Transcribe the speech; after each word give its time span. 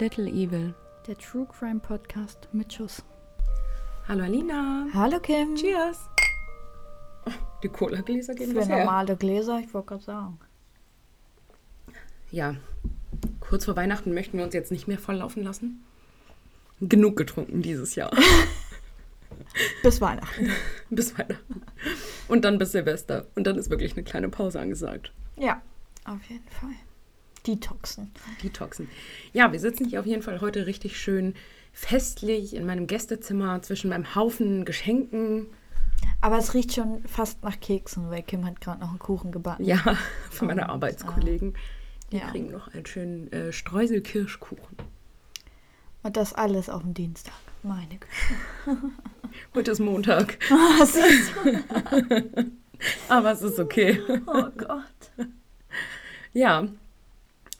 Little 0.00 0.28
Evil. 0.28 0.74
Der 1.08 1.18
True 1.18 1.46
Crime 1.46 1.80
Podcast 1.80 2.48
mit 2.52 2.72
Schuss. 2.72 3.02
Hallo 4.06 4.22
Alina. 4.22 4.86
Hallo 4.94 5.18
Kim. 5.18 5.56
Cheers. 5.56 6.08
Die 7.62 7.68
Cola-Gläser 7.68 8.34
gehen 8.34 8.52
Für 8.52 8.58
was 8.58 8.68
her. 8.68 8.78
normale 8.78 9.16
Gläser, 9.16 9.58
ich 9.58 9.74
wollte 9.74 9.88
gerade 9.88 10.04
sagen. 10.04 10.38
Ja, 12.30 12.54
kurz 13.40 13.64
vor 13.64 13.74
Weihnachten 13.74 14.14
möchten 14.14 14.38
wir 14.38 14.44
uns 14.44 14.54
jetzt 14.54 14.70
nicht 14.70 14.86
mehr 14.86 14.98
volllaufen 14.98 15.42
lassen. 15.42 15.84
Genug 16.80 17.16
getrunken 17.16 17.62
dieses 17.62 17.96
Jahr. 17.96 18.12
Bis 19.82 20.00
Weihnachten. 20.00 20.50
bis 20.90 21.18
Weihnachten. 21.18 21.62
Und 22.28 22.44
dann 22.44 22.58
bis 22.58 22.72
Silvester. 22.72 23.26
Und 23.34 23.46
dann 23.46 23.56
ist 23.56 23.70
wirklich 23.70 23.92
eine 23.92 24.04
kleine 24.04 24.28
Pause 24.28 24.60
angesagt. 24.60 25.12
Ja, 25.36 25.60
auf 26.04 26.22
jeden 26.28 26.48
Fall. 26.48 26.74
Detoxen. 27.48 28.10
Detoxen. 28.42 28.88
Ja, 29.32 29.50
wir 29.52 29.58
sitzen 29.58 29.86
hier 29.86 30.00
auf 30.00 30.06
jeden 30.06 30.22
Fall 30.22 30.40
heute 30.40 30.66
richtig 30.66 30.98
schön 31.00 31.34
festlich 31.72 32.54
in 32.54 32.66
meinem 32.66 32.86
Gästezimmer 32.86 33.62
zwischen 33.62 33.88
meinem 33.90 34.14
Haufen 34.14 34.64
Geschenken. 34.66 35.46
Aber 36.20 36.38
es 36.38 36.52
riecht 36.54 36.74
schon 36.74 37.02
fast 37.06 37.42
nach 37.42 37.58
Keksen, 37.58 38.10
weil 38.10 38.22
Kim 38.22 38.44
hat 38.44 38.60
gerade 38.60 38.80
noch 38.80 38.90
einen 38.90 38.98
Kuchen 38.98 39.32
gebacken. 39.32 39.64
Ja, 39.64 39.78
für 40.30 40.44
meine 40.44 40.62
Und, 40.62 40.70
Arbeitskollegen. 40.70 41.54
Die 42.12 42.18
ja. 42.18 42.30
kriegen 42.30 42.50
noch 42.50 42.68
einen 42.68 42.86
schönen 42.86 43.32
äh, 43.32 43.52
Streuselkirschkuchen. 43.52 44.76
Und 46.02 46.16
das 46.16 46.32
alles 46.34 46.68
auf 46.68 46.82
dem 46.82 46.94
Dienstag. 46.94 47.34
Meine 47.62 47.88
Güte. 47.98 48.78
Heute 49.54 49.70
ist 49.72 49.80
Montag, 49.80 50.38
Oh, 50.50 50.84
siehst 50.84 51.32
du? 51.44 52.52
aber 53.08 53.32
es 53.32 53.42
ist 53.42 53.58
okay. 53.58 54.00
oh 54.26 54.46
Gott. 54.56 55.28
Ja, 56.32 56.68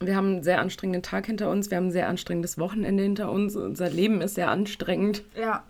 wir 0.00 0.16
haben 0.16 0.26
einen 0.26 0.42
sehr 0.42 0.60
anstrengenden 0.60 1.02
Tag 1.02 1.26
hinter 1.26 1.50
uns. 1.50 1.70
Wir 1.70 1.76
haben 1.78 1.88
ein 1.88 1.92
sehr 1.92 2.08
anstrengendes 2.08 2.58
Wochenende 2.58 3.02
hinter 3.02 3.30
uns. 3.30 3.56
Unser 3.56 3.90
Leben 3.90 4.20
ist 4.20 4.34
sehr 4.36 4.50
anstrengend. 4.50 5.24
Ja. 5.36 5.64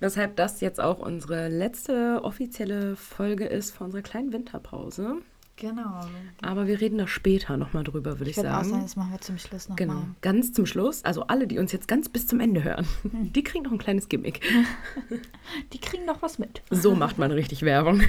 Weshalb 0.00 0.36
das 0.36 0.60
jetzt 0.60 0.80
auch 0.80 1.00
unsere 1.00 1.48
letzte 1.48 2.20
offizielle 2.22 2.94
Folge 2.94 3.46
ist 3.46 3.72
vor 3.72 3.86
unserer 3.86 4.02
kleinen 4.02 4.32
Winterpause. 4.32 5.16
Genau. 5.56 6.02
Aber 6.40 6.68
wir 6.68 6.80
reden 6.80 6.98
da 6.98 7.08
später 7.08 7.56
nochmal 7.56 7.82
drüber, 7.82 8.20
würde 8.20 8.30
ich, 8.30 8.36
Ich 8.36 8.36
würde 8.36 8.50
auch 8.50 8.58
sagen, 8.58 8.70
sagen. 8.70 8.82
das 8.82 8.94
machen 8.94 9.10
wir 9.10 9.20
zum 9.20 9.38
Schluss 9.38 9.68
nochmal. 9.68 9.86
Genau. 9.88 10.02
Ganz 10.20 10.52
zum 10.52 10.66
Schluss, 10.66 11.04
also 11.04 11.22
alle, 11.26 11.48
die 11.48 11.58
uns 11.58 11.72
jetzt 11.72 11.88
ganz 11.88 12.08
bis 12.08 12.28
zum 12.28 12.38
Ende 12.38 12.62
hören, 12.62 12.86
die 13.34 13.42
kriegen 13.42 13.64
noch 13.64 13.72
ein 13.72 13.78
kleines 13.78 14.08
Gimmick. 14.08 14.40
Die 15.72 15.78
kriegen 15.78 16.04
noch 16.04 16.20
was 16.20 16.38
mit. 16.38 16.62
So 16.70 16.94
macht 16.94 17.16
man 17.18 17.30
richtig 17.30 17.62
Werbung. 17.62 18.02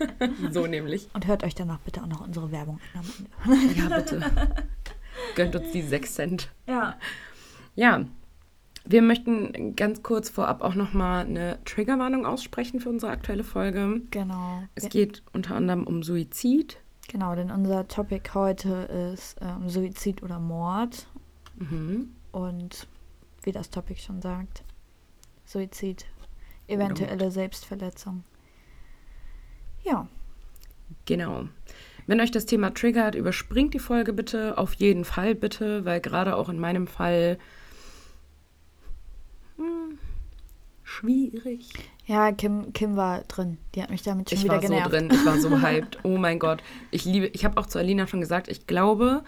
so 0.50 0.66
nämlich. 0.66 1.08
Und 1.14 1.26
hört 1.26 1.42
euch 1.42 1.54
danach 1.54 1.78
bitte 1.80 2.02
auch 2.02 2.06
noch 2.06 2.20
unsere 2.20 2.52
Werbung 2.52 2.80
an. 2.94 3.56
Ja, 3.74 3.96
bitte. 3.96 4.20
Gönnt 5.34 5.56
uns 5.56 5.70
die 5.72 5.82
6 5.82 6.14
Cent. 6.14 6.52
Ja. 6.66 6.96
Ja, 7.74 8.04
wir 8.84 9.02
möchten 9.02 9.76
ganz 9.76 10.02
kurz 10.02 10.28
vorab 10.28 10.62
auch 10.62 10.74
nochmal 10.74 11.24
eine 11.24 11.58
Triggerwarnung 11.64 12.26
aussprechen 12.26 12.80
für 12.80 12.88
unsere 12.88 13.12
aktuelle 13.12 13.44
Folge. 13.44 14.02
Genau. 14.10 14.64
Es 14.74 14.88
geht 14.88 15.22
unter 15.32 15.54
anderem 15.54 15.86
um 15.86 16.02
Suizid. 16.02 16.78
Genau, 17.08 17.34
denn 17.34 17.50
unser 17.50 17.88
Topic 17.88 18.30
heute 18.34 18.72
ist 19.14 19.36
ähm, 19.40 19.68
Suizid 19.68 20.22
oder 20.22 20.38
Mord. 20.38 21.06
Mhm. 21.56 22.14
Und 22.32 22.86
wie 23.42 23.52
das 23.52 23.70
Topic 23.70 24.00
schon 24.00 24.20
sagt, 24.20 24.64
Suizid, 25.44 26.06
eventuelle 26.66 27.30
Selbstverletzung. 27.30 28.24
Ja, 29.82 30.08
Genau. 31.04 31.48
Wenn 32.12 32.20
euch 32.20 32.30
das 32.30 32.44
Thema 32.44 32.74
triggert, 32.74 33.14
überspringt 33.14 33.72
die 33.72 33.78
Folge 33.78 34.12
bitte, 34.12 34.58
auf 34.58 34.74
jeden 34.74 35.06
Fall 35.06 35.34
bitte, 35.34 35.86
weil 35.86 35.98
gerade 35.98 36.36
auch 36.36 36.50
in 36.50 36.60
meinem 36.60 36.86
Fall 36.86 37.38
hm, 39.56 39.98
schwierig. 40.82 41.70
ja, 42.04 42.30
Kim, 42.32 42.74
Kim 42.74 42.96
war 42.96 43.22
drin. 43.22 43.56
Die 43.74 43.82
hat 43.82 43.88
mich 43.88 44.02
damit 44.02 44.28
schon 44.28 44.36
Ich 44.36 44.44
wieder 44.44 44.56
war 44.56 44.60
genervt. 44.60 44.84
so 44.84 44.90
drin, 44.90 45.08
ich 45.10 45.24
war 45.24 45.38
so 45.38 45.62
hyped. 45.62 46.00
Oh 46.02 46.18
mein 46.18 46.38
Gott. 46.38 46.62
Ich 46.90 47.06
liebe, 47.06 47.28
ich 47.28 47.46
habe 47.46 47.56
auch 47.56 47.64
zu 47.64 47.78
Alina 47.78 48.06
schon 48.06 48.20
gesagt, 48.20 48.48
ich 48.48 48.66
glaube 48.66 49.24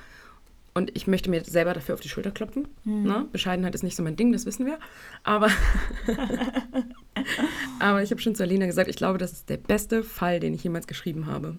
und 0.75 0.95
ich 0.95 1.07
möchte 1.07 1.31
mir 1.31 1.43
selber 1.43 1.73
dafür 1.73 1.95
auf 1.95 2.03
die 2.03 2.11
Schulter 2.11 2.33
klopfen. 2.33 2.69
Hm. 2.83 3.03
Ne? 3.05 3.27
Bescheidenheit 3.33 3.75
ist 3.75 3.83
nicht 3.83 3.97
so 3.97 4.03
mein 4.03 4.17
Ding, 4.17 4.31
das 4.31 4.45
wissen 4.45 4.67
wir. 4.67 4.79
Aber, 5.23 5.49
aber 7.81 8.03
ich 8.03 8.11
habe 8.11 8.21
schon 8.21 8.35
zu 8.35 8.43
Alina 8.43 8.67
gesagt, 8.67 8.91
ich 8.91 8.97
glaube, 8.97 9.17
das 9.17 9.33
ist 9.33 9.49
der 9.49 9.57
beste 9.57 10.03
Fall, 10.03 10.39
den 10.39 10.53
ich 10.53 10.63
jemals 10.65 10.87
geschrieben 10.87 11.25
habe. 11.25 11.57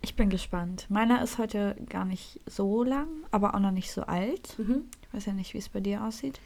Ich 0.00 0.14
bin 0.16 0.30
gespannt. 0.30 0.86
Meiner 0.88 1.22
ist 1.22 1.38
heute 1.38 1.76
gar 1.88 2.04
nicht 2.04 2.40
so 2.46 2.82
lang, 2.84 3.08
aber 3.30 3.54
auch 3.54 3.60
noch 3.60 3.70
nicht 3.70 3.90
so 3.92 4.02
alt. 4.02 4.56
Ich 4.58 5.14
weiß 5.14 5.26
ja 5.26 5.32
nicht, 5.32 5.54
wie 5.54 5.58
es 5.58 5.68
bei 5.68 5.80
dir 5.80 6.04
aussieht. 6.04 6.40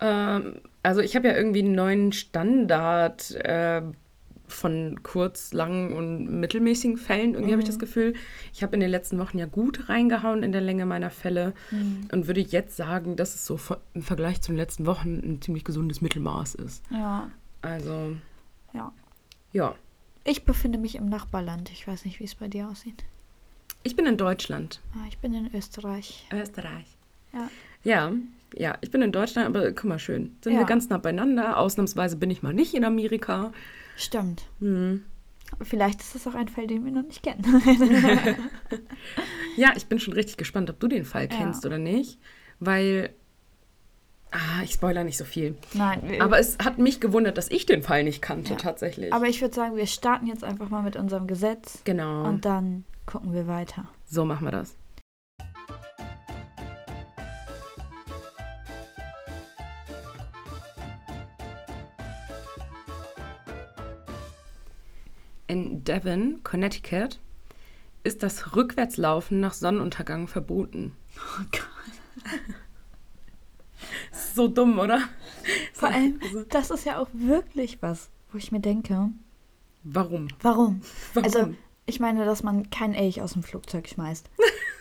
Ähm, 0.00 0.60
also 0.82 1.00
ich 1.00 1.16
habe 1.16 1.28
ja 1.28 1.36
irgendwie 1.36 1.60
einen 1.60 1.74
neuen 1.74 2.12
Standard 2.12 3.32
äh, 3.36 3.82
von 4.46 5.02
kurz, 5.02 5.52
lang 5.52 5.92
und 5.92 6.40
mittelmäßigen 6.40 6.96
Fällen. 6.96 7.34
Irgendwie 7.34 7.52
habe 7.52 7.62
ich 7.62 7.68
das 7.68 7.78
Gefühl. 7.78 8.14
Ich 8.52 8.62
habe 8.62 8.74
in 8.74 8.80
den 8.80 8.90
letzten 8.90 9.18
Wochen 9.18 9.38
ja 9.38 9.46
gut 9.46 9.88
reingehauen 9.88 10.42
in 10.42 10.50
der 10.52 10.60
Länge 10.60 10.86
meiner 10.86 11.10
Fälle 11.10 11.54
und 12.10 12.26
würde 12.26 12.40
jetzt 12.40 12.76
sagen, 12.76 13.14
dass 13.16 13.34
es 13.34 13.46
so 13.46 13.58
im 13.94 14.02
Vergleich 14.02 14.40
zu 14.40 14.50
den 14.50 14.56
letzten 14.56 14.86
Wochen 14.86 15.20
ein 15.22 15.40
ziemlich 15.40 15.64
gesundes 15.64 16.00
Mittelmaß 16.00 16.56
ist. 16.56 16.82
Ja, 16.90 17.30
Also 17.62 18.16
ja. 18.72 18.92
ja, 19.52 19.74
Ich 20.24 20.44
befinde 20.44 20.78
mich 20.78 20.96
im 20.96 21.08
Nachbarland. 21.08 21.70
Ich 21.72 21.86
weiß 21.88 22.04
nicht, 22.04 22.20
wie 22.20 22.24
es 22.24 22.34
bei 22.34 22.48
dir 22.48 22.68
aussieht. 22.68 23.04
ich 23.82 23.96
bin 23.96 24.04
in 24.06 24.16
Deutschland. 24.18 24.80
Ah, 24.94 25.06
ich 25.08 25.18
bin 25.18 25.32
in 25.34 25.54
Österreich. 25.54 26.26
Österreich. 26.32 26.86
Ja. 27.32 27.48
Ja, 27.82 28.12
ja, 28.54 28.76
ich 28.82 28.90
bin 28.90 29.00
in 29.00 29.10
Deutschland, 29.12 29.46
aber 29.48 29.72
guck 29.72 29.84
mal 29.84 29.98
schön. 29.98 30.36
Sind 30.42 30.52
Ja. 30.52 30.58
wir 30.60 30.66
ganz 30.66 30.88
nah 30.90 30.98
beieinander. 30.98 31.56
Ausnahmsweise 31.56 32.16
bin 32.16 32.30
ich 32.30 32.42
mal 32.42 32.52
nicht 32.52 32.74
in 32.74 32.84
Amerika. 32.84 33.52
Stimmt. 33.96 34.42
Hm. 34.60 35.04
Vielleicht 35.62 36.00
ist 36.00 36.14
das 36.14 36.26
auch 36.28 36.34
ein 36.34 36.48
Fall, 36.48 36.66
den 36.66 36.84
wir 36.84 36.92
noch 36.92 37.02
nicht 37.04 37.22
kennen. 37.22 37.42
Ja, 39.56 39.72
ich 39.76 39.86
bin 39.86 39.98
schon 39.98 40.14
richtig 40.14 40.36
gespannt, 40.36 40.70
ob 40.70 40.78
du 40.80 40.86
den 40.88 41.04
Fall 41.04 41.28
Ja. 41.30 41.36
kennst 41.36 41.66
oder 41.66 41.78
nicht, 41.78 42.18
weil 42.60 43.10
ah, 44.32 44.62
ich 44.64 44.72
spoiler 44.72 45.04
nicht 45.04 45.16
so 45.18 45.24
viel. 45.24 45.56
Nein, 45.74 46.20
Aber 46.20 46.38
es 46.38 46.58
hat 46.58 46.78
mich 46.78 47.00
gewundert, 47.00 47.38
dass 47.38 47.50
ich 47.50 47.66
den 47.66 47.82
Fall 47.82 48.04
nicht 48.04 48.22
kannte 48.22 48.52
Ja. 48.52 48.56
tatsächlich. 48.58 49.12
Aber 49.12 49.26
ich 49.26 49.40
würde 49.40 49.54
sagen, 49.54 49.76
wir 49.76 49.86
starten 49.86 50.26
jetzt 50.26 50.44
einfach 50.44 50.68
mal 50.70 50.82
mit 50.82 50.96
unserem 50.96 51.26
Gesetz 51.26 51.80
genau, 51.84 52.24
und 52.24 52.44
dann 52.44 52.84
gucken 53.06 53.32
wir 53.32 53.46
weiter. 53.46 53.84
so 54.06 54.24
machen 54.24 54.46
wir 54.46 54.52
das. 54.52 54.76
In 65.46 65.82
Devon, 65.84 66.40
Connecticut, 66.44 67.18
ist 68.04 68.22
das 68.22 68.54
Rückwärtslaufen 68.54 69.40
nach 69.40 69.52
Sonnenuntergang 69.52 70.28
verboten. 70.28 70.92
Oh 71.18 71.44
Gott. 71.50 72.32
So 74.12 74.48
dumm, 74.48 74.78
oder? 74.78 75.00
Vor 75.72 75.88
allem, 75.88 76.20
das 76.50 76.70
ist 76.70 76.84
ja 76.84 76.98
auch 76.98 77.08
wirklich 77.12 77.80
was, 77.80 78.10
wo 78.32 78.38
ich 78.38 78.52
mir 78.52 78.60
denke, 78.60 79.10
warum? 79.82 80.28
warum? 80.42 80.82
Warum? 81.14 81.24
Also, 81.24 81.54
ich 81.86 82.00
meine, 82.00 82.24
dass 82.24 82.42
man 82.42 82.70
kein 82.70 82.94
Elch 82.94 83.20
aus 83.20 83.32
dem 83.32 83.42
Flugzeug 83.42 83.88
schmeißt. 83.88 84.30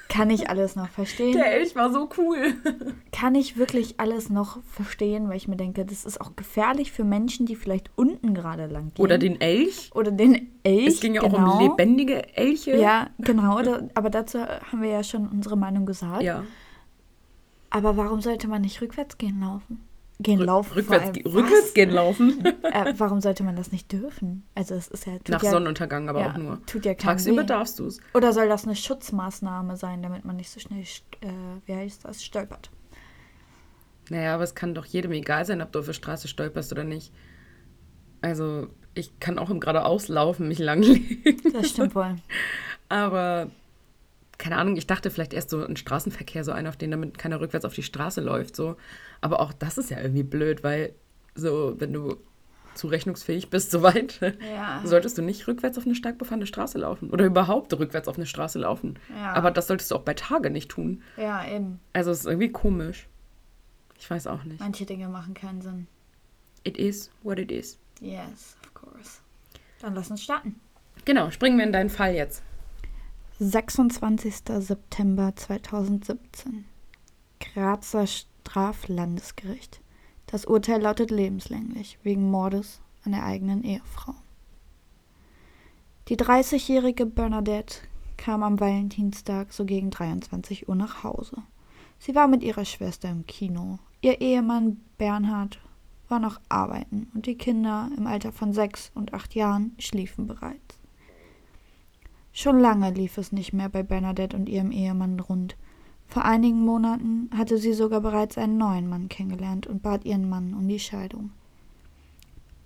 Kann 0.09 0.31
ich 0.31 0.49
alles 0.49 0.75
noch 0.75 0.89
verstehen? 0.89 1.33
Der 1.33 1.53
Elch 1.53 1.75
war 1.75 1.93
so 1.93 2.09
cool. 2.17 2.55
Kann 3.11 3.35
ich 3.35 3.57
wirklich 3.57 3.99
alles 3.99 4.31
noch 4.31 4.57
verstehen, 4.63 5.29
weil 5.29 5.37
ich 5.37 5.47
mir 5.47 5.55
denke, 5.55 5.85
das 5.85 6.03
ist 6.03 6.19
auch 6.19 6.35
gefährlich 6.35 6.91
für 6.91 7.03
Menschen, 7.03 7.45
die 7.45 7.55
vielleicht 7.55 7.91
unten 7.95 8.33
gerade 8.33 8.65
lang 8.65 8.91
gehen. 8.95 9.03
Oder 9.03 9.19
den 9.19 9.39
Elch. 9.39 9.91
Oder 9.93 10.11
den 10.11 10.49
Elch. 10.63 10.87
Es 10.87 10.99
ging 10.99 11.13
ja 11.13 11.21
auch 11.21 11.31
genau. 11.31 11.57
um 11.57 11.69
lebendige 11.69 12.35
Elche. 12.35 12.75
Ja, 12.77 13.11
genau. 13.19 13.61
Aber 13.93 14.09
dazu 14.09 14.39
haben 14.39 14.81
wir 14.81 14.89
ja 14.89 15.03
schon 15.03 15.27
unsere 15.27 15.55
Meinung 15.55 15.85
gesagt. 15.85 16.23
Ja. 16.23 16.43
Aber 17.69 17.97
warum 17.97 18.21
sollte 18.21 18.47
man 18.47 18.61
nicht 18.61 18.81
rückwärts 18.81 19.17
gehen 19.17 19.39
laufen? 19.39 19.85
Gehen 20.21 20.39
laufen. 20.39 20.73
Rückwärts, 20.73 21.17
allem. 21.17 21.25
rückwärts 21.27 21.73
gehen 21.73 21.91
laufen. 21.91 22.43
Äh, 22.71 22.93
warum 22.97 23.19
sollte 23.19 23.43
man 23.43 23.55
das 23.55 23.71
nicht 23.71 23.91
dürfen? 23.91 24.43
Also 24.53 24.75
es 24.75 24.89
ist 24.89 25.07
ja 25.07 25.13
Nach 25.27 25.41
ja, 25.41 25.49
Sonnenuntergang 25.49 26.07
aber 26.07 26.19
ja, 26.21 26.31
auch 26.31 26.37
nur. 26.37 26.63
Tut 26.67 26.85
ja 26.85 26.93
Tagsüber 26.93 27.41
weh. 27.41 27.45
darfst 27.47 27.79
du 27.79 27.87
es. 27.87 27.99
Oder 28.13 28.31
soll 28.31 28.47
das 28.47 28.65
eine 28.65 28.75
Schutzmaßnahme 28.75 29.75
sein, 29.75 30.03
damit 30.03 30.25
man 30.25 30.35
nicht 30.35 30.51
so 30.51 30.59
schnell, 30.59 30.81
äh, 30.81 31.27
wie 31.65 31.73
heißt 31.73 32.05
das, 32.05 32.23
stolpert? 32.23 32.69
Naja, 34.09 34.35
aber 34.35 34.43
es 34.43 34.53
kann 34.55 34.75
doch 34.75 34.85
jedem 34.85 35.11
egal 35.13 35.45
sein, 35.45 35.61
ob 35.61 35.71
du 35.71 35.79
auf 35.79 35.85
der 35.85 35.93
Straße 35.93 36.27
stolperst 36.27 36.71
oder 36.71 36.83
nicht. 36.83 37.11
Also, 38.21 38.67
ich 38.93 39.19
kann 39.19 39.39
auch 39.39 39.49
im 39.49 39.59
geradeaus 39.59 40.09
laufen, 40.09 40.47
mich 40.47 40.59
langlegen. 40.59 41.23
Das 41.53 41.69
stimmt 41.69 41.95
wohl. 41.95 42.17
Aber, 42.89 43.49
keine 44.39 44.57
Ahnung, 44.57 44.75
ich 44.77 44.87
dachte 44.87 45.11
vielleicht 45.11 45.33
erst 45.33 45.51
so 45.51 45.63
ein 45.63 45.75
Straßenverkehr, 45.75 46.43
so 46.43 46.51
einer, 46.51 46.69
auf 46.69 46.77
den 46.77 46.89
damit 46.89 47.17
keiner 47.19 47.39
rückwärts 47.41 47.65
auf 47.65 47.75
die 47.75 47.83
Straße 47.83 48.21
läuft. 48.21 48.55
So. 48.55 48.75
Aber 49.21 49.41
auch 49.41 49.53
das 49.53 49.77
ist 49.77 49.91
ja 49.91 49.99
irgendwie 49.99 50.23
blöd, 50.23 50.63
weil 50.63 50.95
so, 51.35 51.75
wenn 51.77 51.93
du 51.93 52.17
zurechnungsfähig 52.75 53.49
bist, 53.49 53.71
soweit, 53.71 54.19
Ja. 54.41 54.81
solltest 54.85 55.17
du 55.17 55.21
nicht 55.21 55.47
rückwärts 55.47 55.77
auf 55.77 55.85
eine 55.85 55.95
stark 55.95 56.17
befahrene 56.17 56.45
Straße 56.47 56.77
laufen. 56.77 57.09
Oder 57.09 57.25
überhaupt 57.25 57.73
rückwärts 57.73 58.07
auf 58.07 58.15
eine 58.15 58.25
Straße 58.25 58.57
laufen. 58.59 58.97
Ja. 59.13 59.33
Aber 59.33 59.51
das 59.51 59.67
solltest 59.67 59.91
du 59.91 59.95
auch 59.95 60.03
bei 60.03 60.13
Tage 60.13 60.49
nicht 60.49 60.69
tun. 60.71 61.03
Ja, 61.17 61.45
eben. 61.45 61.79
Also 61.93 62.11
es 62.11 62.21
ist 62.21 62.25
irgendwie 62.25 62.51
komisch. 62.51 63.07
Ich 63.99 64.09
weiß 64.09 64.27
auch 64.27 64.45
nicht. 64.45 64.61
Manche 64.61 64.85
Dinge 64.85 65.09
machen 65.09 65.33
keinen 65.33 65.61
Sinn. 65.61 65.87
It 66.63 66.77
is 66.77 67.11
what 67.23 67.37
it 67.39 67.51
is. 67.51 67.77
Yes, 67.99 68.55
of 68.63 68.73
course. 68.73 69.19
Dann 69.81 69.93
lass 69.95 70.09
uns 70.09 70.23
starten. 70.23 70.55
Genau, 71.03 71.29
springen 71.31 71.57
wir 71.57 71.65
in 71.65 71.73
deinen 71.73 71.89
Fall 71.89 72.13
jetzt. 72.13 72.43
26. 73.41 74.35
September 74.59 75.33
2017. 75.33 76.65
Grazer 77.39 78.05
Straflandesgericht. 78.05 79.79
Das 80.27 80.43
Urteil 80.43 80.81
lautet 80.81 81.09
lebenslänglich 81.09 81.99
wegen 82.03 82.29
Mordes 82.29 82.81
an 83.05 83.13
der 83.13 83.23
eigenen 83.23 83.63
Ehefrau. 83.63 84.13
Die 86.09 86.17
30-jährige 86.17 87.05
Bernadette 87.05 87.77
kam 88.17 88.43
am 88.43 88.59
Valentinstag 88.59 89.53
so 89.53 89.63
gegen 89.63 89.89
23 89.89 90.67
Uhr 90.67 90.75
nach 90.75 91.05
Hause. 91.05 91.37
Sie 91.97 92.15
war 92.15 92.27
mit 92.27 92.43
ihrer 92.43 92.65
Schwester 92.65 93.09
im 93.09 93.25
Kino. 93.25 93.79
Ihr 94.01 94.19
Ehemann 94.19 94.81
Bernhard 94.97 95.61
war 96.09 96.19
noch 96.19 96.41
arbeiten 96.49 97.09
und 97.13 97.25
die 97.25 97.37
Kinder 97.37 97.89
im 97.95 98.05
Alter 98.05 98.33
von 98.33 98.51
sechs 98.51 98.91
und 98.95 99.13
acht 99.13 99.33
Jahren 99.33 99.75
schliefen 99.79 100.27
bereits. 100.27 100.78
Schon 102.31 102.59
lange 102.59 102.91
lief 102.91 103.17
es 103.17 103.31
nicht 103.31 103.53
mehr 103.53 103.69
bei 103.69 103.83
Bernadette 103.83 104.35
und 104.35 104.49
ihrem 104.49 104.71
Ehemann 104.71 105.19
rund. 105.19 105.57
Vor 106.07 106.25
einigen 106.25 106.65
Monaten 106.65 107.29
hatte 107.35 107.57
sie 107.57 107.73
sogar 107.73 108.01
bereits 108.01 108.37
einen 108.37 108.57
neuen 108.57 108.87
Mann 108.89 109.09
kennengelernt 109.09 109.67
und 109.67 109.81
bat 109.81 110.05
ihren 110.05 110.27
Mann 110.27 110.53
um 110.53 110.67
die 110.67 110.79
Scheidung. 110.79 111.31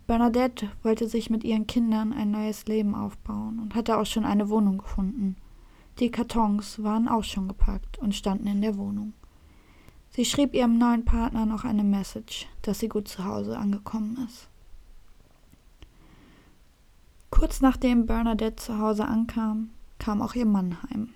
Bernadette 0.08 0.70
wollte 0.82 1.08
sich 1.08 1.30
mit 1.30 1.44
ihren 1.44 1.66
Kindern 1.66 2.14
ein 2.14 2.32
neues 2.32 2.66
Leben 2.66 2.94
aufbauen 2.94 3.60
und 3.60 3.76
hatte 3.76 3.98
auch 3.98 4.06
schon 4.06 4.26
eine 4.26 4.50
Wohnung 4.50 4.78
gefunden. 4.78 5.38
Die 6.00 6.12
Kartons 6.12 6.84
waren 6.84 7.08
auch 7.08 7.24
schon 7.24 7.48
gepackt 7.48 8.00
und 8.00 8.16
standen 8.16 8.48
in 8.48 8.62
der 8.62 8.78
Wohnung. 8.78 9.14
Sie 10.10 10.26
schrieb 10.26 10.54
ihrem 10.54 10.78
neuen 10.78 11.06
Partner 11.06 11.46
noch 11.46 11.64
eine 11.64 11.84
Message, 11.84 12.48
dass 12.62 12.80
sie 12.80 12.90
gut 12.90 13.08
zu 13.08 13.26
Hause 13.26 13.58
angekommen 13.58 14.18
ist. 14.28 14.50
Kurz 17.44 17.60
nachdem 17.60 18.06
Bernadette 18.06 18.56
zu 18.56 18.80
Hause 18.80 19.04
ankam, 19.04 19.72
kam 20.00 20.22
auch 20.22 20.34
ihr 20.34 20.46
Mann 20.46 20.78
heim. 20.82 21.10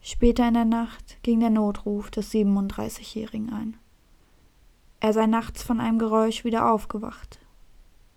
Später 0.00 0.46
in 0.46 0.54
der 0.54 0.64
Nacht 0.64 1.20
ging 1.24 1.40
der 1.40 1.50
Notruf 1.50 2.08
des 2.12 2.30
37-Jährigen 2.32 3.52
ein. 3.52 3.76
Er 5.00 5.12
sei 5.12 5.26
nachts 5.26 5.64
von 5.64 5.80
einem 5.80 5.98
Geräusch 5.98 6.44
wieder 6.44 6.70
aufgewacht 6.70 7.40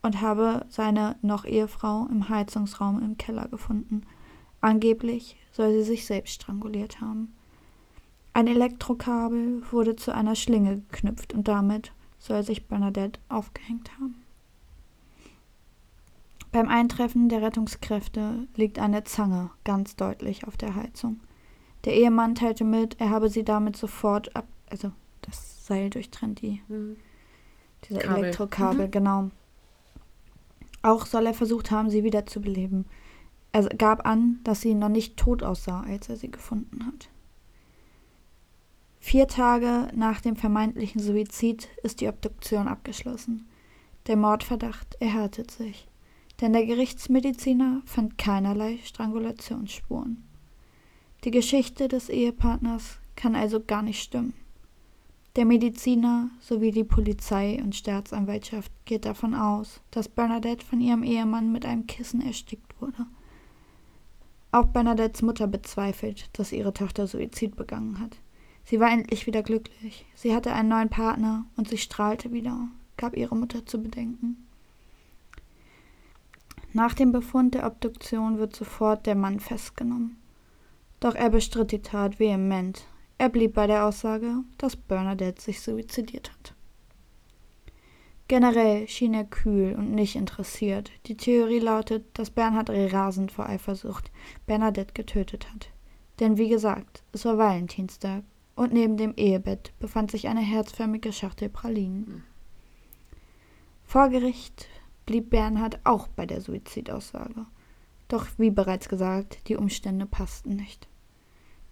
und 0.04 0.22
habe 0.22 0.68
seine 0.70 1.16
noch 1.24 1.44
Ehefrau 1.44 2.06
im 2.06 2.30
Heizungsraum 2.30 3.02
im 3.02 3.18
Keller 3.18 3.48
gefunden. 3.48 4.04
Angeblich 4.62 5.38
soll 5.52 5.74
sie 5.74 5.84
sich 5.86 6.06
selbst 6.06 6.36
stranguliert 6.36 7.02
haben. 7.02 7.34
Ein 8.36 8.46
Elektrokabel 8.46 9.64
wurde 9.72 9.96
zu 9.96 10.14
einer 10.14 10.36
Schlinge 10.36 10.84
geknüpft 10.92 11.34
und 11.34 11.48
damit 11.48 11.94
soll 12.20 12.44
sich 12.44 12.68
Bernadette 12.68 13.20
aufgehängt 13.28 13.90
haben. 14.00 14.27
Beim 16.58 16.70
Eintreffen 16.70 17.30
der 17.30 17.44
Rettungskräfte 17.44 18.48
liegt 18.56 18.80
eine 18.80 19.04
Zange 19.04 19.52
ganz 19.64 19.96
deutlich 19.96 20.48
auf 20.48 20.58
der 20.58 20.74
Heizung. 20.74 21.20
Der 21.86 21.94
Ehemann 21.94 22.34
teilte 22.34 22.64
mit, 22.64 23.00
er 23.00 23.12
habe 23.12 23.30
sie 23.30 23.44
damit 23.44 23.78
sofort 23.78 24.36
ab, 24.36 24.48
also 24.68 24.92
das 25.22 25.68
Seil 25.68 25.92
durchtrennt, 25.92 26.42
die, 26.42 26.64
mhm. 26.68 26.98
diese 27.88 28.00
Kabel. 28.00 28.24
Elektrokabel, 28.24 28.88
mhm. 28.88 28.92
genau. 28.92 29.30
Auch 30.82 31.06
soll 31.06 31.28
er 31.28 31.36
versucht 31.36 31.70
haben, 31.70 31.92
sie 31.92 32.04
wieder 32.04 32.26
zu 32.26 32.42
beleben. 32.42 32.86
Er 33.52 33.66
gab 33.66 34.08
an, 34.08 34.40
dass 34.44 34.62
sie 34.62 34.74
noch 34.74 34.90
nicht 34.90 35.16
tot 35.16 35.44
aussah, 35.44 35.82
als 35.82 36.10
er 36.10 36.16
sie 36.16 36.32
gefunden 36.32 36.88
hat. 36.88 37.12
Vier 39.00 39.28
Tage 39.28 39.90
nach 39.94 40.22
dem 40.22 40.36
vermeintlichen 40.36 41.02
Suizid 41.02 41.70
ist 41.84 42.02
die 42.02 42.08
Obduktion 42.08 42.68
abgeschlossen. 42.68 43.48
Der 44.08 44.18
Mordverdacht 44.18 44.96
erhärtet 45.00 45.52
sich 45.52 45.88
denn 46.42 46.54
der 46.54 46.66
Gerichtsmediziner 46.66 47.82
fand 47.86 48.18
keinerlei 48.18 48.80
Strangulationsspuren. 48.84 50.24
Die 51.24 51.32
Geschichte 51.32 51.88
des 51.88 52.10
Ehepartners 52.10 53.00
kann 53.16 53.36
also 53.36 53.60
gar 53.60 53.82
nicht 53.82 54.02
stimmen. 54.02 54.34
Der 55.36 55.46
Mediziner 55.46 56.32
sowie 56.40 56.72
die 56.72 56.84
Polizei 56.84 57.62
und 57.62 57.76
Staatsanwaltschaft 57.76 58.72
geht 58.86 59.06
davon 59.06 59.36
aus, 59.36 59.82
dass 59.92 60.10
Bernadette 60.10 60.66
von 60.66 60.82
ihrem 60.82 61.04
Ehemann 61.04 61.52
mit 61.52 61.66
einem 61.66 61.86
Kissen 61.86 62.22
erstickt 62.22 62.82
wurde. 62.82 63.06
Auch 64.52 64.66
Bernadettes 64.66 65.22
Mutter 65.22 65.46
bezweifelt, 65.46 66.30
dass 66.34 66.52
ihre 66.52 66.74
Tochter 66.74 67.06
Suizid 67.06 67.56
begangen 67.56 68.00
hat. 68.00 68.18
Sie 68.64 68.80
war 68.80 68.92
endlich 68.92 69.28
wieder 69.28 69.44
glücklich. 69.44 70.06
Sie 70.16 70.34
hatte 70.34 70.54
einen 70.54 70.70
neuen 70.70 70.90
Partner 70.90 71.46
und 71.56 71.70
sie 71.70 71.78
strahlte 71.78 72.32
wieder, 72.32 72.68
gab 72.98 73.16
ihre 73.16 73.36
Mutter 73.36 73.66
zu 73.66 73.82
bedenken. 73.82 74.47
Nach 76.78 76.94
dem 76.94 77.12
Befund 77.12 77.56
der 77.56 77.66
Obduktion 77.66 78.38
wird 78.38 78.56
sofort 78.56 79.08
der 79.08 79.16
Mann 79.16 79.40
festgenommen. 79.40 80.22
Doch 81.00 81.16
er 81.16 81.32
bestritt 81.32 81.72
die 81.72 81.82
Tat 81.82 82.20
vehement. 82.20 82.86
Er 83.18 83.30
blieb 83.30 83.56
bei 83.56 83.66
der 83.66 83.88
Aussage, 83.88 84.44
dass 84.60 84.76
Bernadette 84.76 85.42
sich 85.42 85.60
suizidiert 85.60 86.32
hat. 86.32 86.54
Generell 88.28 88.88
schien 88.88 89.16
er 89.16 89.24
kühl 89.24 89.74
und 89.74 89.90
nicht 89.90 90.16
interessiert. 90.16 90.92
Die 91.08 91.18
Theorie 91.18 91.58
lautet, 91.58 92.06
dass 92.14 92.30
Bernhard 92.30 92.70
rasend 92.70 93.32
vor 93.32 93.50
Eifersucht 93.50 94.12
Bernadette 94.46 94.94
getötet 94.94 95.52
hat. 95.52 95.72
Denn 96.20 96.38
wie 96.38 96.48
gesagt, 96.48 97.02
es 97.12 97.26
war 97.26 97.40
Valentinstag 97.40 98.22
und 98.56 98.72
neben 98.72 98.98
dem 98.98 99.16
Ehebett 99.16 99.74
befand 99.80 100.12
sich 100.12 100.28
eine 100.28 100.42
herzförmige 100.42 101.12
Schachtel 101.12 101.50
Pralinen. 101.50 102.06
Hm. 102.06 102.24
Vor 103.84 104.10
Gericht 104.10 104.68
blieb 105.08 105.32
Bernhard 105.32 105.80
auch 105.84 106.08
bei 106.08 106.28
der 106.28 106.42
Suizidaussage. 106.42 107.48
Doch 108.08 108.28
wie 108.38 108.52
bereits 108.52 108.88
gesagt, 108.88 109.50
die 109.50 109.56
Umstände 109.56 110.06
passten 110.06 110.56
nicht. 110.56 110.88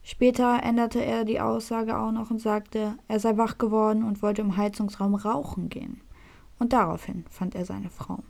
Später 0.02 0.62
änderte 0.64 1.04
er 1.04 1.26
die 1.26 1.40
Aussage 1.40 1.98
auch 1.98 2.12
noch 2.12 2.32
und 2.32 2.40
sagte, 2.40 2.98
er 3.08 3.20
sei 3.20 3.38
wach 3.38 3.58
geworden 3.58 4.04
und 4.04 4.22
wollte 4.22 4.42
im 4.42 4.58
Heizungsraum 4.58 5.16
rauchen 5.16 5.70
gehen. 5.70 6.02
Und 6.60 6.74
daraufhin 6.74 7.26
fand 7.30 7.56
er 7.56 7.66
seine 7.66 7.90
Frau. 7.90 8.24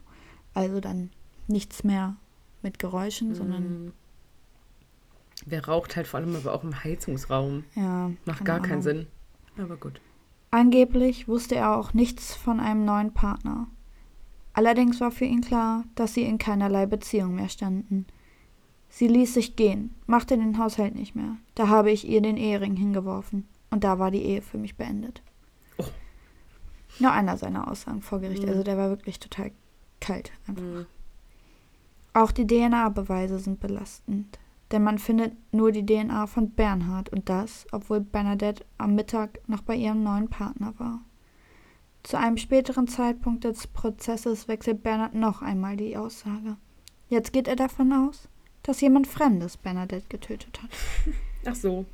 Also 0.54 0.80
dann 0.80 1.10
nichts 1.46 1.84
mehr 1.84 2.16
mit 2.62 2.78
Geräuschen, 2.78 3.30
mm. 3.30 3.34
sondern. 3.34 3.92
Wer 5.44 5.66
raucht 5.66 5.96
halt 5.96 6.06
vor 6.06 6.20
allem 6.20 6.34
aber 6.34 6.54
auch 6.54 6.64
im 6.64 6.82
Heizungsraum? 6.82 7.64
Ja. 7.74 8.10
Macht 8.24 8.44
gar 8.44 8.56
Ahnung. 8.56 8.68
keinen 8.68 8.82
Sinn. 8.82 9.06
Aber 9.58 9.76
gut. 9.76 10.00
Angeblich 10.50 11.28
wusste 11.28 11.56
er 11.56 11.76
auch 11.76 11.92
nichts 11.92 12.34
von 12.34 12.58
einem 12.58 12.84
neuen 12.84 13.12
Partner. 13.12 13.68
Allerdings 14.56 15.02
war 15.02 15.10
für 15.10 15.26
ihn 15.26 15.42
klar, 15.42 15.84
dass 15.96 16.14
sie 16.14 16.22
in 16.22 16.38
keinerlei 16.38 16.86
Beziehung 16.86 17.34
mehr 17.34 17.50
standen. 17.50 18.06
Sie 18.88 19.06
ließ 19.06 19.34
sich 19.34 19.54
gehen, 19.54 19.94
machte 20.06 20.38
den 20.38 20.58
Haushalt 20.58 20.94
nicht 20.94 21.14
mehr. 21.14 21.36
Da 21.54 21.68
habe 21.68 21.90
ich 21.90 22.08
ihr 22.08 22.22
den 22.22 22.38
Ehering 22.38 22.74
hingeworfen. 22.74 23.46
Und 23.70 23.84
da 23.84 23.98
war 23.98 24.10
die 24.10 24.22
Ehe 24.22 24.40
für 24.40 24.56
mich 24.56 24.74
beendet. 24.74 25.20
Oh. 25.76 25.84
Nur 27.00 27.12
einer 27.12 27.36
seiner 27.36 27.70
Aussagen 27.70 28.00
vor 28.00 28.20
Gericht. 28.20 28.44
Mhm. 28.44 28.48
Also 28.48 28.62
der 28.62 28.78
war 28.78 28.88
wirklich 28.88 29.20
total 29.20 29.52
kalt 30.00 30.32
einfach. 30.48 30.62
Mhm. 30.62 30.86
Auch 32.14 32.32
die 32.32 32.46
DNA-Beweise 32.46 33.38
sind 33.38 33.60
belastend. 33.60 34.38
Denn 34.72 34.82
man 34.82 34.98
findet 34.98 35.34
nur 35.52 35.70
die 35.70 35.84
DNA 35.84 36.26
von 36.28 36.52
Bernhard 36.52 37.10
und 37.10 37.28
das, 37.28 37.66
obwohl 37.72 38.00
Bernadette 38.00 38.64
am 38.78 38.94
Mittag 38.94 39.38
noch 39.48 39.60
bei 39.60 39.76
ihrem 39.76 40.02
neuen 40.02 40.28
Partner 40.28 40.72
war. 40.78 41.02
Zu 42.06 42.16
einem 42.16 42.36
späteren 42.36 42.86
Zeitpunkt 42.86 43.42
des 43.42 43.66
Prozesses 43.66 44.46
wechselt 44.46 44.84
Bernhard 44.84 45.16
noch 45.16 45.42
einmal 45.42 45.76
die 45.76 45.96
Aussage. 45.96 46.56
Jetzt 47.08 47.32
geht 47.32 47.48
er 47.48 47.56
davon 47.56 47.92
aus, 47.92 48.28
dass 48.62 48.80
jemand 48.80 49.08
Fremdes 49.08 49.56
Bernadette 49.56 50.06
getötet 50.08 50.62
hat. 50.62 50.70
Ach 51.46 51.56
so. 51.56 51.84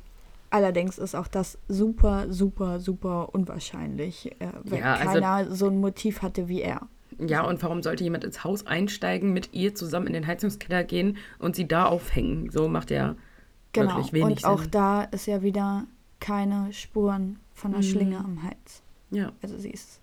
Allerdings 0.51 0.99
ist 0.99 1.15
auch 1.15 1.27
das 1.27 1.57
super, 1.67 2.31
super, 2.31 2.79
super 2.79 3.33
unwahrscheinlich, 3.33 4.39
äh, 4.39 4.49
wenn 4.65 4.81
ja, 4.81 4.93
also, 4.97 5.13
keiner 5.13 5.49
so 5.49 5.65
ein 5.65 5.81
Motiv 5.81 6.21
hatte 6.21 6.47
wie 6.47 6.61
er. 6.61 6.81
Ja, 7.17 7.41
und 7.41 7.63
warum 7.63 7.81
sollte 7.81 8.03
jemand 8.03 8.23
ins 8.23 8.43
Haus 8.43 8.67
einsteigen, 8.67 9.33
mit 9.33 9.51
ihr 9.53 9.73
zusammen 9.73 10.05
in 10.05 10.13
den 10.13 10.27
Heizungskeller 10.27 10.83
gehen 10.83 11.17
und 11.39 11.55
sie 11.55 11.67
da 11.67 11.87
aufhängen? 11.87 12.51
So 12.51 12.67
macht 12.67 12.91
er 12.91 13.15
genau. 13.71 13.95
wirklich 13.95 14.13
wenig 14.13 14.25
und 14.25 14.39
Sinn. 14.41 14.49
Und 14.51 14.59
auch 14.59 14.65
da 14.67 15.03
ist 15.05 15.25
ja 15.25 15.41
wieder 15.41 15.87
keine 16.19 16.71
Spuren 16.71 17.39
von 17.55 17.71
der 17.71 17.81
mhm. 17.81 17.85
Schlinge 17.85 18.19
am 18.19 18.43
Hals. 18.43 18.83
Ja. 19.09 19.31
Also 19.41 19.57
sie 19.57 19.71
ist 19.71 20.02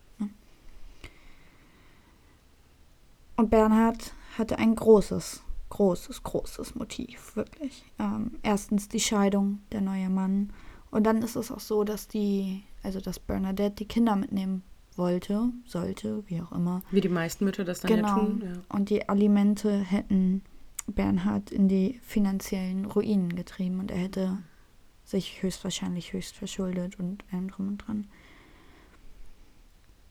Und 3.41 3.49
Bernhard 3.49 4.13
hatte 4.37 4.59
ein 4.59 4.75
großes, 4.75 5.43
großes, 5.71 6.25
großes 6.25 6.75
Motiv, 6.75 7.35
wirklich. 7.37 7.87
Ähm, 7.99 8.33
erstens 8.43 8.91
die 8.91 9.01
Scheidung, 9.01 9.61
der 9.73 9.81
neue 9.81 10.11
Mann. 10.11 10.53
Und 10.91 11.05
dann 11.05 11.23
ist 11.23 11.37
es 11.37 11.51
auch 11.51 11.59
so, 11.59 11.83
dass 11.83 12.07
die, 12.07 12.65
also 12.83 13.01
dass 13.01 13.19
Bernadette 13.19 13.77
die 13.77 13.89
Kinder 13.89 14.15
mitnehmen 14.15 14.63
wollte, 14.95 15.49
sollte, 15.65 16.23
wie 16.27 16.43
auch 16.43 16.53
immer. 16.53 16.83
Wie 16.91 17.01
die 17.01 17.09
meisten 17.09 17.47
Mütter 17.47 17.65
das 17.65 17.81
dann 17.81 17.91
genau. 17.91 18.09
ja 18.09 18.15
tun. 18.15 18.43
Ja. 18.45 18.77
Und 18.77 18.91
die 18.91 19.09
Alimente 19.09 19.79
hätten 19.79 20.43
Bernhard 20.87 21.51
in 21.51 21.67
die 21.67 21.99
finanziellen 22.03 22.85
Ruinen 22.85 23.35
getrieben 23.35 23.81
und 23.81 23.91
er 23.91 24.01
hätte 24.01 24.37
sich 25.03 25.43
höchstwahrscheinlich 25.43 26.13
höchst 26.13 26.37
verschuldet 26.37 26.99
und 26.99 27.25
allem 27.33 27.51
drum 27.51 27.69
und 27.69 27.79
dran. 27.79 28.07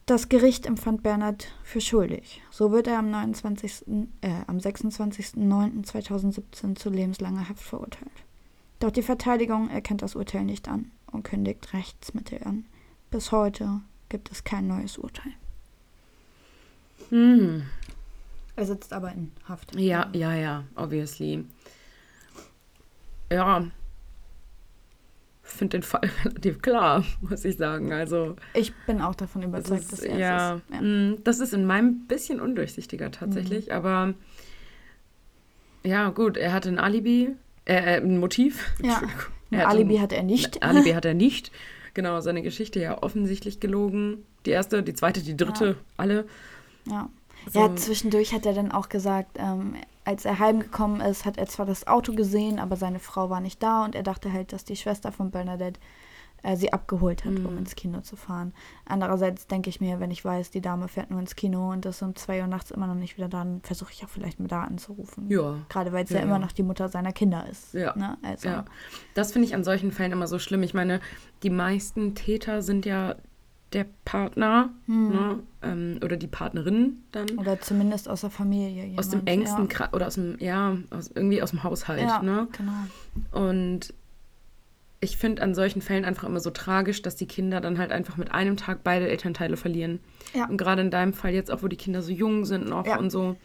Das 0.09 0.27
Gericht 0.27 0.65
empfand 0.65 1.03
Bernhard 1.03 1.47
für 1.61 1.79
schuldig. 1.81 2.41
So 2.49 2.71
wird 2.71 2.87
er 2.87 2.97
am, 2.97 3.11
29., 3.11 3.85
äh, 4.21 4.31
am 4.47 4.57
26.09.2017 4.57 6.73
zu 6.73 6.89
lebenslanger 6.89 7.47
Haft 7.47 7.61
verurteilt. 7.61 8.09
Doch 8.79 8.89
die 8.89 9.03
Verteidigung 9.03 9.69
erkennt 9.69 10.01
das 10.01 10.15
Urteil 10.15 10.45
nicht 10.45 10.67
an 10.67 10.89
und 11.11 11.21
kündigt 11.21 11.75
Rechtsmittel 11.75 12.43
an. 12.43 12.65
Bis 13.11 13.31
heute 13.31 13.81
gibt 14.09 14.31
es 14.31 14.43
kein 14.43 14.65
neues 14.65 14.97
Urteil. 14.97 15.33
Hm. 17.09 17.67
Er 18.55 18.65
sitzt 18.65 18.93
aber 18.93 19.11
in 19.11 19.31
Haft. 19.47 19.75
Ja, 19.75 20.09
ja, 20.13 20.33
ja, 20.33 20.63
obviously. 20.75 21.45
Ja. 23.31 23.67
Finde 25.49 25.77
den 25.79 25.83
Fall 25.83 26.01
relativ 26.25 26.61
klar, 26.61 27.03
muss 27.21 27.43
ich 27.43 27.57
sagen. 27.57 27.91
Also. 27.91 28.35
Ich 28.53 28.73
bin 28.85 29.01
auch 29.01 29.15
davon 29.15 29.41
überzeugt, 29.43 29.81
das 29.81 29.87
dass 29.89 29.99
ist, 29.99 30.05
er 30.05 30.17
ja, 30.17 30.55
es 30.55 30.61
ist. 30.61 30.69
Ja. 30.75 30.81
mm, 30.81 31.23
das 31.23 31.39
ist 31.39 31.53
in 31.53 31.65
meinem 31.65 32.05
bisschen 32.07 32.39
undurchsichtiger 32.39 33.11
tatsächlich, 33.11 33.67
Mhm. 33.67 33.71
aber 33.73 34.13
ja, 35.83 36.09
gut, 36.09 36.37
er 36.37 36.53
hatte 36.53 36.69
ein 36.69 36.77
Alibi, 36.79 37.35
äh, 37.65 37.73
äh, 37.75 38.01
ein 38.01 38.19
Motiv. 38.19 38.65
Ja. 38.81 39.01
Ein 39.51 39.61
Alibi 39.61 39.95
ein- 39.95 40.01
hat 40.03 40.13
er 40.13 40.21
nicht. 40.21 40.61
ein 40.61 40.69
Alibi 40.77 40.91
hat 40.93 41.05
er 41.05 41.15
nicht. 41.15 41.51
Genau, 41.95 42.21
seine 42.21 42.43
Geschichte 42.43 42.79
ja 42.79 43.01
offensichtlich 43.01 43.59
gelogen. 43.59 44.23
Die 44.45 44.51
erste, 44.51 44.83
die 44.83 44.93
zweite, 44.93 45.21
die 45.23 45.35
dritte, 45.35 45.65
Ja. 45.69 45.75
alle. 45.97 46.25
Ja. 46.85 47.09
So. 47.51 47.59
ja, 47.59 47.75
zwischendurch 47.75 48.33
hat 48.33 48.45
er 48.45 48.53
dann 48.53 48.71
auch 48.71 48.89
gesagt, 48.89 49.37
ähm, 49.39 49.75
als 50.05 50.25
er 50.25 50.39
heimgekommen 50.39 51.01
ist, 51.01 51.25
hat 51.25 51.37
er 51.37 51.47
zwar 51.47 51.65
das 51.65 51.85
Auto 51.87 52.13
gesehen, 52.13 52.59
aber 52.59 52.75
seine 52.75 52.99
Frau 52.99 53.29
war 53.29 53.41
nicht 53.41 53.61
da 53.61 53.85
und 53.85 53.95
er 53.95 54.03
dachte 54.03 54.31
halt, 54.33 54.53
dass 54.53 54.63
die 54.65 54.75
Schwester 54.75 55.11
von 55.11 55.29
Bernadette 55.31 55.79
äh, 56.41 56.55
sie 56.55 56.71
abgeholt 56.71 57.25
hat, 57.25 57.33
um 57.35 57.51
Mhm. 57.51 57.57
ins 57.57 57.75
Kino 57.75 57.99
zu 57.99 58.15
fahren. 58.15 58.53
Andererseits 58.85 59.45
denke 59.47 59.69
ich 59.69 59.81
mir, 59.81 59.99
wenn 59.99 60.09
ich 60.09 60.23
weiß, 60.23 60.51
die 60.51 60.61
Dame 60.61 60.87
fährt 60.87 61.11
nur 61.11 61.19
ins 61.19 61.35
Kino 61.35 61.69
und 61.71 61.85
ist 61.85 62.01
um 62.01 62.15
zwei 62.15 62.39
Uhr 62.39 62.47
nachts 62.47 62.71
immer 62.71 62.87
noch 62.87 62.95
nicht 62.95 63.17
wieder 63.17 63.27
da, 63.27 63.39
dann 63.39 63.59
versuche 63.61 63.91
ich 63.91 64.05
auch 64.05 64.09
vielleicht 64.09 64.39
mal 64.39 64.47
da 64.47 64.63
anzurufen. 64.63 65.29
Ja. 65.29 65.55
Gerade 65.67 65.91
weil 65.91 66.05
es 66.05 66.11
ja, 66.11 66.19
Ja, 66.19 66.23
immer 66.23 66.39
noch 66.39 66.53
die 66.53 66.63
Mutter 66.63 66.87
seiner 66.87 67.11
Kinder 67.11 67.45
ist. 67.51 67.73
Ja. 67.73 67.93
Ne? 67.97 68.17
Also, 68.23 68.47
Ja, 68.47 68.63
das 69.15 69.33
finde 69.33 69.49
ich 69.49 69.53
an 69.53 69.65
solchen 69.65 69.91
Fällen 69.91 70.13
immer 70.13 70.27
so 70.27 70.39
schlimm. 70.39 70.63
Ich 70.63 70.73
meine, 70.73 71.01
die 71.43 71.49
meisten 71.49 72.15
Täter 72.15 72.61
sind 72.61 72.85
ja 72.85 73.15
der 73.73 73.85
Partner 74.05 74.69
Hm. 74.87 75.09
ne? 75.09 75.39
ähm, 75.61 75.99
oder 76.03 76.17
die 76.17 76.27
Partnerin 76.27 77.03
dann 77.11 77.29
Oder 77.37 77.59
zumindest 77.61 78.09
aus 78.09 78.21
der 78.21 78.29
Familie. 78.31 78.83
Jemand, 78.83 78.99
aus 78.99 79.09
dem 79.09 79.25
engsten 79.27 79.65
ja. 79.65 79.67
Kreis 79.67 79.93
oder 79.93 80.07
aus 80.07 80.15
dem, 80.15 80.37
ja, 80.39 80.75
aus, 80.89 81.11
irgendwie 81.13 81.41
aus 81.43 81.51
dem 81.51 81.63
Haushalt. 81.63 82.01
Ja, 82.01 82.21
Ne? 82.23 82.47
genau. 82.51 83.45
Und 83.45 83.93
ich 85.01 85.17
finde 85.17 85.41
an 85.43 85.55
solchen 85.55 85.81
Fällen 85.81 86.03
einfach 86.03 86.27
immer 86.27 86.39
so 86.41 86.49
tragisch, 86.49 87.01
dass 87.01 87.15
die 87.15 87.25
Kinder 87.27 87.61
dann 87.61 87.77
halt 87.77 87.91
einfach 87.91 88.17
mit 88.17 88.33
einem 88.33 88.57
Tag 88.57 88.79
beide 88.83 89.07
Elternteile 89.07 89.55
verlieren. 89.55 89.99
Ja. 90.33 90.47
Und 90.47 90.57
gerade 90.57 90.81
in 90.81 90.91
deinem 90.91 91.13
Fall 91.13 91.33
jetzt 91.33 91.51
auch, 91.51 91.63
wo 91.63 91.67
die 91.67 91.77
Kinder 91.77 92.01
so 92.01 92.11
jung 92.11 92.43
sind 92.45 92.67
noch 92.67 92.85
Ja. 92.85 92.97
und 92.97 93.09
so. 93.09 93.37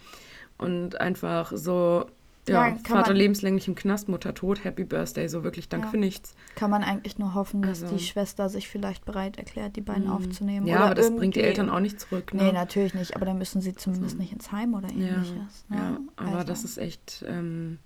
Und 0.58 1.00
einfach 1.00 1.52
so, 1.54 2.06
ja, 2.48 2.68
Ja, 2.68 2.76
Vater 2.84 3.10
man- 3.10 3.16
lebenslänglich 3.16 3.68
im 3.68 3.74
Knast, 3.74 4.08
Mutter 4.08 4.34
tot, 4.34 4.64
Happy 4.64 4.84
Birthday, 4.84 5.28
so 5.28 5.44
wirklich 5.44 5.68
Dank 5.68 5.84
Ja. 5.84 5.90
für 5.90 5.96
nichts. 5.98 6.34
Kann 6.56 6.70
man 6.70 6.82
eigentlich 6.82 7.18
nur 7.18 7.34
hoffen, 7.34 7.62
dass 7.62 7.82
Also- 7.82 7.96
die 7.96 8.02
Schwester 8.02 8.48
sich 8.48 8.68
vielleicht 8.68 9.04
bereit 9.04 9.38
erklärt, 9.38 9.76
die 9.76 9.80
beiden 9.80 10.08
aufzunehmen. 10.08 10.66
Ja, 10.66 10.76
oder 10.76 10.84
aber 10.86 10.94
das 10.94 11.14
bringt 11.14 11.36
die 11.36 11.40
Eltern 11.42 11.70
auch 11.70 11.80
nicht 11.80 12.00
zurück. 12.00 12.34
Ne? 12.34 12.42
Nee, 12.44 12.52
natürlich 12.52 12.94
nicht, 12.94 13.16
aber 13.16 13.24
dann 13.26 13.38
müssen 13.38 13.60
sie 13.60 13.74
zumindest 13.74 14.18
nicht 14.18 14.32
ins 14.32 14.52
Heim 14.52 14.74
oder 14.74 14.88
Ja, 14.92 15.08
ähnliches. 15.14 15.64
ne? 15.68 15.76
ja, 15.76 15.98
aber 16.16 16.36
Also, 16.38 16.46
das 16.48 16.64
ist 16.64 16.78
echt, 16.78 17.24
ähm, 17.28 17.78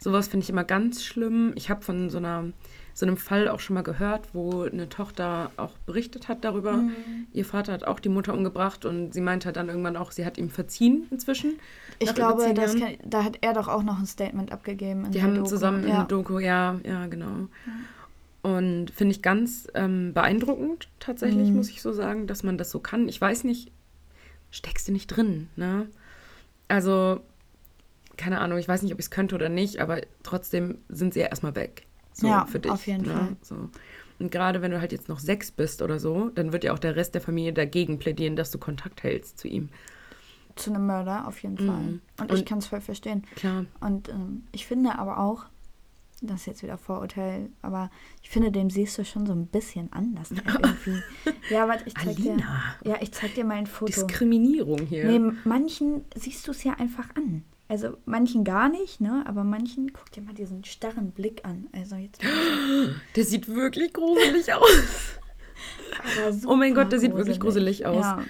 sowas 0.00 0.28
finde 0.28 0.44
ich 0.44 0.50
immer 0.50 0.64
ganz 0.64 1.02
schlimm. 1.04 1.52
Ich 1.56 1.70
habe 1.70 1.82
von 1.82 2.08
so 2.10 2.18
einer 2.18 2.44
so 2.98 3.06
einem 3.06 3.16
Fall 3.16 3.46
auch 3.48 3.60
schon 3.60 3.74
mal 3.74 3.82
gehört, 3.82 4.26
wo 4.32 4.62
eine 4.62 4.88
Tochter 4.88 5.52
auch 5.56 5.70
berichtet 5.86 6.26
hat 6.26 6.42
darüber. 6.42 6.72
Mhm. 6.78 6.92
Ihr 7.32 7.44
Vater 7.44 7.72
hat 7.72 7.84
auch 7.84 8.00
die 8.00 8.08
Mutter 8.08 8.34
umgebracht 8.34 8.84
und 8.84 9.14
sie 9.14 9.20
meinte 9.20 9.52
dann 9.52 9.68
irgendwann 9.68 9.96
auch, 9.96 10.10
sie 10.10 10.26
hat 10.26 10.36
ihm 10.36 10.50
verziehen 10.50 11.06
inzwischen. 11.12 11.60
Ich 12.00 12.12
glaube, 12.12 12.52
kann, 12.52 12.96
da 13.04 13.22
hat 13.22 13.38
er 13.40 13.52
doch 13.54 13.68
auch 13.68 13.84
noch 13.84 14.00
ein 14.00 14.06
Statement 14.06 14.50
abgegeben. 14.50 15.04
In 15.04 15.12
Die 15.12 15.22
haben 15.22 15.36
Doku. 15.36 15.46
zusammen 15.48 15.84
in 15.84 15.90
ja. 15.90 15.96
der 15.98 16.04
Doku, 16.06 16.40
ja, 16.40 16.80
ja, 16.84 17.06
genau. 17.06 17.46
Und 18.42 18.90
finde 18.90 19.12
ich 19.12 19.22
ganz 19.22 19.68
ähm, 19.74 20.12
beeindruckend, 20.12 20.88
tatsächlich, 20.98 21.50
Mhm. 21.50 21.54
muss 21.56 21.70
ich 21.70 21.80
so 21.82 21.92
sagen, 21.92 22.26
dass 22.26 22.42
man 22.42 22.58
das 22.58 22.72
so 22.72 22.80
kann. 22.80 23.08
Ich 23.08 23.20
weiß 23.20 23.44
nicht, 23.44 23.70
steckst 24.50 24.88
du 24.88 24.92
nicht 24.92 25.06
drin, 25.06 25.48
ne? 25.54 25.86
Also, 26.66 27.20
keine 28.16 28.40
Ahnung, 28.40 28.58
ich 28.58 28.66
weiß 28.66 28.82
nicht, 28.82 28.92
ob 28.92 28.98
ich 28.98 29.06
es 29.06 29.10
könnte 29.12 29.36
oder 29.36 29.48
nicht, 29.48 29.78
aber 29.80 30.00
trotzdem 30.24 30.78
sind 30.88 31.14
sie 31.14 31.20
ja 31.20 31.26
erstmal 31.26 31.54
weg. 31.54 31.84
So 32.20 32.26
Ja, 32.26 32.46
für 32.46 32.58
dich. 32.58 32.70
auf 32.72 32.86
jeden 32.86 33.06
ne? 33.06 33.12
Fall. 33.14 33.36
So. 33.42 33.68
Und 34.18 34.32
gerade 34.32 34.60
wenn 34.60 34.72
du 34.72 34.80
halt 34.80 34.90
jetzt 34.90 35.08
noch 35.08 35.20
sechs 35.20 35.52
bist 35.52 35.80
oder 35.82 36.00
so, 36.00 36.30
dann 36.30 36.52
wird 36.52 36.64
ja 36.64 36.72
auch 36.72 36.78
der 36.80 36.96
Rest 36.96 37.14
der 37.14 37.20
Familie 37.20 37.52
dagegen 37.52 37.98
plädieren, 38.00 38.34
dass 38.34 38.50
du 38.50 38.58
Kontakt 38.58 39.04
hältst 39.04 39.38
zu 39.38 39.46
ihm. 39.46 39.68
Zu 40.56 40.70
einem 40.70 40.86
Mörder, 40.86 41.28
auf 41.28 41.40
jeden 41.44 41.56
Fall. 41.56 41.66
Mhm. 41.82 42.00
Und, 42.20 42.32
ich 42.32 42.40
Und- 42.40 42.48
kann 42.48 42.58
es 42.58 42.66
voll 42.66 42.80
verstehen. 42.80 43.22
Klar. 43.36 43.64
Und 43.80 44.08
ähm, 44.08 44.42
ich 44.50 44.66
finde 44.66 44.98
aber 44.98 45.18
auch, 45.20 45.44
das 46.20 46.40
ist 46.40 46.46
jetzt 46.46 46.62
wieder 46.64 46.76
Vorurteil, 46.78 47.48
aber 47.62 47.92
ich 48.24 48.30
finde, 48.30 48.50
dem 48.50 48.70
siehst 48.70 48.98
du 48.98 49.04
schon 49.04 49.24
so 49.24 49.32
ein 49.32 49.46
bisschen 49.46 49.92
an, 49.92 50.16
dass 50.16 50.30
der 50.30 50.42
irgendwie. 50.46 51.00
ja, 51.48 51.68
warte, 51.68 51.84
ich 51.86 51.94
zeig 51.94 52.16
dir. 52.16 52.32
Alina. 52.32 52.60
Ja, 52.82 52.96
ich 53.00 53.12
zeig 53.12 53.36
dir 53.36 53.44
mal 53.44 53.54
ein 53.54 53.68
Foto. 53.68 53.92
Diskriminierung 53.92 54.80
hier. 54.80 55.04
Nee, 55.04 55.32
manchen 55.44 56.04
siehst 56.16 56.44
du 56.48 56.50
es 56.50 56.64
ja 56.64 56.72
einfach 56.72 57.14
an. 57.14 57.44
Also 57.68 57.98
manchen 58.06 58.44
gar 58.44 58.68
nicht, 58.70 59.00
ne? 59.00 59.24
Aber 59.26 59.44
manchen, 59.44 59.92
guck 59.92 60.10
dir 60.12 60.22
mal 60.22 60.32
diesen 60.34 60.64
starren 60.64 61.10
Blick 61.10 61.44
an. 61.44 61.66
Also 61.72 61.96
jetzt. 61.96 62.22
Der 63.16 63.24
sieht 63.24 63.48
wirklich 63.48 63.92
gruselig 63.92 64.52
aus. 64.54 65.08
Oh 66.46 66.56
mein 66.56 66.74
Gott, 66.74 66.92
der 66.92 67.00
sieht 67.00 67.14
wirklich 67.14 67.40
gruselig 67.40 67.84
aus. 67.84 68.04
Ja. 68.04 68.22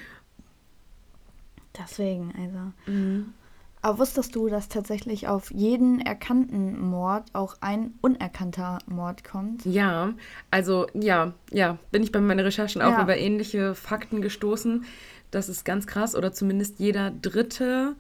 Deswegen, 1.78 2.32
also. 2.36 2.72
Mhm. 2.92 3.34
Aber 3.80 4.00
wusstest 4.00 4.34
du, 4.34 4.48
dass 4.48 4.68
tatsächlich 4.68 5.28
auf 5.28 5.52
jeden 5.52 6.00
erkannten 6.00 6.80
Mord 6.80 7.26
auch 7.32 7.56
ein 7.60 7.94
unerkannter 8.00 8.78
Mord 8.86 9.22
kommt? 9.22 9.64
Ja, 9.64 10.14
also 10.50 10.88
ja, 10.94 11.34
ja, 11.52 11.78
bin 11.92 12.02
ich 12.02 12.10
bei 12.10 12.20
meinen 12.20 12.40
Recherchen 12.40 12.82
auch 12.82 12.90
Ja. 12.90 13.02
über 13.02 13.16
ähnliche 13.16 13.76
Fakten 13.76 14.20
gestoßen. 14.20 14.84
Das 15.30 15.48
ist 15.48 15.64
ganz 15.64 15.86
krass. 15.86 16.16
Oder 16.16 16.32
zumindest 16.32 16.80
jeder 16.80 17.12
dritte 17.12 17.94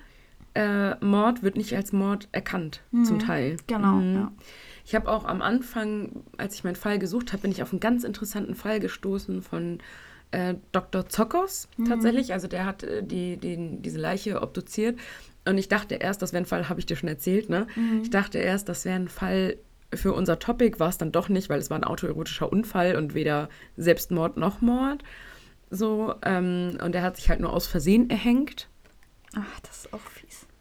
äh, 0.58 0.96
Mord 1.04 1.42
wird 1.42 1.56
nicht 1.56 1.74
als 1.76 1.92
Mord 1.92 2.28
erkannt, 2.32 2.82
zum 3.04 3.18
Teil. 3.18 3.56
Genau, 3.68 3.94
Mhm. 3.96 4.14
ja. 4.14 4.32
Ich 4.84 4.94
habe 4.94 5.08
auch 5.10 5.24
am 5.26 5.42
Anfang, 5.42 6.24
als 6.38 6.54
ich 6.54 6.64
meinen 6.64 6.74
Fall 6.76 6.98
gesucht 6.98 7.32
habe, 7.32 7.42
bin 7.42 7.50
ich 7.52 7.62
auf 7.62 7.72
einen 7.72 7.80
ganz 7.80 8.04
interessanten 8.04 8.54
Fall 8.54 8.80
gestoßen 8.80 9.42
von 9.42 9.78
äh, 10.30 10.54
Dr. 10.72 11.08
Zokos 11.08 11.68
Mhm. 11.76 11.84
tatsächlich. 11.86 12.32
Also 12.32 12.48
der 12.48 12.66
hat 12.66 12.82
äh, 12.82 13.02
die, 13.02 13.36
die, 13.36 13.78
diese 13.80 13.98
Leiche 13.98 14.42
obduziert. 14.42 14.98
Und 15.46 15.56
ich 15.58 15.68
dachte 15.68 15.94
erst, 15.94 16.20
das 16.22 16.32
wäre 16.32 16.42
ein 16.42 16.46
Fall, 16.46 16.68
habe 16.68 16.80
ich 16.80 16.86
dir 16.86 16.96
schon 16.96 17.08
erzählt, 17.08 17.48
ne? 17.48 17.66
Mhm. 17.76 18.00
Ich 18.02 18.10
dachte 18.10 18.38
erst, 18.38 18.68
das 18.68 18.84
wäre 18.84 18.96
ein 18.96 19.08
Fall 19.08 19.56
für 19.94 20.12
unser 20.12 20.38
Topic, 20.38 20.78
war 20.80 20.88
es 20.90 20.98
dann 20.98 21.12
doch 21.12 21.28
nicht, 21.30 21.48
weil 21.48 21.60
es 21.60 21.70
war 21.70 21.78
ein 21.78 21.84
autoerotischer 21.84 22.50
Unfall 22.52 22.96
und 22.96 23.14
weder 23.14 23.48
Selbstmord 23.78 24.36
noch 24.36 24.60
Mord. 24.60 25.02
So, 25.70 26.14
ähm, 26.24 26.76
und 26.84 26.94
er 26.94 27.02
hat 27.02 27.16
sich 27.16 27.28
halt 27.30 27.40
nur 27.40 27.52
aus 27.54 27.66
Versehen 27.66 28.10
erhängt. 28.10 28.68
Ach, 29.34 29.60
das 29.60 29.84
ist 29.84 29.92
auch. 29.94 30.00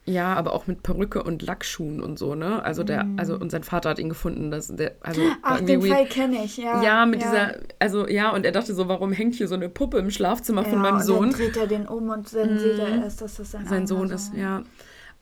Ja, 0.09 0.35
aber 0.35 0.53
auch 0.53 0.67
mit 0.67 0.83
Perücke 0.83 1.21
und 1.21 1.41
Lackschuhen 1.41 2.01
und 2.01 2.17
so, 2.17 2.33
ne? 2.33 2.63
Also 2.63 2.83
der, 2.83 3.05
also 3.17 3.35
und 3.35 3.51
sein 3.51 3.63
Vater 3.63 3.89
hat 3.89 3.99
ihn 3.99 4.07
gefunden, 4.07 4.51
dass 4.51 4.67
der, 4.67 4.93
also. 5.01 5.21
Ach, 5.41 5.59
den. 5.59 5.81
Fall 5.81 6.05
kenne 6.05 6.45
ich, 6.45 6.55
ja. 6.55 6.81
Ja, 6.81 7.05
mit 7.05 7.21
dieser, 7.21 7.57
also 7.77 8.07
ja, 8.07 8.29
und 8.29 8.45
er 8.45 8.53
dachte 8.53 8.73
so, 8.73 8.87
warum 8.87 9.11
hängt 9.11 9.35
hier 9.35 9.49
so 9.49 9.55
eine 9.55 9.67
Puppe 9.67 9.97
im 9.97 10.09
Schlafzimmer 10.09 10.63
von 10.63 10.75
ja, 10.75 10.79
meinem 10.79 10.95
und 10.95 11.03
Sohn? 11.03 11.31
Dann 11.31 11.39
dreht 11.39 11.57
er 11.57 11.67
den 11.67 11.87
um 11.87 12.09
und 12.09 12.33
dann 12.33 12.57
sieht 12.57 12.79
er 12.79 13.03
erst, 13.03 13.21
dass 13.21 13.35
das 13.35 13.51
sein, 13.51 13.67
Sein 13.67 13.85
Sohn 13.85 14.09
ist, 14.09 14.33
ja. 14.33 14.63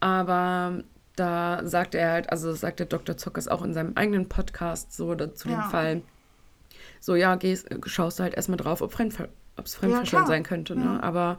Aber 0.01 0.83
da 1.15 1.61
sagt 1.65 1.95
er 1.95 2.11
halt, 2.11 2.29
also 2.29 2.53
sagt 2.53 2.79
der 2.79 2.85
Dr. 2.85 3.17
Zockers 3.17 3.47
auch 3.47 3.63
in 3.63 3.73
seinem 3.73 3.93
eigenen 3.95 4.29
Podcast 4.29 4.95
so 4.95 5.15
zu 5.15 5.47
dem 5.47 5.57
Ja. 5.57 5.69
Fall. 5.69 6.03
So, 6.99 7.15
ja, 7.15 7.35
gehst, 7.35 7.67
schaust 7.87 8.19
du 8.19 8.23
halt 8.23 8.35
erstmal 8.35 8.57
drauf, 8.57 8.81
ob 8.81 8.91
Fremdver 8.91 9.29
es 9.63 9.73
Fremdverschulden 9.73 10.25
klar. 10.25 10.27
sein 10.27 10.43
könnte, 10.43 10.75
ne? 10.75 10.85
Ja. 10.85 11.03
Aber 11.03 11.37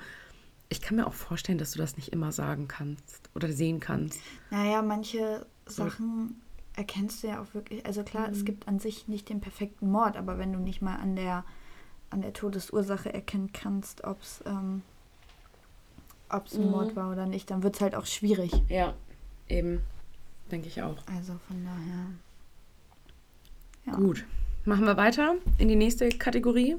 ich 0.69 0.81
kann 0.81 0.97
mir 0.97 1.07
auch 1.07 1.13
vorstellen, 1.15 1.59
dass 1.59 1.73
du 1.73 1.79
das 1.79 1.97
nicht 1.97 2.09
immer 2.13 2.33
sagen 2.33 2.67
kannst 2.69 3.31
oder 3.35 3.53
sehen 3.53 3.81
kannst. 3.81 4.21
Naja, 4.51 4.83
manche 4.83 5.47
Sachen 5.67 6.41
erkennst 6.75 7.23
du 7.23 7.29
ja 7.29 7.41
auch 7.41 7.55
wirklich. 7.55 7.87
Also 7.87 8.03
klar, 8.03 8.29
Mhm. 8.29 8.35
es 8.35 8.45
gibt 8.45 8.69
an 8.69 8.79
sich 8.79 9.09
nicht 9.09 9.29
den 9.29 9.41
perfekten 9.41 9.91
Mord, 9.91 10.17
aber 10.17 10.39
wenn 10.39 10.53
du 10.53 10.59
nicht 10.59 10.83
mal 10.83 10.97
an 10.97 11.17
der, 11.17 11.45
an 12.11 12.21
der 12.23 12.33
Todesursache 12.33 13.13
erkennen 13.13 13.51
kannst, 13.53 14.05
ob 14.05 14.21
es 14.21 14.43
ähm, 14.47 14.83
ob's 16.29 16.55
ein 16.55 16.65
Mhm. 16.65 16.71
Mord 16.71 16.97
war 16.97 17.13
oder 17.13 17.27
nicht, 17.27 17.51
dann 17.51 17.63
wird 17.63 17.77
es 17.77 17.81
halt 17.81 17.95
auch 17.95 18.07
schwierig. 18.07 18.53
Ja, 18.69 18.95
eben. 19.49 19.81
Denke 20.51 20.69
ich 20.69 20.83
auch. 20.83 20.97
Also 21.07 21.39
von 21.49 21.65
daher. 21.65 22.07
Ja. 23.87 23.93
Gut. 23.95 24.25
Machen 24.65 24.85
wir 24.85 24.97
weiter 24.97 25.37
in 25.59 25.69
die 25.69 25.77
nächste 25.77 26.09
Kategorie, 26.09 26.77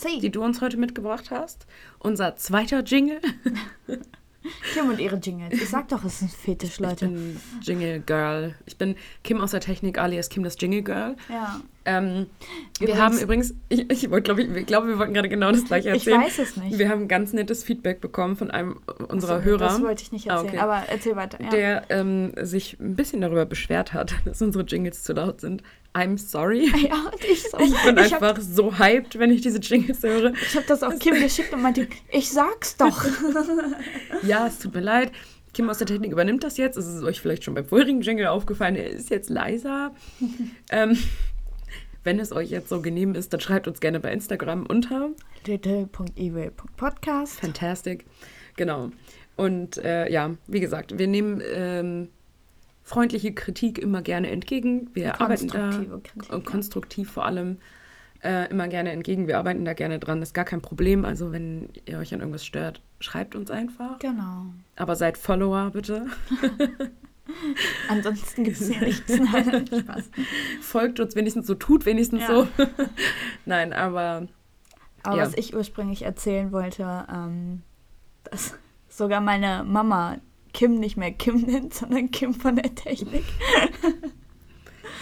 See, 0.00 0.20
die 0.20 0.30
du 0.30 0.42
uns 0.44 0.60
heute 0.60 0.76
mitgebracht 0.76 1.30
hast. 1.30 1.66
Unser 1.98 2.36
zweiter 2.36 2.82
Jingle. 2.84 3.20
Kim 4.72 4.88
und 4.88 5.00
ihre 5.00 5.16
Jingles. 5.16 5.52
Ich 5.60 5.68
sag 5.68 5.88
doch, 5.88 6.04
es 6.04 6.16
ist 6.16 6.22
ein 6.22 6.28
Fetisch, 6.28 6.74
Ich 6.74 6.78
Leute. 6.80 7.08
bin 7.08 7.40
Jingle 7.62 8.00
Girl. 8.00 8.54
Ich 8.66 8.78
bin 8.78 8.94
Kim 9.24 9.40
aus 9.40 9.50
der 9.50 9.60
Technik 9.60 9.98
alias 9.98 10.28
Kim 10.28 10.44
das 10.44 10.56
Jingle 10.60 10.82
Girl. 10.82 11.16
Ja. 11.28 11.60
Ähm, 11.88 12.26
wir 12.80 12.98
haben 12.98 13.18
übrigens, 13.18 13.54
ich, 13.68 13.90
ich 13.90 14.10
glaube, 14.22 14.42
ich, 14.42 14.54
ich 14.54 14.66
glaub, 14.66 14.86
wir 14.86 14.98
wollten 14.98 15.14
gerade 15.14 15.28
genau 15.28 15.50
das 15.50 15.64
gleiche 15.64 15.88
erzählen. 15.88 16.20
Ich 16.20 16.26
weiß 16.26 16.38
es 16.38 16.56
nicht. 16.56 16.78
Wir 16.78 16.88
haben 16.88 17.08
ganz 17.08 17.32
nettes 17.32 17.64
Feedback 17.64 18.00
bekommen 18.00 18.36
von 18.36 18.50
einem 18.50 18.80
unserer 19.08 19.38
so, 19.38 19.44
Hörer. 19.44 19.58
Das 19.58 19.82
wollte 19.82 20.02
ich 20.02 20.12
nicht 20.12 20.26
erzählen, 20.26 20.46
ah, 20.46 20.50
okay. 20.50 20.58
aber 20.58 20.82
erzähl 20.88 21.16
weiter. 21.16 21.42
Ja. 21.42 21.50
Der 21.50 21.82
ähm, 21.88 22.32
sich 22.42 22.78
ein 22.78 22.94
bisschen 22.94 23.20
darüber 23.22 23.46
beschwert 23.46 23.92
hat, 23.94 24.14
dass 24.24 24.42
unsere 24.42 24.64
Jingles 24.64 25.02
zu 25.02 25.14
laut 25.14 25.40
sind. 25.40 25.62
I'm 25.94 26.18
sorry. 26.18 26.70
Ja, 26.88 27.10
ich, 27.28 27.42
so. 27.42 27.58
ich 27.58 27.74
bin 27.82 27.98
ich 27.98 28.14
einfach 28.14 28.40
so 28.40 28.78
hyped, 28.78 29.18
wenn 29.18 29.30
ich 29.30 29.40
diese 29.40 29.58
Jingles 29.58 30.02
höre. 30.02 30.32
Ich 30.34 30.54
habe 30.54 30.66
das 30.66 30.82
auch 30.82 30.96
Kim 30.98 31.14
geschickt 31.14 31.52
und 31.52 31.62
meinte, 31.62 31.88
ich 32.10 32.30
sag's 32.30 32.76
doch. 32.76 33.04
ja, 34.22 34.46
es 34.46 34.58
tut 34.58 34.74
mir 34.74 34.80
leid. 34.80 35.12
Kim 35.54 35.68
aus 35.70 35.78
der 35.78 35.86
Technik 35.86 36.12
übernimmt 36.12 36.44
das 36.44 36.56
jetzt. 36.56 36.76
Es 36.76 36.86
ist 36.86 37.02
euch 37.02 37.20
vielleicht 37.20 37.42
schon 37.44 37.54
beim 37.54 37.64
vorherigen 37.64 38.00
Jingle 38.00 38.26
aufgefallen. 38.26 38.76
Er 38.76 38.90
ist 38.90 39.10
jetzt 39.10 39.28
leiser. 39.28 39.92
ähm, 40.70 40.96
wenn 42.04 42.18
es 42.18 42.32
euch 42.32 42.50
jetzt 42.50 42.68
so 42.68 42.80
genehm 42.80 43.14
ist, 43.14 43.32
dann 43.32 43.40
schreibt 43.40 43.68
uns 43.68 43.80
gerne 43.80 44.00
bei 44.00 44.12
Instagram 44.12 44.66
unter 44.66 45.10
little.evil.podcast. 45.46 47.40
Fantastic. 47.40 48.04
Genau. 48.56 48.90
Und 49.36 49.78
äh, 49.78 50.10
ja, 50.10 50.34
wie 50.46 50.60
gesagt, 50.60 50.98
wir 50.98 51.06
nehmen 51.06 51.40
ähm, 51.54 52.08
freundliche 52.82 53.32
Kritik 53.32 53.78
immer 53.78 54.02
gerne 54.02 54.30
entgegen. 54.30 54.90
Wir 54.94 55.20
arbeiten 55.20 55.48
da 55.48 55.70
Kritik, 55.70 56.32
und 56.32 56.44
konstruktiv 56.44 57.08
ja. 57.08 57.12
vor 57.12 57.26
allem 57.26 57.58
äh, 58.24 58.50
immer 58.50 58.68
gerne 58.68 58.90
entgegen. 58.90 59.28
Wir 59.28 59.38
arbeiten 59.38 59.64
da 59.64 59.74
gerne 59.74 59.98
dran. 59.98 60.20
Das 60.20 60.30
ist 60.30 60.34
gar 60.34 60.44
kein 60.44 60.60
Problem. 60.60 61.04
Also 61.04 61.30
wenn 61.32 61.68
ihr 61.86 61.98
euch 61.98 62.12
an 62.14 62.20
irgendwas 62.20 62.44
stört, 62.44 62.80
schreibt 63.00 63.36
uns 63.36 63.50
einfach. 63.50 63.98
Genau. 63.98 64.46
Aber 64.76 64.96
seid 64.96 65.18
Follower 65.18 65.70
bitte. 65.70 66.06
Ansonsten 67.88 68.44
gibt 68.44 68.60
es 68.60 68.68
ja 68.68 68.80
nichts. 68.84 69.08
Nein, 69.08 69.66
Spaß. 69.66 70.10
Folgt 70.60 71.00
uns 71.00 71.14
wenigstens 71.14 71.46
so, 71.46 71.54
tut 71.54 71.86
wenigstens 71.86 72.22
ja. 72.22 72.28
so. 72.28 72.48
Nein, 73.44 73.72
aber. 73.72 74.28
Aber 75.02 75.16
ja. 75.16 75.22
was 75.22 75.34
ich 75.34 75.54
ursprünglich 75.54 76.02
erzählen 76.02 76.52
wollte, 76.52 77.06
ähm, 77.12 77.62
dass 78.24 78.56
sogar 78.88 79.20
meine 79.20 79.64
Mama 79.64 80.18
Kim 80.52 80.80
nicht 80.80 80.96
mehr 80.96 81.12
Kim 81.12 81.42
nennt, 81.42 81.72
sondern 81.72 82.10
Kim 82.10 82.34
von 82.34 82.56
der 82.56 82.74
Technik. 82.74 83.24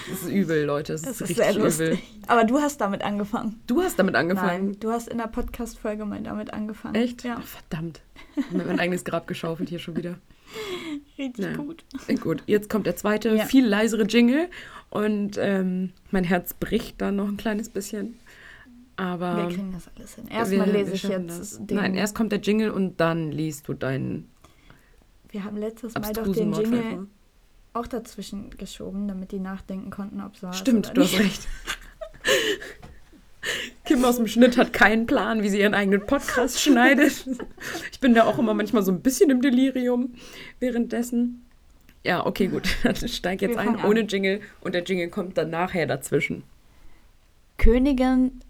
Das 0.09 0.23
ist 0.23 0.29
übel, 0.29 0.65
Leute. 0.65 0.93
Das, 0.93 1.03
das 1.03 1.21
ist, 1.23 1.31
ist, 1.31 1.41
richtig 1.41 1.57
übel. 1.57 1.99
Aber 2.27 2.45
du 2.45 2.61
hast 2.61 2.81
damit 2.81 3.03
angefangen. 3.03 3.61
Du 3.67 3.83
hast 3.83 3.99
damit 3.99 4.15
angefangen? 4.15 4.67
Nein, 4.67 4.81
du 4.81 4.91
hast 4.91 5.09
in 5.09 5.19
der 5.19 5.29
Podcast-Folge 5.29 6.05
mal 6.05 6.23
damit 6.23 6.53
angefangen. 6.53 6.95
Echt? 6.95 7.25
Ja. 7.25 7.39
Ach, 7.41 7.47
verdammt. 7.47 8.03
Ich 8.37 8.47
habe 8.47 8.65
mein 8.65 8.79
eigenes 8.79 9.05
Grab 9.05 9.27
geschaufelt 9.27 9.69
hier 9.69 9.79
schon 9.79 9.97
wieder. 9.97 10.17
Richtig 11.19 11.45
ja. 11.45 11.57
gut. 11.57 11.85
Gut, 12.21 12.43
jetzt 12.47 12.69
kommt 12.69 12.87
der 12.87 12.97
zweite, 12.97 13.35
ja. 13.35 13.45
viel 13.45 13.67
leisere 13.67 14.05
Jingle. 14.05 14.49
Und 14.91 15.37
ähm, 15.39 15.93
mein 16.11 16.25
Herz 16.25 16.55
bricht 16.55 17.01
dann 17.01 17.17
noch 17.17 17.29
ein 17.29 17.37
kleines 17.37 17.69
bisschen. 17.69 18.19
Aber 18.97 19.37
wir 19.37 19.55
kriegen 19.55 19.73
das 19.73 19.89
alles 19.95 20.15
hin. 20.15 20.29
Erstmal 20.29 20.71
lese 20.71 20.93
ich 20.95 21.03
jetzt 21.03 21.59
den. 21.59 21.77
Nein, 21.77 21.95
erst 21.95 22.15
kommt 22.15 22.33
der 22.33 22.41
Jingle 22.41 22.71
und 22.71 22.99
dann 22.99 23.31
liest 23.31 23.69
du 23.69 23.75
deinen. 23.75 24.29
Wir 25.29 25.45
haben 25.45 25.57
letztes 25.57 25.95
Mal 25.95 26.13
doch 26.13 26.33
den 26.33 26.53
Jingle 26.53 27.07
auch 27.75 27.87
dazwischen 27.87 28.51
geschoben, 28.51 29.07
damit 29.07 29.33
die 29.33 29.39
nachdenken 29.39 29.91
konnten, 29.91 30.23
ob 30.23 30.37
so 30.37 30.51
Stimmt, 30.53 30.97
du 30.97 31.03
hast 31.03 31.19
recht. 31.19 31.47
Kim 33.97 34.05
aus 34.05 34.17
dem 34.17 34.27
Schnitt 34.27 34.59
hat 34.59 34.75
keinen 34.75 35.07
Plan, 35.07 35.43
wie 35.43 35.49
sie 35.49 35.61
ihren 35.61 35.73
eigenen 35.73 36.05
Podcast 36.05 36.61
schneidet. 36.61 37.27
Ich 37.91 37.99
bin 37.99 38.15
da 38.15 38.25
auch 38.25 38.39
immer 38.39 38.53
manchmal 38.53 38.83
so 38.83 38.93
ein 38.93 39.01
bisschen 39.01 39.31
im 39.31 39.41
Delirium 39.41 40.13
währenddessen. 40.61 41.47
Ja, 42.05 42.27
okay, 42.27 42.49
gut. 42.49 42.69
Dann 42.83 42.95
steig 42.95 43.41
jetzt 43.41 43.57
ein 43.57 43.83
ohne 43.83 44.01
Jingle 44.01 44.43
und 44.61 44.75
der 44.75 44.85
Jingle 44.85 45.09
kommt 45.09 45.39
dann 45.39 45.49
nachher 45.49 45.87
dazwischen. 45.87 46.43
Königin 47.57 48.43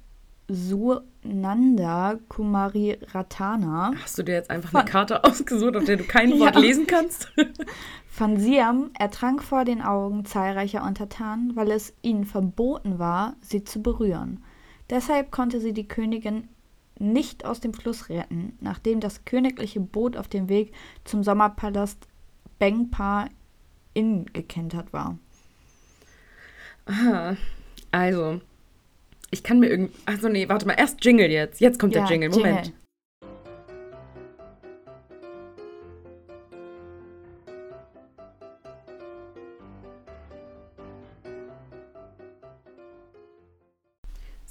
Sunanda 0.48 2.18
Kumari 2.28 2.98
Ratana. 3.12 3.92
Hast 4.02 4.18
du 4.18 4.24
dir 4.24 4.34
jetzt 4.34 4.50
einfach 4.50 4.74
eine 4.74 4.84
Karte 4.84 5.22
ausgesucht, 5.22 5.76
auf 5.76 5.84
der 5.84 5.96
du 5.96 6.04
kein 6.04 6.30
Wort 6.40 6.56
ja. 6.56 6.60
lesen 6.60 6.88
kannst? 6.88 7.32
Von 8.08 8.36
Siam 8.36 8.90
ertrank 8.98 9.44
vor 9.44 9.64
den 9.64 9.80
Augen 9.80 10.24
zahlreicher 10.24 10.82
Untertanen, 10.82 11.54
weil 11.54 11.70
es 11.70 11.94
ihnen 12.02 12.24
verboten 12.24 12.98
war, 12.98 13.36
sie 13.42 13.62
zu 13.62 13.80
berühren. 13.80 14.42
Deshalb 14.90 15.30
konnte 15.30 15.60
sie 15.60 15.72
die 15.72 15.88
Königin 15.88 16.48
nicht 16.98 17.44
aus 17.44 17.60
dem 17.60 17.74
Fluss 17.74 18.08
retten, 18.08 18.56
nachdem 18.60 19.00
das 19.00 19.24
königliche 19.24 19.80
Boot 19.80 20.16
auf 20.16 20.28
dem 20.28 20.48
Weg 20.48 20.72
zum 21.04 21.22
Sommerpalast 21.22 22.06
Bengpa 22.58 23.28
Inn 23.92 24.26
gekentert 24.32 24.92
war. 24.92 25.18
Aha. 26.86 27.36
Also, 27.90 28.40
ich 29.30 29.42
kann 29.42 29.58
mir 29.58 29.68
irgendwie. 29.68 29.94
Also, 30.06 30.28
nee, 30.28 30.48
warte 30.48 30.66
mal, 30.66 30.74
erst 30.74 31.04
Jingle 31.04 31.30
jetzt. 31.30 31.60
Jetzt 31.60 31.78
kommt 31.78 31.94
ja, 31.94 32.02
der 32.02 32.10
Jingle. 32.10 32.30
Moment. 32.30 32.66
Jingle. 32.66 32.85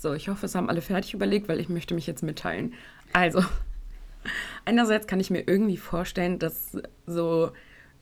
So, 0.05 0.13
ich 0.13 0.29
hoffe, 0.29 0.45
es 0.45 0.53
haben 0.53 0.69
alle 0.69 0.83
fertig 0.83 1.15
überlegt, 1.15 1.49
weil 1.49 1.59
ich 1.59 1.67
möchte 1.67 1.95
mich 1.95 2.05
jetzt 2.05 2.21
mitteilen. 2.21 2.75
Also, 3.11 3.43
einerseits 4.65 5.07
kann 5.07 5.19
ich 5.19 5.31
mir 5.31 5.47
irgendwie 5.47 5.77
vorstellen, 5.77 6.37
dass 6.37 6.77
so 7.07 7.49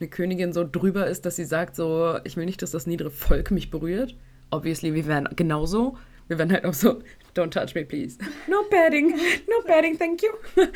eine 0.01 0.09
Königin 0.09 0.51
so 0.51 0.67
drüber 0.69 1.07
ist, 1.07 1.25
dass 1.25 1.37
sie 1.37 1.45
sagt 1.45 1.77
so, 1.77 2.17
ich 2.25 2.35
will 2.35 2.43
nicht, 2.43 2.61
dass 2.61 2.71
das 2.71 2.87
niedere 2.87 3.09
Volk 3.09 3.51
mich 3.51 3.71
berührt. 3.71 4.17
Obviously, 4.51 4.93
wir 4.93 5.07
wären 5.07 5.29
genauso. 5.37 5.97
Wir 6.27 6.37
wären 6.37 6.51
halt 6.51 6.65
auch 6.65 6.73
so, 6.73 7.01
don't 7.37 7.51
touch 7.51 7.73
me, 7.73 7.85
please. 7.85 8.17
No 8.49 8.63
padding, 8.69 9.11
no 9.47 9.65
padding, 9.65 9.97
thank 9.97 10.21
you. 10.23 10.31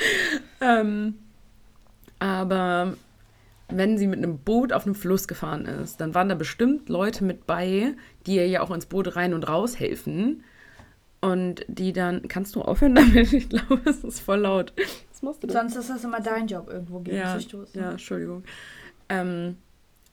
ähm, 0.61 1.15
aber 2.19 2.95
wenn 3.67 3.97
sie 3.97 4.07
mit 4.07 4.19
einem 4.19 4.37
Boot 4.37 4.71
auf 4.71 4.85
einem 4.85 4.95
Fluss 4.95 5.27
gefahren 5.27 5.65
ist, 5.65 5.99
dann 5.99 6.15
waren 6.15 6.29
da 6.29 6.35
bestimmt 6.35 6.87
Leute 6.87 7.25
mit 7.25 7.45
bei, 7.45 7.95
die 8.25 8.37
ihr 8.37 8.47
ja 8.47 8.61
auch 8.61 8.71
ins 8.71 8.85
Boot 8.85 9.17
rein 9.17 9.33
und 9.33 9.43
raus 9.43 9.77
helfen. 9.77 10.45
Und 11.19 11.65
die 11.67 11.93
dann, 11.93 12.27
kannst 12.27 12.55
du 12.55 12.61
aufhören 12.61 12.95
damit? 12.95 13.31
Ich 13.33 13.49
glaube, 13.49 13.81
es 13.85 14.03
ist 14.03 14.19
voll 14.19 14.41
laut. 14.41 14.73
Was 15.11 15.21
machst 15.21 15.43
du? 15.43 15.51
Sonst 15.51 15.75
ist 15.75 15.89
das 15.89 16.03
immer 16.03 16.21
dein 16.21 16.47
Job, 16.47 16.69
irgendwo 16.69 16.99
gegen 16.99 17.17
ja, 17.17 17.35
zu 17.35 17.41
stoßen. 17.41 17.81
Ja, 17.81 17.91
Entschuldigung. 17.91 18.43
Ähm, 19.09 19.57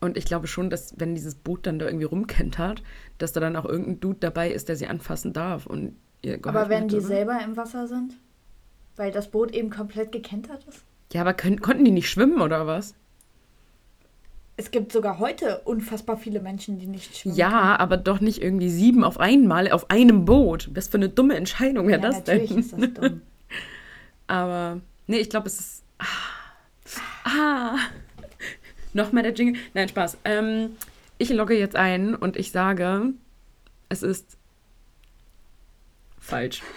und 0.01 0.17
ich 0.17 0.25
glaube 0.25 0.47
schon, 0.47 0.71
dass 0.71 0.99
wenn 0.99 1.15
dieses 1.15 1.35
Boot 1.35 1.67
dann 1.67 1.79
da 1.79 1.87
irgendwie 1.87 2.05
rumkentert, 2.05 2.83
dass 3.19 3.33
da 3.33 3.41
dann 3.41 3.57
auch 3.57 3.65
irgendein 3.65 4.01
Dude 4.01 4.19
dabei 4.21 4.51
ist, 4.51 4.69
der 4.69 4.77
sie 4.77 4.87
anfassen 4.87 5.33
darf. 5.33 5.67
Und 5.67 5.97
ihr 6.23 6.39
aber 6.43 6.69
wenn 6.69 6.89
die 6.89 6.97
oder? 6.97 7.07
selber 7.07 7.39
im 7.43 7.57
Wasser 7.57 7.87
sind? 7.87 8.15
Weil 8.97 9.13
das 9.13 9.31
Boot 9.31 9.53
eben 9.53 9.71
komplett 9.71 10.13
gekentert 10.13 10.65
ist? 10.69 10.85
Ja, 11.13 11.21
aber 11.21 11.35
können, 11.35 11.61
konnten 11.61 11.85
die 11.85 11.91
nicht 11.91 12.09
schwimmen 12.09 12.41
oder 12.41 12.67
was? 12.67 12.95
Es 14.57 14.71
gibt 14.71 14.93
sogar 14.93 15.19
heute 15.19 15.59
unfassbar 15.65 16.17
viele 16.17 16.41
Menschen, 16.41 16.79
die 16.79 16.87
nicht 16.87 17.17
schwimmen. 17.17 17.37
Ja, 17.37 17.49
können. 17.49 17.81
aber 17.81 17.97
doch 17.97 18.21
nicht 18.21 18.41
irgendwie 18.41 18.71
sieben 18.71 19.03
auf 19.03 19.19
einmal 19.19 19.71
auf 19.71 19.91
einem 19.91 20.25
Boot. 20.25 20.71
Was 20.75 20.89
für 20.89 20.97
eine 20.97 21.09
dumme 21.09 21.35
Entscheidung 21.35 21.89
wäre 21.89 22.01
ja, 22.01 22.09
das 22.09 22.19
natürlich 22.19 22.49
denn? 22.51 22.57
Natürlich 22.57 22.73
ist 22.73 22.97
das 22.97 23.11
dumm. 23.11 23.23
aber, 24.29 24.81
nee, 25.09 25.19
ich 25.19 25.31
glaube, 25.31 25.49
es 25.49 25.59
ist. 25.59 25.83
Ah. 25.99 27.25
ah. 27.25 27.79
Nochmal 28.93 29.25
der 29.25 29.35
Jingle. 29.35 29.61
Nein, 29.75 29.89
Spaß. 29.89 30.19
Ähm, 30.25 30.77
ich 31.19 31.31
logge 31.31 31.59
jetzt 31.59 31.75
ein 31.75 32.15
und 32.15 32.37
ich 32.37 32.53
sage, 32.53 33.13
es 33.89 34.05
ist 34.05 34.37
falsch. 36.25 36.63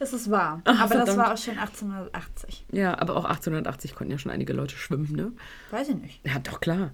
Es 0.00 0.12
ist 0.12 0.30
wahr. 0.30 0.62
Ach, 0.64 0.78
aber 0.78 0.88
verdammt. 0.88 1.08
das 1.08 1.16
war 1.16 1.32
auch 1.32 1.36
schon 1.36 1.58
1880. 1.58 2.66
Ja, 2.70 2.96
aber 3.00 3.16
auch 3.16 3.24
1880 3.24 3.96
konnten 3.96 4.12
ja 4.12 4.18
schon 4.18 4.30
einige 4.30 4.52
Leute 4.52 4.76
schwimmen, 4.76 5.10
ne? 5.10 5.32
Weiß 5.72 5.88
ich 5.88 5.96
nicht. 5.96 6.24
Ja, 6.24 6.38
doch, 6.38 6.60
klar. 6.60 6.92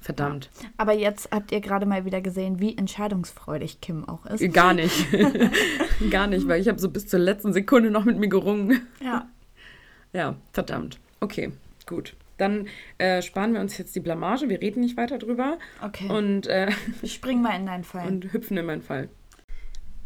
Verdammt. 0.00 0.48
Aber 0.76 0.92
jetzt 0.92 1.32
habt 1.32 1.50
ihr 1.50 1.60
gerade 1.60 1.84
mal 1.84 2.04
wieder 2.04 2.20
gesehen, 2.20 2.60
wie 2.60 2.78
entscheidungsfreudig 2.78 3.80
Kim 3.80 4.08
auch 4.08 4.24
ist. 4.26 4.52
Gar 4.52 4.74
nicht. 4.74 5.08
Gar 6.10 6.28
nicht, 6.28 6.46
weil 6.46 6.60
ich 6.60 6.68
habe 6.68 6.78
so 6.78 6.88
bis 6.88 7.08
zur 7.08 7.18
letzten 7.18 7.52
Sekunde 7.52 7.90
noch 7.90 8.04
mit 8.04 8.18
mir 8.18 8.28
gerungen. 8.28 8.86
Ja. 9.02 9.28
Ja, 10.12 10.36
verdammt. 10.52 11.00
Okay, 11.18 11.50
gut. 11.86 12.14
Dann 12.38 12.68
äh, 12.98 13.22
sparen 13.22 13.54
wir 13.54 13.60
uns 13.60 13.76
jetzt 13.76 13.96
die 13.96 14.00
Blamage. 14.00 14.48
Wir 14.48 14.60
reden 14.60 14.82
nicht 14.82 14.96
weiter 14.96 15.18
drüber. 15.18 15.58
Okay. 15.82 16.08
Und 16.08 16.46
äh, 16.46 16.70
ich 17.02 17.14
spring 17.14 17.42
mal 17.42 17.56
in 17.56 17.66
deinen 17.66 17.84
Fall. 17.84 18.06
Und 18.06 18.32
hüpfen 18.32 18.56
in 18.56 18.66
meinen 18.66 18.82
Fall. 18.82 19.08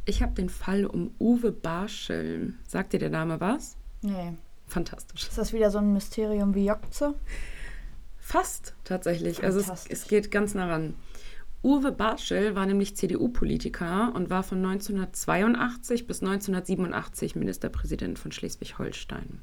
Ich 0.08 0.22
habe 0.22 0.32
den 0.32 0.48
Fall 0.48 0.86
um 0.86 1.10
Uwe 1.18 1.50
Barschel. 1.50 2.54
Sagt 2.66 2.92
dir 2.92 3.00
der 3.00 3.10
Name 3.10 3.40
was? 3.40 3.76
Nee. 4.02 4.34
Fantastisch. 4.68 5.24
Ist 5.28 5.36
das 5.36 5.52
wieder 5.52 5.70
so 5.70 5.78
ein 5.78 5.92
Mysterium 5.92 6.54
wie 6.54 6.66
Jokze? 6.66 7.14
Fast 8.16 8.74
tatsächlich. 8.84 9.42
Also 9.42 9.58
es, 9.58 9.86
es, 9.88 10.06
geht 10.06 10.30
ganz 10.30 10.54
nah 10.54 10.68
ran. 10.68 10.94
Uwe 11.62 11.90
Barschel 11.90 12.54
war 12.54 12.66
nämlich 12.66 12.96
CDU-Politiker 12.96 14.12
und 14.14 14.30
war 14.30 14.44
von 14.44 14.58
1982 14.64 16.06
bis 16.06 16.22
1987 16.22 17.34
Ministerpräsident 17.34 18.18
von 18.20 18.30
Schleswig-Holstein. 18.30 19.40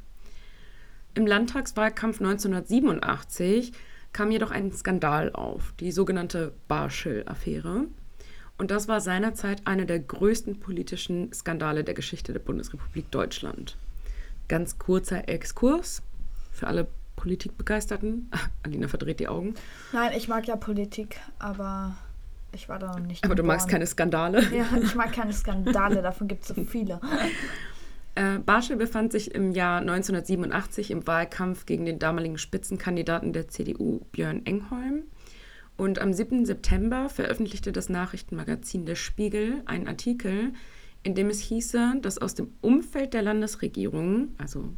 Im 1.13 1.27
Landtagswahlkampf 1.27 2.21
1987 2.21 3.73
kam 4.13 4.31
jedoch 4.31 4.51
ein 4.51 4.71
Skandal 4.71 5.33
auf, 5.33 5.73
die 5.79 5.91
sogenannte 5.91 6.53
Barschel-Affäre. 6.69 7.87
Und 8.63 8.71
das 8.71 8.87
war 8.87 9.01
seinerzeit 9.01 9.67
einer 9.67 9.83
der 9.83 9.99
größten 9.99 10.61
politischen 10.61 11.33
Skandale 11.33 11.83
der 11.83 11.93
Geschichte 11.93 12.31
der 12.31 12.39
Bundesrepublik 12.39 13.11
Deutschland. 13.11 13.75
Ganz 14.47 14.79
kurzer 14.79 15.27
Exkurs 15.27 16.01
für 16.53 16.67
alle 16.67 16.87
Politikbegeisterten. 17.17 18.31
Alina 18.63 18.87
verdreht 18.87 19.19
die 19.19 19.27
Augen. 19.27 19.55
Nein, 19.91 20.13
ich 20.15 20.29
mag 20.29 20.47
ja 20.47 20.55
Politik, 20.55 21.17
aber 21.39 21.97
ich 22.53 22.69
war 22.69 22.79
da 22.79 22.93
noch 22.93 23.05
nicht. 23.05 23.25
Aber 23.25 23.35
du 23.35 23.43
magst 23.43 23.67
keine 23.67 23.85
Skandale. 23.85 24.41
Ja, 24.55 24.65
ich 24.81 24.95
mag 24.95 25.11
keine 25.11 25.33
Skandale, 25.33 26.01
davon 26.01 26.29
gibt 26.29 26.43
es 26.43 26.55
so 26.55 26.63
viele. 26.63 27.01
Äh, 28.15 28.39
Barschel 28.39 28.77
befand 28.77 29.11
sich 29.11 29.35
im 29.35 29.51
Jahr 29.51 29.81
1987 29.81 30.89
im 30.89 31.05
Wahlkampf 31.05 31.65
gegen 31.65 31.83
den 31.83 31.99
damaligen 31.99 32.37
Spitzenkandidaten 32.37 33.33
der 33.33 33.49
CDU 33.49 34.05
Björn 34.13 34.45
Engholm. 34.45 35.03
Und 35.83 35.99
am 35.99 36.13
7. 36.13 36.45
September 36.45 37.09
veröffentlichte 37.09 37.73
das 37.73 37.89
Nachrichtenmagazin 37.89 38.85
Der 38.85 38.95
Spiegel 38.95 39.63
einen 39.65 39.89
Artikel, 39.89 40.53
in 41.03 41.13
dem 41.13 41.29
es 41.29 41.41
hieße, 41.41 41.95
dass 42.01 42.19
aus 42.19 42.35
dem 42.35 42.53
Umfeld 42.61 43.13
der 43.13 43.21
Landesregierung, 43.21 44.29
also 44.37 44.69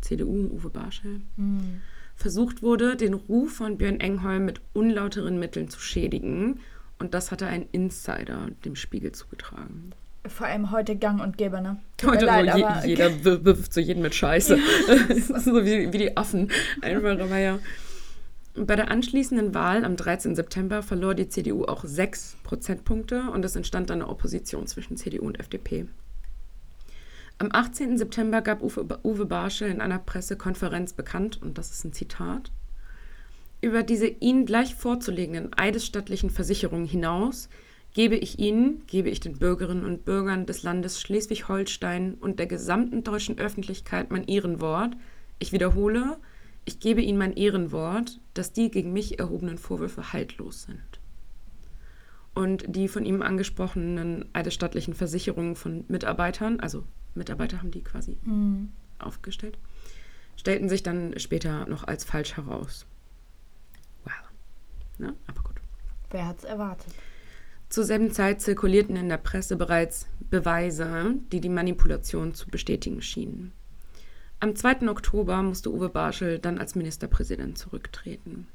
CDU, 0.00 0.48
Uwe 0.50 0.70
Barschel, 0.70 1.20
mhm. 1.36 1.82
versucht 2.16 2.62
wurde, 2.62 2.96
den 2.96 3.12
Ruf 3.12 3.56
von 3.56 3.76
Björn 3.76 4.00
Engholm 4.00 4.46
mit 4.46 4.62
unlauteren 4.72 5.38
Mitteln 5.38 5.68
zu 5.68 5.80
schädigen. 5.80 6.60
Und 6.98 7.12
das 7.12 7.30
hatte 7.30 7.46
ein 7.46 7.66
Insider 7.72 8.48
dem 8.64 8.74
Spiegel 8.74 9.12
zugetragen. 9.12 9.92
Vor 10.26 10.46
allem 10.46 10.70
heute 10.70 10.96
gang 10.96 11.20
und 11.20 11.36
gäbe, 11.36 11.60
ne? 11.60 11.76
heute 12.06 12.24
leid, 12.24 12.56
je, 12.56 12.88
jeder 12.88 13.44
wirft 13.44 13.74
so 13.74 13.80
jeden 13.80 14.00
mit 14.00 14.14
Scheiße. 14.14 14.56
so 15.44 15.62
wie, 15.62 15.92
wie 15.92 15.98
die 15.98 16.16
Affen. 16.16 16.50
Einfach, 16.80 17.20
aber 17.20 17.36
ja. 17.36 17.58
Bei 18.56 18.76
der 18.76 18.88
anschließenden 18.88 19.52
Wahl 19.52 19.84
am 19.84 19.96
13. 19.96 20.36
September 20.36 20.84
verlor 20.84 21.16
die 21.16 21.28
CDU 21.28 21.64
auch 21.64 21.82
sechs 21.84 22.36
Prozentpunkte 22.44 23.30
und 23.32 23.44
es 23.44 23.56
entstand 23.56 23.90
eine 23.90 24.08
Opposition 24.08 24.68
zwischen 24.68 24.96
CDU 24.96 25.26
und 25.26 25.40
FDP. 25.40 25.86
Am 27.38 27.48
18. 27.50 27.98
September 27.98 28.42
gab 28.42 28.62
Uwe, 28.62 29.26
Barschel 29.26 29.68
in 29.68 29.80
einer 29.80 29.98
Pressekonferenz 29.98 30.92
bekannt, 30.92 31.42
und 31.42 31.58
das 31.58 31.72
ist 31.72 31.84
ein 31.84 31.92
Zitat, 31.92 32.52
über 33.60 33.82
diese 33.82 34.06
Ihnen 34.06 34.46
gleich 34.46 34.76
vorzulegenden 34.76 35.52
eidesstattlichen 35.54 36.30
Versicherungen 36.30 36.86
hinaus 36.86 37.48
gebe 37.92 38.14
ich 38.14 38.38
Ihnen, 38.38 38.82
gebe 38.86 39.08
ich 39.08 39.18
den 39.18 39.38
Bürgerinnen 39.38 39.84
und 39.84 40.04
Bürgern 40.04 40.46
des 40.46 40.62
Landes 40.62 41.00
Schleswig-Holstein 41.00 42.14
und 42.20 42.38
der 42.38 42.46
gesamten 42.46 43.02
deutschen 43.02 43.38
Öffentlichkeit 43.38 44.12
mein 44.12 44.28
Ehrenwort. 44.28 44.96
Ich 45.40 45.52
wiederhole, 45.52 46.18
ich 46.64 46.80
gebe 46.80 47.02
Ihnen 47.02 47.18
mein 47.18 47.34
Ehrenwort, 47.34 48.20
dass 48.32 48.52
die 48.52 48.70
gegen 48.70 48.92
mich 48.92 49.18
erhobenen 49.18 49.58
Vorwürfe 49.58 50.12
haltlos 50.12 50.62
sind. 50.62 51.00
Und 52.34 52.64
die 52.66 52.88
von 52.88 53.04
ihm 53.04 53.22
angesprochenen 53.22 54.24
eidesstattlichen 54.32 54.94
Versicherungen 54.94 55.54
von 55.54 55.84
Mitarbeitern, 55.88 56.58
also 56.58 56.84
Mitarbeiter 57.14 57.58
haben 57.58 57.70
die 57.70 57.82
quasi 57.82 58.18
mhm. 58.24 58.72
aufgestellt, 58.98 59.56
stellten 60.36 60.68
sich 60.68 60.82
dann 60.82 61.16
später 61.18 61.66
noch 61.66 61.84
als 61.84 62.02
falsch 62.04 62.36
heraus. 62.36 62.86
Wow. 64.04 64.12
Ne? 64.98 65.14
Aber 65.28 65.42
gut. 65.42 65.60
Wer 66.10 66.26
hat's 66.26 66.42
erwartet? 66.42 66.92
Zur 67.68 67.84
selben 67.84 68.10
Zeit 68.10 68.40
zirkulierten 68.40 68.96
in 68.96 69.08
der 69.08 69.16
Presse 69.16 69.56
bereits 69.56 70.06
Beweise, 70.30 71.14
die 71.30 71.40
die 71.40 71.48
Manipulation 71.48 72.34
zu 72.34 72.48
bestätigen 72.48 73.00
schienen. 73.00 73.52
Am 74.44 74.54
2. 74.54 74.90
Oktober 74.90 75.42
musste 75.42 75.72
Uwe 75.72 75.88
Barschel 75.88 76.38
dann 76.38 76.58
als 76.58 76.74
Ministerpräsident 76.74 77.56
zurücktreten. 77.56 78.46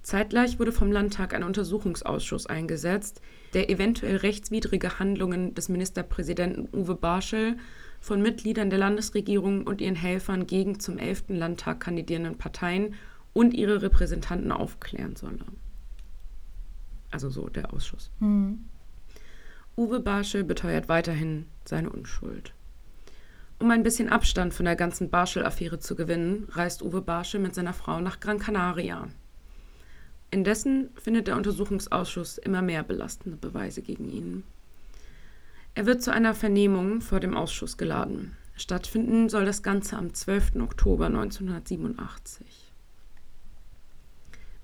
Zeitgleich 0.00 0.58
wurde 0.58 0.72
vom 0.72 0.90
Landtag 0.90 1.34
ein 1.34 1.42
Untersuchungsausschuss 1.42 2.46
eingesetzt, 2.46 3.20
der 3.52 3.68
eventuell 3.68 4.16
rechtswidrige 4.16 4.98
Handlungen 4.98 5.54
des 5.54 5.68
Ministerpräsidenten 5.68 6.66
Uwe 6.74 6.94
Barschel 6.94 7.58
von 8.00 8.22
Mitgliedern 8.22 8.70
der 8.70 8.78
Landesregierung 8.78 9.66
und 9.66 9.82
ihren 9.82 9.96
Helfern 9.96 10.46
gegen 10.46 10.80
zum 10.80 10.96
11. 10.96 11.24
Landtag 11.28 11.80
kandidierenden 11.80 12.38
Parteien 12.38 12.94
und 13.34 13.52
ihre 13.52 13.82
Repräsentanten 13.82 14.50
aufklären 14.50 15.14
solle. 15.16 15.44
Also 17.10 17.28
so 17.28 17.50
der 17.50 17.74
Ausschuss. 17.74 18.10
Mhm. 18.18 18.64
Uwe 19.76 20.00
Barschel 20.00 20.42
beteuert 20.42 20.88
weiterhin 20.88 21.44
seine 21.66 21.90
Unschuld. 21.90 22.54
Um 23.62 23.70
ein 23.70 23.84
bisschen 23.84 24.08
Abstand 24.08 24.52
von 24.52 24.64
der 24.64 24.74
ganzen 24.74 25.08
Barschel-Affäre 25.08 25.78
zu 25.78 25.94
gewinnen, 25.94 26.48
reist 26.50 26.82
Uwe 26.82 27.00
Barschel 27.00 27.38
mit 27.38 27.54
seiner 27.54 27.72
Frau 27.72 28.00
nach 28.00 28.18
Gran 28.18 28.40
Canaria. 28.40 29.06
Indessen 30.32 30.90
findet 30.96 31.28
der 31.28 31.36
Untersuchungsausschuss 31.36 32.38
immer 32.38 32.60
mehr 32.60 32.82
belastende 32.82 33.36
Beweise 33.36 33.80
gegen 33.80 34.10
ihn. 34.10 34.42
Er 35.76 35.86
wird 35.86 36.02
zu 36.02 36.12
einer 36.12 36.34
Vernehmung 36.34 37.02
vor 37.02 37.20
dem 37.20 37.36
Ausschuss 37.36 37.76
geladen. 37.76 38.36
Stattfinden 38.56 39.28
soll 39.28 39.44
das 39.44 39.62
Ganze 39.62 39.96
am 39.96 40.12
12. 40.12 40.56
Oktober 40.56 41.06
1987. 41.06 42.72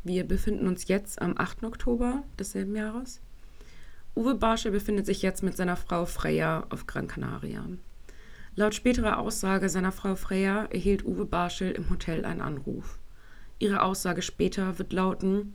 Wir 0.03 0.25
befinden 0.27 0.67
uns 0.67 0.89
jetzt 0.89 1.23
am 1.23 1.39
8. 1.39 1.63
Oktober 1.63 2.25
desselben 2.37 2.75
Jahres. 2.75 3.21
Uwe 4.17 4.35
Barschel 4.35 4.73
befindet 4.73 5.07
sich 5.07 5.23
jetzt 5.23 5.45
mit 5.45 5.57
seiner 5.57 5.77
Frau 5.77 6.05
Freya 6.05 6.67
auf 6.71 6.89
Gran 6.89 7.07
Canaria. 7.07 7.65
Laut 8.59 8.75
späterer 8.75 9.21
Aussage 9.21 9.69
seiner 9.69 9.93
Frau 9.93 10.17
Freya 10.17 10.65
erhielt 10.65 11.05
Uwe 11.05 11.27
Barschel 11.27 11.71
im 11.71 11.91
Hotel 11.91 12.25
einen 12.25 12.41
Anruf. 12.41 12.99
Ihre 13.61 13.83
Aussage 13.83 14.21
später 14.21 14.81
wird 14.81 14.93
lauten: 14.93 15.55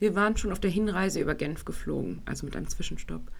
Wir 0.00 0.16
waren 0.16 0.36
schon 0.36 0.50
auf 0.50 0.58
der 0.58 0.72
Hinreise 0.72 1.20
über 1.20 1.36
Genf 1.36 1.64
geflogen, 1.64 2.22
also 2.24 2.44
mit 2.44 2.56
einem 2.56 2.66
Zwischenstopp. 2.66 3.30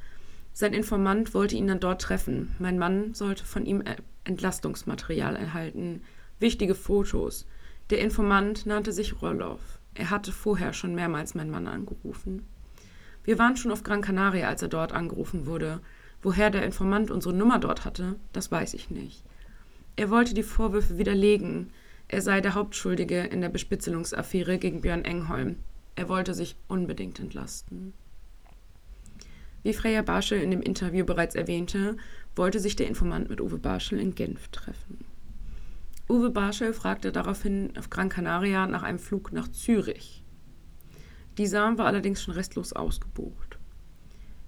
Sein 0.52 0.72
Informant 0.72 1.34
wollte 1.34 1.56
ihn 1.56 1.66
dann 1.66 1.80
dort 1.80 2.00
treffen. 2.00 2.54
Mein 2.60 2.78
Mann 2.78 3.12
sollte 3.12 3.44
von 3.44 3.66
ihm 3.66 3.82
Entlastungsmaterial 4.22 5.34
erhalten, 5.34 6.02
wichtige 6.38 6.76
Fotos. 6.76 7.48
Der 7.90 7.98
Informant 7.98 8.66
nannte 8.66 8.92
sich 8.92 9.20
Roloff. 9.20 9.80
Er 9.94 10.10
hatte 10.10 10.30
vorher 10.30 10.72
schon 10.72 10.94
mehrmals 10.94 11.34
meinen 11.34 11.50
Mann 11.50 11.66
angerufen. 11.66 12.46
Wir 13.24 13.36
waren 13.40 13.56
schon 13.56 13.72
auf 13.72 13.82
Gran 13.82 14.00
Canaria, 14.00 14.46
als 14.46 14.62
er 14.62 14.68
dort 14.68 14.92
angerufen 14.92 15.46
wurde. 15.46 15.80
Woher 16.26 16.50
der 16.50 16.64
Informant 16.64 17.12
unsere 17.12 17.32
Nummer 17.32 17.60
dort 17.60 17.84
hatte, 17.84 18.16
das 18.32 18.50
weiß 18.50 18.74
ich 18.74 18.90
nicht. 18.90 19.22
Er 19.94 20.10
wollte 20.10 20.34
die 20.34 20.42
Vorwürfe 20.42 20.98
widerlegen. 20.98 21.70
Er 22.08 22.20
sei 22.20 22.40
der 22.40 22.54
Hauptschuldige 22.54 23.20
in 23.20 23.42
der 23.42 23.48
Bespitzelungsaffäre 23.48 24.58
gegen 24.58 24.80
Björn 24.80 25.04
Engholm. 25.04 25.54
Er 25.94 26.08
wollte 26.08 26.34
sich 26.34 26.56
unbedingt 26.66 27.20
entlasten. 27.20 27.92
Wie 29.62 29.72
Freya 29.72 30.02
Barschel 30.02 30.40
in 30.40 30.50
dem 30.50 30.62
Interview 30.62 31.04
bereits 31.04 31.36
erwähnte, 31.36 31.96
wollte 32.34 32.58
sich 32.58 32.74
der 32.74 32.88
Informant 32.88 33.30
mit 33.30 33.40
Uwe 33.40 33.58
Barschel 33.58 34.00
in 34.00 34.16
Genf 34.16 34.48
treffen. 34.48 35.04
Uwe 36.08 36.30
Barschel 36.30 36.72
fragte 36.72 37.12
daraufhin 37.12 37.72
auf 37.78 37.88
Gran 37.88 38.08
Canaria 38.08 38.66
nach 38.66 38.82
einem 38.82 38.98
Flug 38.98 39.32
nach 39.32 39.46
Zürich. 39.46 40.24
Dieser 41.38 41.78
war 41.78 41.86
allerdings 41.86 42.20
schon 42.20 42.34
restlos 42.34 42.72
ausgebucht. 42.72 43.45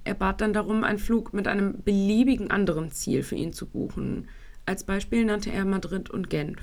Er 0.04 0.14
bat 0.14 0.40
dann 0.40 0.52
darum, 0.52 0.84
einen 0.84 0.98
Flug 0.98 1.32
mit 1.32 1.46
einem 1.46 1.82
beliebigen 1.82 2.50
anderen 2.50 2.90
Ziel 2.90 3.22
für 3.22 3.34
ihn 3.34 3.52
zu 3.52 3.66
buchen. 3.66 4.28
Als 4.66 4.84
Beispiel 4.84 5.24
nannte 5.24 5.50
er 5.50 5.64
Madrid 5.64 6.10
und 6.10 6.30
Genf. 6.30 6.60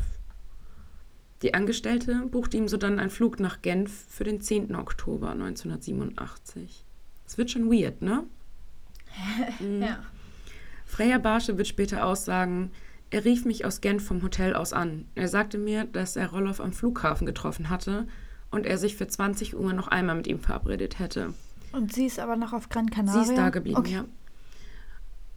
Die 1.42 1.54
Angestellte 1.54 2.26
buchte 2.32 2.58
ihm 2.58 2.68
sodann 2.68 3.00
einen 3.00 3.10
Flug 3.10 3.40
nach 3.40 3.62
Genf 3.62 4.06
für 4.10 4.24
den 4.24 4.42
10. 4.42 4.76
Oktober 4.76 5.32
1987. 5.32 6.84
Es 7.28 7.38
wird 7.38 7.52
schon 7.52 7.72
weird, 7.72 8.02
ne? 8.02 8.24
Mhm. 9.60 9.82
ja. 9.82 10.00
Freya 10.86 11.18
Barsche 11.18 11.58
wird 11.58 11.68
später 11.68 12.06
aussagen, 12.06 12.72
er 13.10 13.24
rief 13.24 13.46
mich 13.46 13.66
aus 13.66 13.82
Genf 13.82 14.06
vom 14.06 14.24
Hotel 14.24 14.56
aus 14.56 14.74
an. 14.74 15.06
Er 15.16 15.28
sagte 15.28 15.58
mir, 15.58 15.86
dass 15.86 16.16
er 16.16 16.32
Roloff 16.32 16.60
am 16.60 16.74
Flughafen 16.74 17.26
getroffen 17.26 17.70
hatte 17.70 18.08
und 18.52 18.66
er 18.66 18.78
sich 18.78 18.96
für 18.96 19.08
20 19.08 19.56
Uhr 19.56 19.74
noch 19.74 19.88
einmal 19.88 20.16
mit 20.16 20.28
ihm 20.28 20.40
verabredet 20.40 21.00
hätte. 21.00 21.34
Und 21.76 21.94
sie 21.94 22.06
ist 22.06 22.20
aber 22.20 22.38
noch 22.38 22.54
auf 22.54 22.70
Gran 22.70 22.90
Canaria? 22.90 23.24
Sie 23.24 23.32
ist 23.32 23.38
da 23.38 23.50
geblieben, 23.50 23.78
okay. 23.78 23.94
ja. 23.94 24.06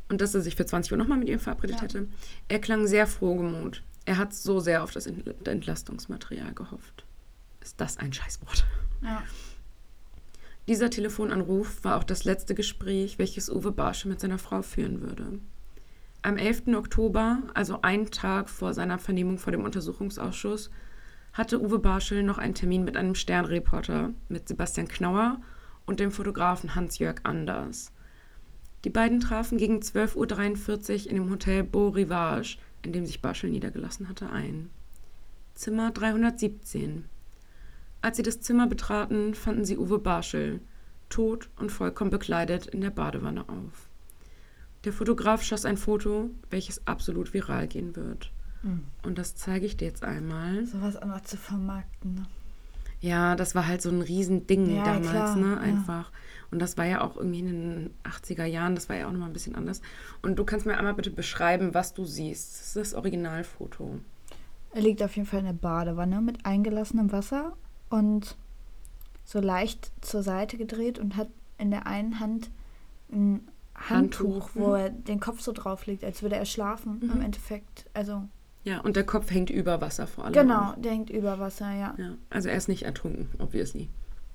Und 0.08 0.20
dass 0.20 0.34
er 0.34 0.40
sich 0.40 0.56
für 0.56 0.64
20 0.64 0.92
Uhr 0.92 0.98
nochmal 0.98 1.18
mit 1.18 1.28
ihm 1.28 1.38
verabredet 1.38 1.76
ja. 1.76 1.82
hätte. 1.82 2.06
Er 2.46 2.60
klang 2.60 2.86
sehr 2.86 3.06
frohgemut. 3.06 3.82
Er 4.04 4.16
hat 4.16 4.32
so 4.32 4.60
sehr 4.60 4.82
auf 4.82 4.92
das 4.92 5.06
Entlastungsmaterial 5.06 6.54
gehofft. 6.54 7.04
Ist 7.60 7.80
das 7.80 7.98
ein 7.98 8.12
Scheißwort? 8.12 8.64
Ja. 9.02 9.22
Dieser 10.66 10.90
Telefonanruf 10.90 11.82
war 11.82 11.96
auch 11.96 12.04
das 12.04 12.24
letzte 12.24 12.54
Gespräch, 12.54 13.18
welches 13.18 13.50
Uwe 13.50 13.72
Barsche 13.72 14.08
mit 14.08 14.20
seiner 14.20 14.38
Frau 14.38 14.62
führen 14.62 15.02
würde. 15.02 15.40
Am 16.22 16.36
11. 16.36 16.68
Oktober, 16.74 17.42
also 17.54 17.82
einen 17.82 18.10
Tag 18.10 18.48
vor 18.48 18.74
seiner 18.74 18.98
Vernehmung 18.98 19.38
vor 19.38 19.50
dem 19.50 19.64
Untersuchungsausschuss, 19.64 20.70
hatte 21.32 21.60
Uwe 21.60 21.78
Barschel 21.78 22.22
noch 22.22 22.38
einen 22.38 22.54
Termin 22.54 22.84
mit 22.84 22.96
einem 22.96 23.14
Sternreporter, 23.14 24.10
mit 24.28 24.48
Sebastian 24.48 24.88
Knauer 24.88 25.40
und 25.88 26.00
dem 26.00 26.12
Fotografen 26.12 26.74
Hans-Jörg 26.74 27.20
Anders. 27.24 27.92
Die 28.84 28.90
beiden 28.90 29.20
trafen 29.20 29.58
gegen 29.58 29.80
12.43 29.80 31.04
Uhr 31.04 31.10
in 31.10 31.16
dem 31.16 31.30
Hotel 31.30 31.64
Beau 31.64 31.88
Rivage, 31.88 32.58
in 32.82 32.92
dem 32.92 33.06
sich 33.06 33.22
Barschel 33.22 33.50
niedergelassen 33.50 34.08
hatte, 34.08 34.30
ein. 34.30 34.70
Zimmer 35.54 35.90
317. 35.90 37.06
Als 38.02 38.18
sie 38.18 38.22
das 38.22 38.40
Zimmer 38.40 38.68
betraten, 38.68 39.34
fanden 39.34 39.64
sie 39.64 39.78
Uwe 39.78 39.98
Barschel, 39.98 40.60
tot 41.08 41.48
und 41.56 41.72
vollkommen 41.72 42.10
bekleidet 42.10 42.66
in 42.66 42.82
der 42.82 42.90
Badewanne 42.90 43.48
auf. 43.48 43.88
Der 44.84 44.92
Fotograf 44.92 45.42
schoss 45.42 45.64
ein 45.64 45.78
Foto, 45.78 46.30
welches 46.50 46.86
absolut 46.86 47.34
viral 47.34 47.66
gehen 47.66 47.96
wird. 47.96 48.30
Mhm. 48.62 48.84
Und 49.02 49.18
das 49.18 49.34
zeige 49.34 49.66
ich 49.66 49.76
dir 49.76 49.86
jetzt 49.86 50.04
einmal. 50.04 50.66
Sowas 50.66 50.96
auch 50.96 51.06
noch 51.06 51.22
zu 51.22 51.36
vermarkten. 51.36 52.14
Ne? 52.14 52.26
Ja, 53.00 53.36
das 53.36 53.54
war 53.54 53.66
halt 53.66 53.82
so 53.82 53.90
ein 53.90 54.02
Riesending 54.02 54.76
ja, 54.76 54.84
damals, 54.84 55.10
klar, 55.10 55.36
ne? 55.36 55.58
Einfach. 55.58 56.10
Ja. 56.10 56.18
Und 56.50 56.60
das 56.60 56.76
war 56.78 56.86
ja 56.86 57.02
auch 57.02 57.16
irgendwie 57.16 57.40
in 57.40 57.46
den 57.46 57.90
80er 58.04 58.44
Jahren, 58.44 58.74
das 58.74 58.88
war 58.88 58.96
ja 58.96 59.06
auch 59.06 59.12
nochmal 59.12 59.28
ein 59.28 59.34
bisschen 59.34 59.54
anders. 59.54 59.82
Und 60.22 60.36
du 60.38 60.44
kannst 60.44 60.66
mir 60.66 60.76
einmal 60.76 60.94
bitte 60.94 61.10
beschreiben, 61.10 61.74
was 61.74 61.94
du 61.94 62.04
siehst. 62.04 62.54
Das 62.54 62.66
ist 62.66 62.76
das 62.76 62.94
Originalfoto. 62.94 64.00
Er 64.72 64.82
liegt 64.82 65.02
auf 65.02 65.16
jeden 65.16 65.28
Fall 65.28 65.40
in 65.40 65.46
der 65.46 65.52
Badewanne 65.52 66.20
mit 66.20 66.44
eingelassenem 66.44 67.12
Wasser 67.12 67.56
und 67.90 68.36
so 69.24 69.40
leicht 69.40 69.92
zur 70.00 70.22
Seite 70.22 70.56
gedreht 70.56 70.98
und 70.98 71.16
hat 71.16 71.28
in 71.58 71.70
der 71.70 71.86
einen 71.86 72.20
Hand 72.20 72.50
ein 73.12 73.48
Handtuch, 73.74 74.48
Handtuch 74.48 74.50
wo 74.54 74.68
mhm. 74.68 74.74
er 74.74 74.90
den 74.90 75.20
Kopf 75.20 75.40
so 75.40 75.52
drauf 75.52 75.86
legt, 75.86 76.04
als 76.04 76.22
würde 76.22 76.36
er 76.36 76.46
schlafen 76.46 77.00
mhm. 77.00 77.12
im 77.12 77.20
Endeffekt. 77.20 77.86
Also 77.94 78.24
ja, 78.64 78.80
und 78.80 78.96
der 78.96 79.04
Kopf 79.04 79.30
hängt 79.30 79.50
über 79.50 79.80
Wasser 79.80 80.06
vor 80.06 80.24
allem. 80.24 80.34
Genau, 80.34 80.72
auch. 80.72 80.80
der 80.80 80.92
hängt 80.92 81.10
über 81.10 81.38
Wasser, 81.38 81.72
ja. 81.72 81.94
ja. 81.96 82.14
Also 82.30 82.48
er 82.48 82.56
ist 82.56 82.68
nicht 82.68 82.82
ertrunken, 82.82 83.28
obviously. 83.38 83.88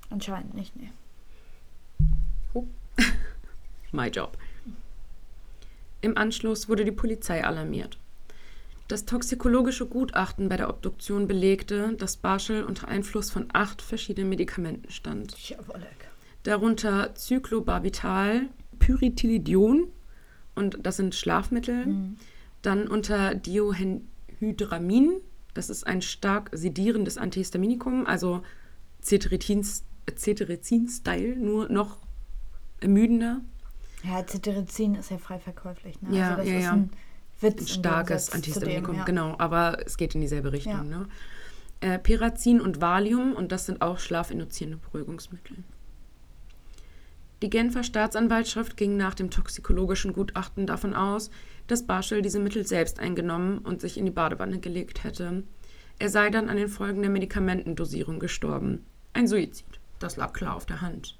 Anscheinend 0.09 0.53
nicht, 0.53 0.75
nee. 0.75 0.89
Oh. 2.53 2.65
My 3.91 4.07
job. 4.07 4.37
Im 6.01 6.17
Anschluss 6.17 6.67
wurde 6.67 6.83
die 6.83 6.91
Polizei 6.91 7.43
alarmiert. 7.43 7.97
Das 8.87 9.05
toxikologische 9.05 9.85
Gutachten 9.85 10.49
bei 10.49 10.57
der 10.57 10.69
Obduktion 10.69 11.27
belegte, 11.27 11.93
dass 11.97 12.17
Barschel 12.17 12.63
unter 12.63 12.89
Einfluss 12.89 13.31
von 13.31 13.47
acht 13.53 13.81
verschiedenen 13.81 14.29
Medikamenten 14.29 14.91
stand. 14.91 15.37
Jawollek. 15.49 16.09
Darunter 16.43 17.15
Cyclobarbital, 17.15 18.47
Pyritilidion, 18.79 19.87
und 20.55 20.77
das 20.83 20.97
sind 20.97 21.15
Schlafmittel. 21.15 21.85
Mhm. 21.85 22.17
Dann 22.61 22.87
unter 22.87 23.33
Diohenhydramin, 24.43 25.21
das 25.53 25.69
ist 25.69 25.87
ein 25.87 26.01
stark 26.01 26.49
sedierendes 26.51 27.17
Antihistaminikum, 27.17 28.05
also 28.05 28.43
Cetirizin-Style, 29.01 31.37
nur 31.37 31.69
noch 31.69 31.99
ermüdender. 32.81 33.39
Ja, 34.03 34.25
Cetirizin 34.25 34.95
ist 34.95 35.11
ja 35.11 35.17
frei 35.17 35.39
verkäuflich. 35.39 36.01
Ne? 36.01 36.17
Ja, 36.17 36.35
also 36.35 36.41
das 36.41 36.49
ja, 36.49 36.57
ist 36.57 36.63
ja. 36.63 36.73
ein 36.73 36.89
Witz. 37.39 37.61
Ein 37.61 37.67
starkes 37.67 38.31
Antihistaminikum, 38.31 38.97
ja. 38.97 39.05
genau. 39.05 39.35
Aber 39.37 39.77
es 39.85 39.97
geht 39.97 40.15
in 40.15 40.21
dieselbe 40.21 40.51
Richtung. 40.51 40.73
Ja. 40.73 40.83
Ne? 40.83 41.07
Äh, 41.79 41.99
Perazin 41.99 42.59
und 42.59 42.81
Valium, 42.81 43.33
und 43.33 43.51
das 43.51 43.65
sind 43.65 43.81
auch 43.81 43.99
schlafinduzierende 43.99 44.77
Beruhigungsmittel. 44.77 45.57
Die 47.41 47.49
Genfer 47.49 47.83
Staatsanwaltschaft 47.83 48.77
ging 48.77 48.95
nach 48.95 49.15
dem 49.15 49.29
toxikologischen 49.29 50.13
Gutachten 50.13 50.65
davon 50.65 50.93
aus, 50.93 51.29
dass 51.67 51.85
Barschel 51.85 52.21
diese 52.21 52.39
Mittel 52.39 52.65
selbst 52.65 52.99
eingenommen 52.99 53.59
und 53.59 53.81
sich 53.81 53.97
in 53.97 54.05
die 54.05 54.11
Badewanne 54.11 54.59
gelegt 54.59 55.03
hätte. 55.03 55.43
Er 55.99 56.09
sei 56.09 56.29
dann 56.29 56.49
an 56.49 56.57
den 56.57 56.67
Folgen 56.67 57.01
der 57.01 57.11
Medikamentendosierung 57.11 58.19
gestorben. 58.19 58.85
Ein 59.13 59.27
Suizid. 59.27 59.65
Das 59.99 60.17
lag 60.17 60.33
klar 60.33 60.55
auf 60.55 60.65
der 60.65 60.81
Hand. 60.81 61.17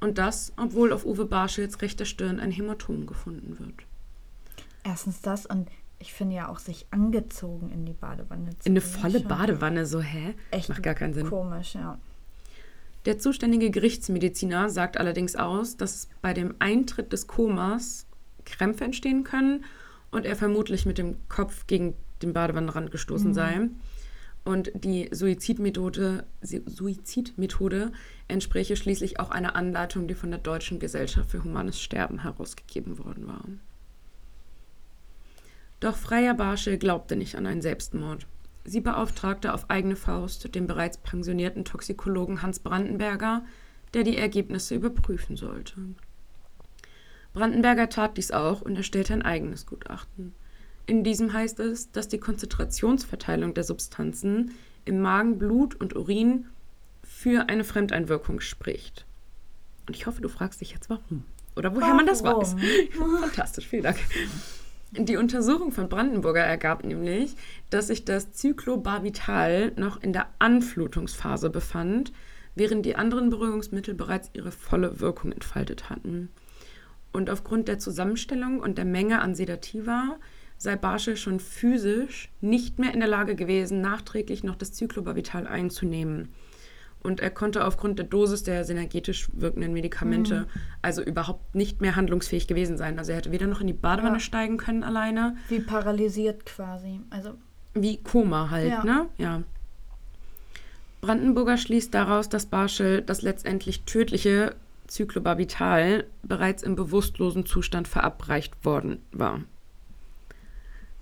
Und 0.00 0.18
das, 0.18 0.52
obwohl 0.56 0.92
auf 0.92 1.04
Uwe 1.04 1.24
Barschels 1.24 1.82
rechter 1.82 2.04
Stirn 2.04 2.40
ein 2.40 2.50
Hämatom 2.50 3.06
gefunden 3.06 3.58
wird. 3.58 3.86
Erstens 4.84 5.20
das 5.20 5.46
und 5.46 5.68
ich 5.98 6.12
finde 6.12 6.36
ja 6.36 6.48
auch 6.48 6.60
sich 6.60 6.86
angezogen 6.90 7.70
in 7.70 7.84
die 7.84 7.92
Badewanne 7.92 8.50
zu 8.58 8.66
In 8.66 8.72
eine 8.72 8.80
volle 8.80 9.20
Badewanne, 9.20 9.84
so 9.86 10.00
hä? 10.00 10.34
Echt 10.52 10.68
Macht 10.68 10.82
gar 10.82 10.94
keinen 10.94 11.14
Sinn. 11.14 11.28
Komisch, 11.28 11.74
ja. 11.74 11.98
Der 13.04 13.18
zuständige 13.18 13.70
Gerichtsmediziner 13.70 14.70
sagt 14.70 14.96
allerdings 14.96 15.34
aus, 15.34 15.76
dass 15.76 16.08
bei 16.20 16.34
dem 16.34 16.54
Eintritt 16.58 17.12
des 17.12 17.26
Komas 17.26 18.06
Krämpfe 18.50 18.84
entstehen 18.84 19.24
können 19.24 19.64
und 20.10 20.24
er 20.24 20.36
vermutlich 20.36 20.86
mit 20.86 20.98
dem 20.98 21.16
Kopf 21.28 21.66
gegen 21.66 21.94
den 22.22 22.32
Badewannenrand 22.32 22.90
gestoßen 22.90 23.30
mhm. 23.30 23.34
sei. 23.34 23.68
Und 24.44 24.70
die 24.74 25.08
Suizidmethode, 25.12 26.24
Suizidmethode 26.40 27.92
entspräche 28.28 28.76
schließlich 28.76 29.20
auch 29.20 29.30
einer 29.30 29.56
Anleitung, 29.56 30.08
die 30.08 30.14
von 30.14 30.30
der 30.30 30.40
Deutschen 30.40 30.78
Gesellschaft 30.78 31.30
für 31.30 31.44
Humanes 31.44 31.80
Sterben 31.80 32.22
herausgegeben 32.22 32.98
worden 32.98 33.26
war. 33.26 33.44
Doch 35.80 35.96
Freier 35.96 36.34
Barsche 36.34 36.78
glaubte 36.78 37.14
nicht 37.14 37.36
an 37.36 37.46
einen 37.46 37.62
Selbstmord. 37.62 38.26
Sie 38.64 38.80
beauftragte 38.80 39.54
auf 39.54 39.70
eigene 39.70 39.96
Faust 39.96 40.54
den 40.54 40.66
bereits 40.66 40.98
pensionierten 40.98 41.64
Toxikologen 41.64 42.42
Hans 42.42 42.58
Brandenberger, 42.58 43.44
der 43.94 44.02
die 44.02 44.16
Ergebnisse 44.16 44.74
überprüfen 44.74 45.36
sollte. 45.36 45.74
Brandenberger 47.38 47.88
tat 47.88 48.16
dies 48.16 48.32
auch 48.32 48.62
und 48.62 48.74
erstellte 48.74 49.12
ein 49.12 49.22
eigenes 49.22 49.64
Gutachten. 49.64 50.34
In 50.86 51.04
diesem 51.04 51.32
heißt 51.32 51.60
es, 51.60 51.92
dass 51.92 52.08
die 52.08 52.18
Konzentrationsverteilung 52.18 53.54
der 53.54 53.62
Substanzen 53.62 54.50
im 54.84 55.00
Magen, 55.00 55.38
Blut 55.38 55.76
und 55.76 55.94
Urin 55.94 56.46
für 57.04 57.48
eine 57.48 57.62
Fremdeinwirkung 57.62 58.40
spricht. 58.40 59.06
Und 59.86 59.94
ich 59.94 60.06
hoffe, 60.06 60.20
du 60.20 60.28
fragst 60.28 60.60
dich 60.60 60.72
jetzt, 60.72 60.90
warum. 60.90 61.22
Oder 61.54 61.70
woher 61.76 61.82
warum? 61.82 61.96
man 61.98 62.06
das 62.06 62.24
weiß. 62.24 62.56
Fantastisch, 63.20 63.68
vielen 63.68 63.84
Dank. 63.84 63.98
Die 64.90 65.16
Untersuchung 65.16 65.70
von 65.70 65.88
Brandenburger 65.88 66.42
ergab 66.42 66.82
nämlich, 66.82 67.36
dass 67.70 67.86
sich 67.86 68.04
das 68.04 68.32
Cyclobarbital 68.32 69.72
noch 69.76 70.02
in 70.02 70.12
der 70.12 70.26
Anflutungsphase 70.40 71.50
befand, 71.50 72.12
während 72.56 72.84
die 72.84 72.96
anderen 72.96 73.30
Beruhigungsmittel 73.30 73.94
bereits 73.94 74.30
ihre 74.32 74.50
volle 74.50 74.98
Wirkung 74.98 75.30
entfaltet 75.30 75.88
hatten. 75.88 76.30
Und 77.12 77.30
aufgrund 77.30 77.68
der 77.68 77.78
Zusammenstellung 77.78 78.60
und 78.60 78.78
der 78.78 78.84
Menge 78.84 79.20
an 79.20 79.34
Sedativa 79.34 80.16
sei 80.58 80.76
Barschel 80.76 81.16
schon 81.16 81.40
physisch 81.40 82.30
nicht 82.40 82.78
mehr 82.78 82.92
in 82.92 83.00
der 83.00 83.08
Lage 83.08 83.34
gewesen, 83.36 83.80
nachträglich 83.80 84.42
noch 84.44 84.56
das 84.56 84.74
Cyclobarbital 84.76 85.46
einzunehmen. 85.46 86.28
Und 87.00 87.20
er 87.20 87.30
konnte 87.30 87.64
aufgrund 87.64 88.00
der 88.00 88.06
Dosis 88.06 88.42
der 88.42 88.64
synergetisch 88.64 89.28
wirkenden 89.32 89.72
Medikamente 89.72 90.40
mhm. 90.40 90.60
also 90.82 91.02
überhaupt 91.02 91.54
nicht 91.54 91.80
mehr 91.80 91.94
handlungsfähig 91.94 92.48
gewesen 92.48 92.76
sein. 92.76 92.98
Also 92.98 93.12
er 93.12 93.18
hätte 93.18 93.30
weder 93.30 93.46
noch 93.46 93.60
in 93.60 93.68
die 93.68 93.72
Badewanne 93.72 94.16
ja. 94.16 94.20
steigen 94.20 94.56
können 94.56 94.82
alleine. 94.82 95.36
Wie 95.48 95.60
paralysiert 95.60 96.44
quasi. 96.44 97.00
Also 97.10 97.34
wie 97.74 97.98
Koma 97.98 98.50
halt, 98.50 98.68
ja. 98.70 98.84
ne? 98.84 99.06
Ja. 99.16 99.42
Brandenburger 101.00 101.56
schließt 101.56 101.94
daraus, 101.94 102.28
dass 102.28 102.46
Barschel 102.46 103.02
das 103.02 103.22
letztendlich 103.22 103.82
tödliche 103.84 104.56
Cyclobarbital 104.88 106.06
bereits 106.22 106.62
im 106.62 106.74
bewusstlosen 106.74 107.46
Zustand 107.46 107.88
verabreicht 107.88 108.64
worden 108.64 109.02
war. 109.12 109.42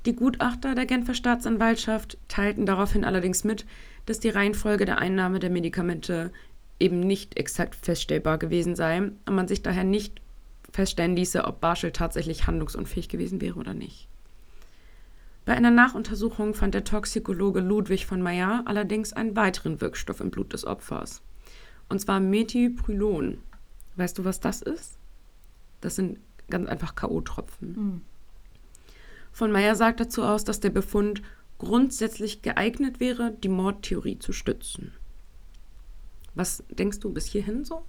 Die 0.06 0.14
Gutachter 0.14 0.74
der 0.74 0.86
Genfer 0.86 1.14
Staatsanwaltschaft 1.14 2.18
teilten 2.28 2.66
daraufhin 2.66 3.04
allerdings 3.04 3.42
mit, 3.42 3.66
dass 4.06 4.20
die 4.20 4.28
Reihenfolge 4.28 4.84
der 4.84 4.98
Einnahme 4.98 5.40
der 5.40 5.50
Medikamente 5.50 6.32
eben 6.78 7.00
nicht 7.00 7.36
exakt 7.36 7.74
feststellbar 7.74 8.38
gewesen 8.38 8.76
sei 8.76 8.98
und 8.98 9.34
man 9.34 9.48
sich 9.48 9.62
daher 9.62 9.84
nicht 9.84 10.20
feststellen 10.72 11.16
ließe, 11.16 11.44
ob 11.44 11.60
Barschel 11.60 11.90
tatsächlich 11.90 12.46
handlungsunfähig 12.46 13.08
gewesen 13.08 13.40
wäre 13.40 13.58
oder 13.58 13.74
nicht. 13.74 14.08
Bei 15.44 15.54
einer 15.54 15.70
Nachuntersuchung 15.70 16.54
fand 16.54 16.74
der 16.74 16.84
Toxikologe 16.84 17.60
Ludwig 17.60 18.06
von 18.06 18.20
Meyer 18.20 18.62
allerdings 18.66 19.12
einen 19.12 19.36
weiteren 19.36 19.80
Wirkstoff 19.80 20.20
im 20.20 20.30
Blut 20.30 20.52
des 20.52 20.64
Opfers, 20.64 21.22
und 21.88 22.00
zwar 22.00 22.20
Methylprylon. 22.20 23.38
Weißt 23.96 24.18
du, 24.18 24.24
was 24.24 24.40
das 24.40 24.62
ist? 24.62 24.98
Das 25.80 25.96
sind 25.96 26.18
ganz 26.48 26.68
einfach 26.68 26.94
K.O.-Tropfen. 26.94 27.76
Mhm. 27.76 28.00
Von 29.32 29.52
Meyer 29.52 29.74
sagt 29.74 30.00
dazu 30.00 30.22
aus, 30.22 30.44
dass 30.44 30.60
der 30.60 30.70
Befund 30.70 31.22
grundsätzlich 31.58 32.42
geeignet 32.42 33.00
wäre, 33.00 33.32
die 33.32 33.48
Mordtheorie 33.48 34.18
zu 34.18 34.32
stützen. 34.32 34.92
Was 36.34 36.64
denkst 36.70 37.00
du 37.00 37.12
bis 37.12 37.26
hierhin 37.26 37.64
so? 37.64 37.82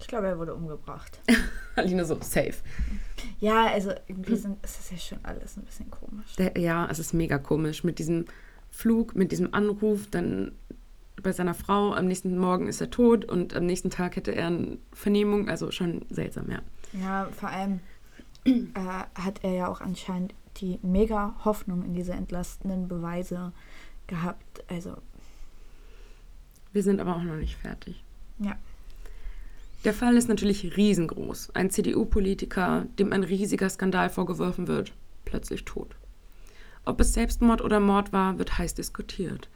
Ich 0.00 0.08
glaube, 0.08 0.26
er 0.26 0.38
wurde 0.38 0.54
umgebracht. 0.54 1.20
Aline 1.76 2.04
so, 2.04 2.16
safe. 2.20 2.54
Ja, 3.38 3.66
also 3.66 3.92
irgendwie 4.08 4.34
sind, 4.34 4.62
ist 4.64 4.78
das 4.78 4.90
ja 4.90 4.96
schon 4.98 5.24
alles 5.24 5.56
ein 5.56 5.62
bisschen 5.62 5.90
komisch. 5.90 6.34
Der, 6.36 6.58
ja, 6.58 6.88
es 6.90 6.98
ist 6.98 7.12
mega 7.12 7.38
komisch. 7.38 7.84
Mit 7.84 8.00
diesem 8.00 8.24
Flug, 8.70 9.14
mit 9.14 9.30
diesem 9.30 9.54
Anruf, 9.54 10.08
dann 10.10 10.52
bei 11.22 11.32
seiner 11.32 11.54
Frau, 11.54 11.94
am 11.94 12.06
nächsten 12.06 12.36
Morgen 12.38 12.66
ist 12.66 12.80
er 12.80 12.90
tot 12.90 13.24
und 13.24 13.54
am 13.54 13.66
nächsten 13.66 13.90
Tag 13.90 14.16
hätte 14.16 14.34
er 14.34 14.48
eine 14.48 14.78
Vernehmung, 14.92 15.48
also 15.48 15.70
schon 15.70 16.04
seltsam, 16.10 16.50
ja. 16.50 16.60
Ja, 16.92 17.28
vor 17.32 17.48
allem 17.48 17.80
äh, 18.44 18.60
hat 19.14 19.42
er 19.42 19.52
ja 19.52 19.68
auch 19.68 19.80
anscheinend 19.80 20.34
die 20.58 20.78
mega 20.82 21.34
Hoffnung 21.44 21.84
in 21.84 21.94
diese 21.94 22.12
entlastenden 22.12 22.88
Beweise 22.88 23.52
gehabt. 24.06 24.64
Also. 24.68 24.96
Wir 26.72 26.82
sind 26.82 27.00
aber 27.00 27.16
auch 27.16 27.22
noch 27.22 27.36
nicht 27.36 27.56
fertig. 27.56 28.04
Ja. 28.38 28.56
Der 29.84 29.94
Fall 29.94 30.16
ist 30.16 30.28
natürlich 30.28 30.76
riesengroß. 30.76 31.50
Ein 31.54 31.70
CDU-Politiker, 31.70 32.86
dem 32.98 33.12
ein 33.12 33.24
riesiger 33.24 33.68
Skandal 33.68 34.10
vorgeworfen 34.10 34.68
wird, 34.68 34.92
plötzlich 35.24 35.64
tot. 35.64 35.96
Ob 36.84 37.00
es 37.00 37.14
Selbstmord 37.14 37.62
oder 37.62 37.80
Mord 37.80 38.12
war, 38.12 38.38
wird 38.38 38.58
heiß 38.58 38.74
diskutiert. 38.74 39.48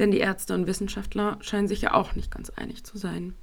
Denn 0.00 0.10
die 0.10 0.18
Ärzte 0.18 0.54
und 0.54 0.66
Wissenschaftler 0.66 1.36
scheinen 1.42 1.68
sich 1.68 1.82
ja 1.82 1.92
auch 1.92 2.16
nicht 2.16 2.30
ganz 2.30 2.48
einig 2.48 2.84
zu 2.84 2.96
sein. 2.96 3.34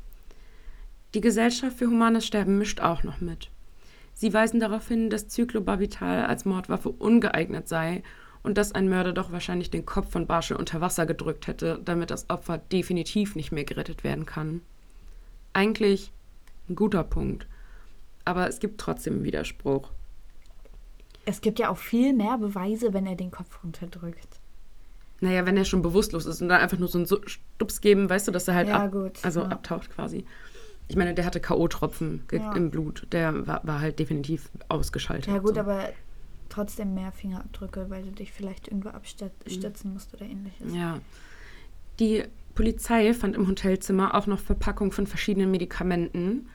Die 1.13 1.22
Gesellschaft 1.22 1.78
für 1.78 1.86
humanes 1.86 2.26
Sterben 2.26 2.58
mischt 2.58 2.82
auch 2.82 3.04
noch 3.04 3.22
mit. 3.22 3.52
Sie 4.15 4.34
weisen 4.34 4.60
darauf 4.60 4.88
hin, 4.88 5.12
dass 5.12 5.30
Cyclobarbital 5.30 6.26
als 6.26 6.46
Mordwaffe 6.46 6.89
ungeeignet 6.89 7.67
sei 7.67 8.02
und 8.41 8.58
dass 8.58 8.72
ein 8.72 8.89
Mörder 8.89 9.13
doch 9.13 9.32
wahrscheinlich 9.32 9.70
den 9.70 9.86
Kopf 9.86 10.10
von 10.10 10.26
Barschel 10.26 10.58
unter 10.58 10.82
Wasser 10.82 11.06
gedrückt 11.06 11.46
hätte, 11.46 11.80
damit 11.86 12.10
das 12.10 12.28
Opfer 12.32 12.58
definitiv 12.58 13.36
nicht 13.36 13.52
mehr 13.52 13.63
gerettet 13.63 14.04
werden 14.04 14.26
kann. 14.26 14.62
Eigentlich 15.54 16.12
ein 16.67 16.76
guter 16.76 17.04
Punkt, 17.04 17.46
aber 18.26 18.48
es 18.48 18.60
gibt 18.60 18.82
trotzdem 18.82 19.13
einen 19.13 19.24
Widerspruch. 19.26 19.91
Es 21.24 21.41
gibt 21.41 21.60
ja 21.60 21.70
auch 21.70 21.78
viel 21.78 22.13
mehr 22.13 22.39
Beweise, 22.39 22.93
wenn 22.93 23.06
er 23.06 23.15
den 23.15 23.30
Kopf 23.30 23.63
runterdrückt. 23.63 24.37
Naja, 25.19 25.45
wenn 25.45 25.58
er 25.58 25.65
schon 25.65 25.82
bewusstlos 25.82 26.25
ist 26.25 26.41
und 26.41 26.49
dann 26.49 26.62
einfach 26.62 26.77
nur 26.77 26.88
so 26.88 26.99
einen 26.99 27.08
Stups 27.27 27.82
geben, 27.82 28.10
weißt 28.10 28.27
du, 28.27 28.32
dass 28.32 28.47
er 28.47 28.53
halt 28.56 28.67
Ja, 28.67 28.86
ab, 28.86 28.91
gut, 28.91 29.13
also 29.23 29.41
ja. 29.41 29.47
abtaucht 29.47 29.89
quasi. 29.89 30.25
Ich 30.88 30.95
meine, 30.95 31.13
der 31.13 31.25
hatte 31.25 31.39
K.O.-Tropfen 31.39 32.19
Ja. 32.32 32.53
im 32.53 32.69
Blut. 32.69 33.08
Der 33.12 33.47
war, 33.47 33.62
war 33.65 33.82
halt 33.82 33.99
definitiv 33.99 34.49
ausgeschaltet. 34.69 35.27
Ja 35.27 35.39
gut, 35.39 35.56
so. 35.56 35.60
aber 35.60 35.89
trotzdem 36.49 36.93
mehr 36.93 37.12
Fingerabdrücke, 37.12 37.89
weil 37.89 38.03
du 38.03 38.12
dich 38.12 38.32
vielleicht 38.32 38.67
irgendwo 38.67 38.89
abstützen 38.89 39.93
musst 39.93 40.13
oder 40.13 40.25
ähnliches. 40.25 40.73
Ja. 40.73 40.99
Die 41.99 42.23
Polizei 42.56 43.13
fand 43.13 43.36
im 43.36 43.47
Hotelzimmer 43.47 44.15
auch 44.15 44.27
noch 44.27 44.39
Verpackungen 44.39 44.91
von 44.91 45.08
verschiedenen 45.08 45.51
Medikamenten. 45.51 46.47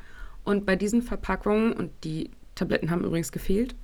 Und 0.45 0.67
bei 0.67 0.77
diesen 0.77 1.03
Verpackungen, 1.03 1.73
und 1.73 1.91
die 2.05 2.31
Tabletten 2.55 2.91
haben 2.91 3.05
übrigens 3.05 3.33
gefehlt, 3.33 3.75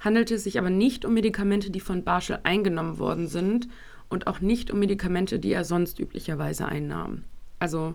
handelte 0.00 0.34
es 0.36 0.44
sich 0.44 0.58
aber 0.58 0.70
nicht 0.70 1.04
um 1.04 1.14
Medikamente, 1.14 1.70
die 1.70 1.80
von 1.80 2.02
Barschel 2.02 2.38
eingenommen 2.44 2.98
worden 2.98 3.28
sind 3.28 3.68
und 4.12 4.26
auch 4.26 4.40
nicht 4.40 4.70
um 4.70 4.78
Medikamente, 4.78 5.38
die 5.38 5.52
er 5.52 5.64
sonst 5.64 5.98
üblicherweise 5.98 6.66
einnahm. 6.66 7.24
Also 7.58 7.94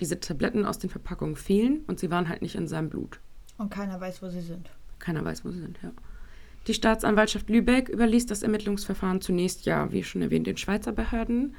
diese 0.00 0.20
Tabletten 0.20 0.64
aus 0.64 0.78
den 0.78 0.90
Verpackungen 0.90 1.36
fehlen 1.36 1.80
und 1.86 1.98
sie 1.98 2.10
waren 2.10 2.28
halt 2.28 2.42
nicht 2.42 2.54
in 2.54 2.68
seinem 2.68 2.88
Blut. 2.88 3.20
Und 3.58 3.70
keiner 3.70 4.00
weiß, 4.00 4.22
wo 4.22 4.28
sie 4.28 4.40
sind. 4.40 4.70
Keiner 4.98 5.24
weiß, 5.24 5.44
wo 5.44 5.50
sie 5.50 5.60
sind, 5.60 5.78
ja. 5.82 5.90
Die 6.66 6.74
Staatsanwaltschaft 6.74 7.48
Lübeck 7.48 7.88
überließ 7.88 8.26
das 8.26 8.42
Ermittlungsverfahren 8.42 9.20
zunächst, 9.20 9.66
ja, 9.66 9.92
wie 9.92 10.02
schon 10.02 10.22
erwähnt, 10.22 10.48
den 10.48 10.56
Schweizer 10.56 10.92
Behörden. 10.92 11.54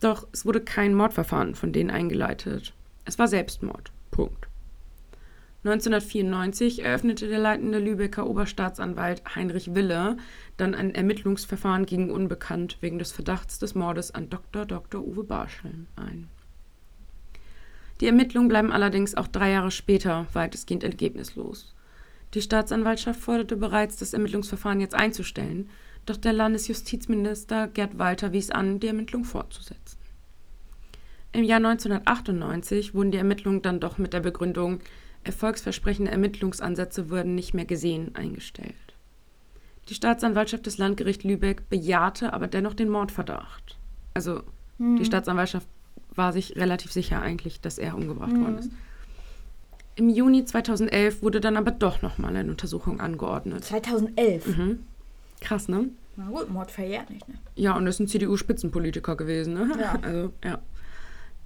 Doch 0.00 0.26
es 0.32 0.46
wurde 0.46 0.60
kein 0.60 0.94
Mordverfahren 0.94 1.54
von 1.54 1.72
denen 1.72 1.90
eingeleitet. 1.90 2.72
Es 3.04 3.18
war 3.18 3.28
Selbstmord. 3.28 3.92
Punkt. 4.10 4.48
1994 5.64 6.84
eröffnete 6.84 7.28
der 7.28 7.38
leitende 7.38 7.78
Lübecker 7.78 8.26
Oberstaatsanwalt 8.26 9.22
Heinrich 9.36 9.76
Wille 9.76 10.16
dann 10.56 10.74
ein 10.74 10.92
Ermittlungsverfahren 10.92 11.86
gegen 11.86 12.10
Unbekannt 12.10 12.78
wegen 12.80 12.98
des 12.98 13.12
Verdachts 13.12 13.60
des 13.60 13.76
Mordes 13.76 14.12
an 14.12 14.28
Dr. 14.28 14.66
Dr. 14.66 15.06
Uwe 15.06 15.22
Barschel 15.22 15.86
ein. 15.94 16.28
Die 18.00 18.06
Ermittlungen 18.06 18.48
bleiben 18.48 18.72
allerdings 18.72 19.14
auch 19.14 19.28
drei 19.28 19.52
Jahre 19.52 19.70
später 19.70 20.26
weitestgehend 20.32 20.82
ergebnislos. 20.82 21.72
Die 22.34 22.42
Staatsanwaltschaft 22.42 23.20
forderte 23.20 23.56
bereits, 23.56 23.98
das 23.98 24.14
Ermittlungsverfahren 24.14 24.80
jetzt 24.80 24.96
einzustellen, 24.96 25.70
doch 26.06 26.16
der 26.16 26.32
Landesjustizminister 26.32 27.68
Gerd 27.68 27.98
Walter 27.98 28.32
wies 28.32 28.50
an, 28.50 28.80
die 28.80 28.88
Ermittlung 28.88 29.24
fortzusetzen. 29.24 29.98
Im 31.30 31.44
Jahr 31.44 31.58
1998 31.58 32.94
wurden 32.94 33.12
die 33.12 33.18
Ermittlungen 33.18 33.62
dann 33.62 33.78
doch 33.78 33.98
mit 33.98 34.12
der 34.12 34.20
Begründung, 34.20 34.80
erfolgsversprechende 35.24 36.10
Ermittlungsansätze 36.10 37.10
würden 37.10 37.34
nicht 37.34 37.54
mehr 37.54 37.64
gesehen, 37.64 38.14
eingestellt. 38.14 38.74
Die 39.88 39.94
Staatsanwaltschaft 39.94 40.66
des 40.66 40.78
Landgericht 40.78 41.24
Lübeck 41.24 41.68
bejahte 41.68 42.32
aber 42.32 42.46
dennoch 42.46 42.74
den 42.74 42.88
Mordverdacht. 42.88 43.78
Also 44.14 44.42
die 44.78 45.04
Staatsanwaltschaft 45.04 45.68
war 46.14 46.32
sich 46.32 46.56
relativ 46.56 46.92
sicher 46.92 47.22
eigentlich, 47.22 47.60
dass 47.60 47.78
er 47.78 47.94
umgebracht 47.94 48.32
worden 48.32 48.58
ist. 48.58 48.70
Im 49.94 50.08
Juni 50.08 50.44
2011 50.44 51.22
wurde 51.22 51.40
dann 51.40 51.56
aber 51.56 51.70
doch 51.70 52.02
nochmal 52.02 52.34
eine 52.34 52.50
Untersuchung 52.50 53.00
angeordnet. 53.00 53.64
2011. 53.64 54.46
Mhm. 54.46 54.78
Krass, 55.40 55.68
ne? 55.68 55.88
Na 56.16 56.28
gut, 56.28 56.50
Mord 56.50 56.70
verjährt 56.70 57.10
nicht, 57.10 57.28
ne? 57.28 57.34
Ja, 57.54 57.76
und 57.76 57.84
das 57.84 57.96
ist 57.96 58.00
ein 58.00 58.08
CDU-Spitzenpolitiker 58.08 59.16
gewesen, 59.16 59.54
ne? 59.54 59.70
Ja. 59.78 59.98
Also, 60.02 60.32
ja. 60.44 60.60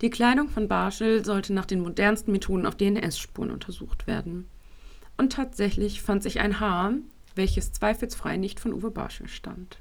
Die 0.03 0.11
Kleidung 0.11 0.49
von 0.49 0.69
Barschel 0.69 1.25
sollte 1.25 1.55
nach 1.55 1.65
den 1.65 1.81
modernsten 1.81 2.33
Methoden 2.33 2.67
auf 2.67 2.77
DNS-Spuren 2.77 3.51
untersucht 3.51 4.07
werden. 4.07 4.47
Und 5.17 5.33
tatsächlich 5.33 6.03
fand 6.03 6.23
sich 6.23 6.41
ein 6.41 6.61
Haar, 6.61 6.93
welches 7.35 7.73
zweifelsfrei 7.73 8.37
nicht 8.37 8.61
von 8.61 8.75
Uwe 8.75 8.91
Barschel 8.91 9.29
stammt. 9.29 9.79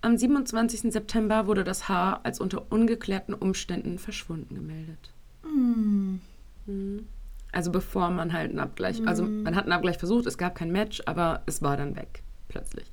Am 0.00 0.16
27. 0.16 0.92
September 0.92 1.48
wurde 1.48 1.64
das 1.64 1.88
Haar 1.88 2.20
als 2.24 2.38
unter 2.38 2.70
ungeklärten 2.70 3.34
Umständen 3.34 3.98
verschwunden 3.98 4.54
gemeldet. 4.54 5.12
Hm. 5.42 6.20
Mhm. 6.66 7.06
Also 7.50 7.72
bevor 7.72 8.10
man 8.10 8.32
halt 8.32 8.50
einen 8.50 8.60
Abgleich, 8.60 9.06
also 9.06 9.24
man 9.24 9.56
hat 9.56 9.64
einen 9.64 9.72
Abgleich 9.72 9.98
versucht, 9.98 10.26
es 10.26 10.36
gab 10.36 10.54
kein 10.54 10.70
Match, 10.70 11.02
aber 11.06 11.42
es 11.46 11.62
war 11.62 11.76
dann 11.76 11.96
weg, 11.96 12.22
plötzlich. 12.48 12.84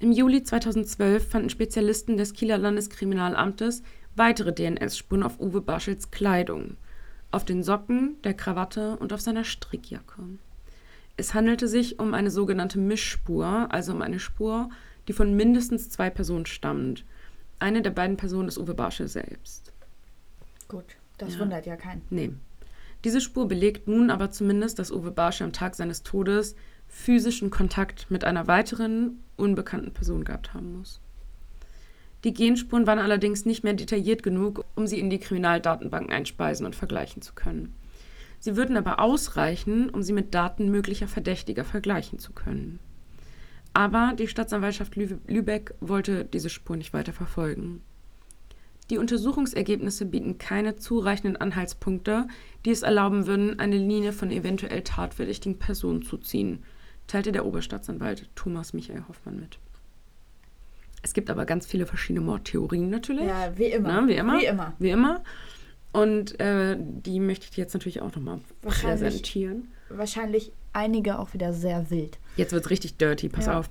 Im 0.00 0.12
Juli 0.12 0.42
2012 0.42 1.28
fanden 1.28 1.50
Spezialisten 1.50 2.16
des 2.16 2.34
Kieler 2.34 2.58
Landeskriminalamtes 2.58 3.82
weitere 4.18 4.52
DNS-Spuren 4.52 5.22
auf 5.22 5.40
Uwe 5.40 5.60
Barschels 5.60 6.10
Kleidung, 6.10 6.76
auf 7.30 7.44
den 7.44 7.62
Socken, 7.62 8.16
der 8.22 8.34
Krawatte 8.34 8.96
und 8.96 9.12
auf 9.12 9.20
seiner 9.20 9.44
Strickjacke. 9.44 10.22
Es 11.16 11.34
handelte 11.34 11.66
sich 11.68 11.98
um 11.98 12.14
eine 12.14 12.30
sogenannte 12.30 12.78
Mischspur, 12.78 13.66
also 13.70 13.92
um 13.92 14.02
eine 14.02 14.20
Spur, 14.20 14.70
die 15.08 15.12
von 15.12 15.34
mindestens 15.34 15.90
zwei 15.90 16.10
Personen 16.10 16.46
stammt. 16.46 17.04
Eine 17.58 17.82
der 17.82 17.90
beiden 17.90 18.16
Personen 18.16 18.48
ist 18.48 18.58
Uwe 18.58 18.74
Barschel 18.74 19.08
selbst. 19.08 19.72
Gut, 20.68 20.84
das 21.16 21.34
Ja. 21.34 21.40
wundert 21.40 21.66
ja 21.66 21.76
keinen. 21.76 22.02
Nee. 22.10 22.32
Diese 23.04 23.20
Spur 23.20 23.48
belegt 23.48 23.88
nun 23.88 24.10
aber 24.10 24.30
zumindest, 24.30 24.78
dass 24.78 24.92
Uwe 24.92 25.10
Barschel 25.10 25.46
am 25.46 25.52
Tag 25.52 25.74
seines 25.74 26.02
Todes 26.02 26.56
physischen 26.88 27.50
Kontakt 27.50 28.10
mit 28.10 28.24
einer 28.24 28.46
weiteren 28.46 29.22
unbekannten 29.36 29.92
Person 29.92 30.24
gehabt 30.24 30.54
haben 30.54 30.78
muss. 30.78 31.00
Die 32.28 32.34
Genspuren 32.34 32.86
waren 32.86 32.98
allerdings 32.98 33.46
nicht 33.46 33.64
mehr 33.64 33.72
detailliert 33.72 34.22
genug, 34.22 34.66
um 34.74 34.86
sie 34.86 34.98
in 34.98 35.08
die 35.08 35.18
Kriminaldatenbanken 35.18 36.12
einspeisen 36.12 36.66
und 36.66 36.76
vergleichen 36.76 37.22
zu 37.22 37.32
können. 37.32 37.74
Sie 38.38 38.54
würden 38.54 38.76
aber 38.76 39.00
ausreichen, 39.00 39.88
um 39.88 40.02
sie 40.02 40.12
mit 40.12 40.34
Daten 40.34 40.70
möglicher 40.70 41.08
Verdächtiger 41.08 41.64
vergleichen 41.64 42.18
zu 42.18 42.34
können. 42.34 42.80
Aber 43.72 44.12
die 44.18 44.28
Staatsanwaltschaft 44.28 44.94
Lü 44.94 45.16
Lübeck 45.26 45.72
wollte 45.80 46.26
diese 46.26 46.50
Spur 46.50 46.76
nicht 46.76 46.92
weiter 46.92 47.14
verfolgen. 47.14 47.80
Die 48.90 48.98
Untersuchungsergebnisse 48.98 50.04
bieten 50.04 50.36
keine 50.36 50.76
zureichenden 50.76 51.38
Anhaltspunkte, 51.38 52.28
die 52.66 52.72
es 52.72 52.82
erlauben 52.82 53.26
würden, 53.26 53.58
eine 53.58 53.78
Linie 53.78 54.12
von 54.12 54.30
eventuell 54.30 54.82
tatverdächtigen 54.82 55.58
Personen 55.58 56.02
zu 56.02 56.18
ziehen, 56.18 56.62
teilte 57.06 57.32
der 57.32 57.46
Oberstaatsanwalt 57.46 58.28
Thomas 58.34 58.74
Michael 58.74 59.04
Hoffmann 59.08 59.40
mit. 59.40 59.58
Es 61.08 61.14
gibt 61.14 61.30
aber 61.30 61.46
ganz 61.46 61.66
viele 61.66 61.86
verschiedene 61.86 62.20
Mordtheorien 62.22 62.90
natürlich. 62.90 63.24
Ja, 63.24 63.50
wie 63.56 63.64
immer. 63.64 64.02
Ne, 64.02 64.08
wie 64.08 64.14
immer. 64.16 64.38
Wie 64.38 64.44
immer. 64.44 64.72
Wie 64.78 64.90
immer. 64.90 65.24
Und 65.90 66.38
äh, 66.38 66.76
die 66.78 67.18
möchte 67.18 67.44
ich 67.44 67.50
dir 67.52 67.62
jetzt 67.62 67.72
natürlich 67.72 68.02
auch 68.02 68.14
nochmal 68.14 68.40
präsentieren. 68.60 69.68
Wahrscheinlich 69.88 70.52
einige 70.74 71.18
auch 71.18 71.32
wieder 71.32 71.54
sehr 71.54 71.88
wild. 71.90 72.18
Jetzt 72.36 72.52
wird 72.52 72.62
es 72.66 72.70
richtig 72.70 72.98
dirty, 72.98 73.30
pass 73.30 73.46
Ja. 73.46 73.58
auf. 73.58 73.70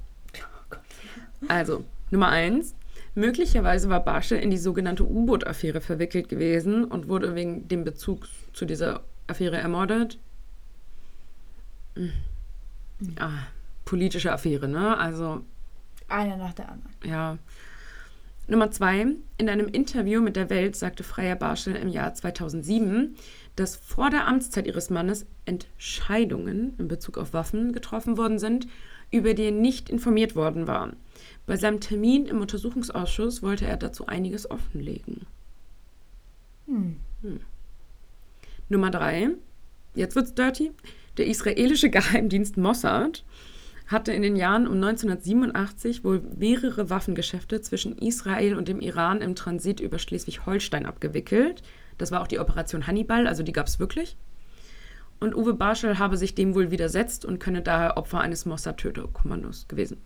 Also, 1.47 1.85
Nummer 2.09 2.29
eins. 2.29 2.73
Möglicherweise 3.13 3.87
war 3.87 4.03
Barschel 4.03 4.39
in 4.39 4.49
die 4.49 4.57
sogenannte 4.57 5.03
U-Boot-Affäre 5.07 5.79
verwickelt 5.79 6.29
gewesen 6.29 6.85
und 6.85 7.07
wurde 7.07 7.35
wegen 7.35 7.67
dem 7.67 7.83
Bezug 7.83 8.27
zu 8.53 8.65
dieser 8.65 9.03
Affäre 9.27 9.57
ermordet. 9.57 10.17
Hm. 11.95 12.11
Ah, 13.19 13.29
politische 13.85 14.31
Affäre, 14.33 14.67
ne? 14.67 14.97
Also, 14.97 15.41
Eine 16.07 16.37
nach 16.37 16.53
der 16.53 16.69
anderen. 16.69 16.93
ja. 17.03 17.37
Nummer 18.49 18.71
zwei. 18.71 19.07
In 19.37 19.49
einem 19.49 19.67
Interview 19.67 20.21
mit 20.21 20.37
der 20.37 20.49
Welt 20.49 20.77
sagte 20.77 21.03
Freier 21.03 21.35
Barschel 21.35 21.75
im 21.75 21.89
Jahr 21.89 22.13
2007, 22.13 23.17
dass 23.57 23.75
vor 23.75 24.09
der 24.09 24.25
Amtszeit 24.25 24.67
ihres 24.67 24.89
Mannes 24.89 25.25
Entscheidungen 25.43 26.73
in 26.77 26.87
Bezug 26.87 27.17
auf 27.17 27.33
Waffen 27.33 27.73
getroffen 27.73 28.17
worden 28.17 28.39
sind, 28.39 28.67
über 29.11 29.33
die 29.33 29.45
er 29.45 29.51
nicht 29.51 29.89
informiert 29.89 30.35
worden 30.35 30.65
war. 30.65 30.93
Bei 31.45 31.57
seinem 31.57 31.81
Termin 31.81 32.25
im 32.25 32.39
Untersuchungsausschuss 32.39 33.43
wollte 33.43 33.65
er 33.65 33.75
dazu 33.75 34.05
einiges 34.05 34.49
offenlegen. 34.49 35.25
Hm. 36.67 36.97
Nummer 38.69 38.91
drei. 38.91 39.29
Jetzt 39.93 40.15
wird's 40.15 40.35
dirty. 40.35 40.71
Der 41.17 41.27
israelische 41.27 41.89
Geheimdienst 41.89 42.57
Mossad 42.57 43.25
hatte 43.87 44.11
in 44.11 44.21
den 44.21 44.35
Jahren 44.35 44.67
um 44.67 44.75
1987 44.75 46.03
wohl 46.03 46.21
mehrere 46.37 46.89
Waffengeschäfte 46.89 47.61
zwischen 47.61 47.97
Israel 47.97 48.55
und 48.55 48.67
dem 48.67 48.81
Iran 48.81 49.21
im 49.21 49.35
Transit 49.35 49.79
über 49.79 49.97
Schleswig-Holstein 49.97 50.85
abgewickelt. 50.85 51.63
Das 51.97 52.11
war 52.11 52.21
auch 52.21 52.27
die 52.27 52.39
Operation 52.39 52.85
Hannibal, 52.85 53.27
also 53.27 53.43
die 53.43 53.53
gab 53.53 53.67
es 53.67 53.79
wirklich. 53.79 54.17
Und 55.19 55.35
Uwe 55.35 55.53
Barschel 55.53 55.97
habe 55.97 56.17
sich 56.17 56.35
dem 56.35 56.53
wohl 56.53 56.69
widersetzt 56.69 57.25
und 57.25 57.39
könne 57.39 57.61
daher 57.61 57.97
Opfer 57.97 58.19
eines 58.19 58.45
Mossad-Tötekommandos 58.45 59.67
gewesen 59.67 59.97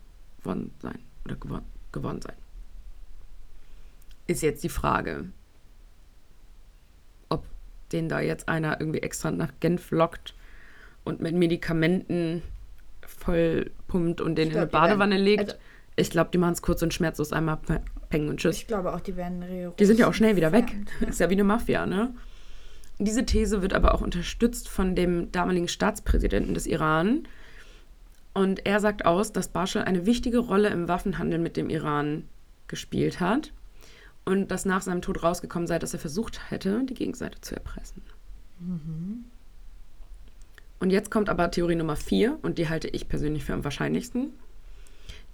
worden 0.42 0.72
sein 0.80 0.98
oder 1.24 1.36
gewor 1.36 1.62
geworden 1.90 2.22
sein. 2.22 2.36
Ist 4.26 4.42
jetzt 4.42 4.64
die 4.64 4.70
Frage, 4.70 5.26
ob 7.28 7.44
den 7.90 8.08
da 8.08 8.20
jetzt 8.20 8.48
einer 8.48 8.80
irgendwie 8.80 9.00
extra 9.00 9.30
nach 9.30 9.52
Genf 9.60 9.90
lockt 9.90 10.34
und 11.04 11.20
mit 11.20 11.34
Medikamenten 11.34 12.42
voll 13.18 13.70
pumpt 13.88 14.20
und 14.20 14.36
den 14.36 14.48
Ich 14.48 14.54
in 14.54 14.60
eine 14.60 14.68
glaub, 14.68 14.82
Badewanne 14.82 15.14
werden- 15.16 15.24
legt. 15.24 15.40
also- 15.40 15.56
ich 15.94 16.08
glaube, 16.10 16.30
die 16.32 16.38
machen 16.38 16.54
es 16.54 16.62
kurz 16.62 16.80
und 16.82 16.94
schmerzlos 16.94 17.32
einmal 17.32 17.58
pengen 18.08 18.30
und 18.30 18.38
tschüss. 18.40 18.56
Ich 18.56 18.66
glaube 18.66 18.94
auch, 18.94 19.00
die 19.00 19.14
werden 19.16 19.42
rigoros 19.42 19.76
Die 19.76 19.84
sind 19.84 19.98
ja 19.98 20.08
auch 20.08 20.14
schnell 20.14 20.36
wieder 20.36 20.50
weg. 20.52 20.72
entfernt. 20.72 20.88
Ist 21.10 21.20
ja 21.20 21.28
wie 21.28 21.34
eine 21.34 21.44
Mafia, 21.44 21.84
ne? 21.84 22.14
Diese 22.98 23.26
These 23.26 23.60
wird 23.62 23.74
aber 23.74 23.94
auch 23.94 24.00
unterstützt 24.00 24.68
von 24.68 24.94
dem 24.94 25.30
damaligen 25.32 25.68
Staatspräsidenten 25.68 26.54
des 26.54 26.66
Iran. 26.66 27.28
Und 28.32 28.64
er 28.64 28.80
sagt 28.80 29.04
aus, 29.04 29.32
dass 29.32 29.48
Barschel 29.48 29.82
eine 29.82 30.06
wichtige 30.06 30.38
Rolle 30.38 30.68
im 30.70 30.88
Waffenhandel 30.88 31.38
mit 31.38 31.58
dem 31.58 31.68
Iran 31.68 32.24
gespielt 32.68 33.20
hat 33.20 33.52
und 34.24 34.50
dass 34.50 34.64
nach 34.64 34.80
seinem 34.80 35.02
Tod 35.02 35.22
rausgekommen 35.22 35.66
sei, 35.66 35.78
dass 35.78 35.92
er 35.92 36.00
versucht 36.00 36.50
hätte, 36.50 36.84
die 36.88 36.94
Gegenseite 36.94 37.38
zu 37.42 37.54
erpressen. 37.54 38.02
Und 40.82 40.90
jetzt 40.90 41.12
kommt 41.12 41.28
aber 41.28 41.48
Theorie 41.48 41.76
Nummer 41.76 41.94
vier 41.94 42.40
und 42.42 42.58
die 42.58 42.68
halte 42.68 42.88
ich 42.88 43.08
persönlich 43.08 43.44
für 43.44 43.52
am 43.52 43.62
wahrscheinlichsten. 43.62 44.32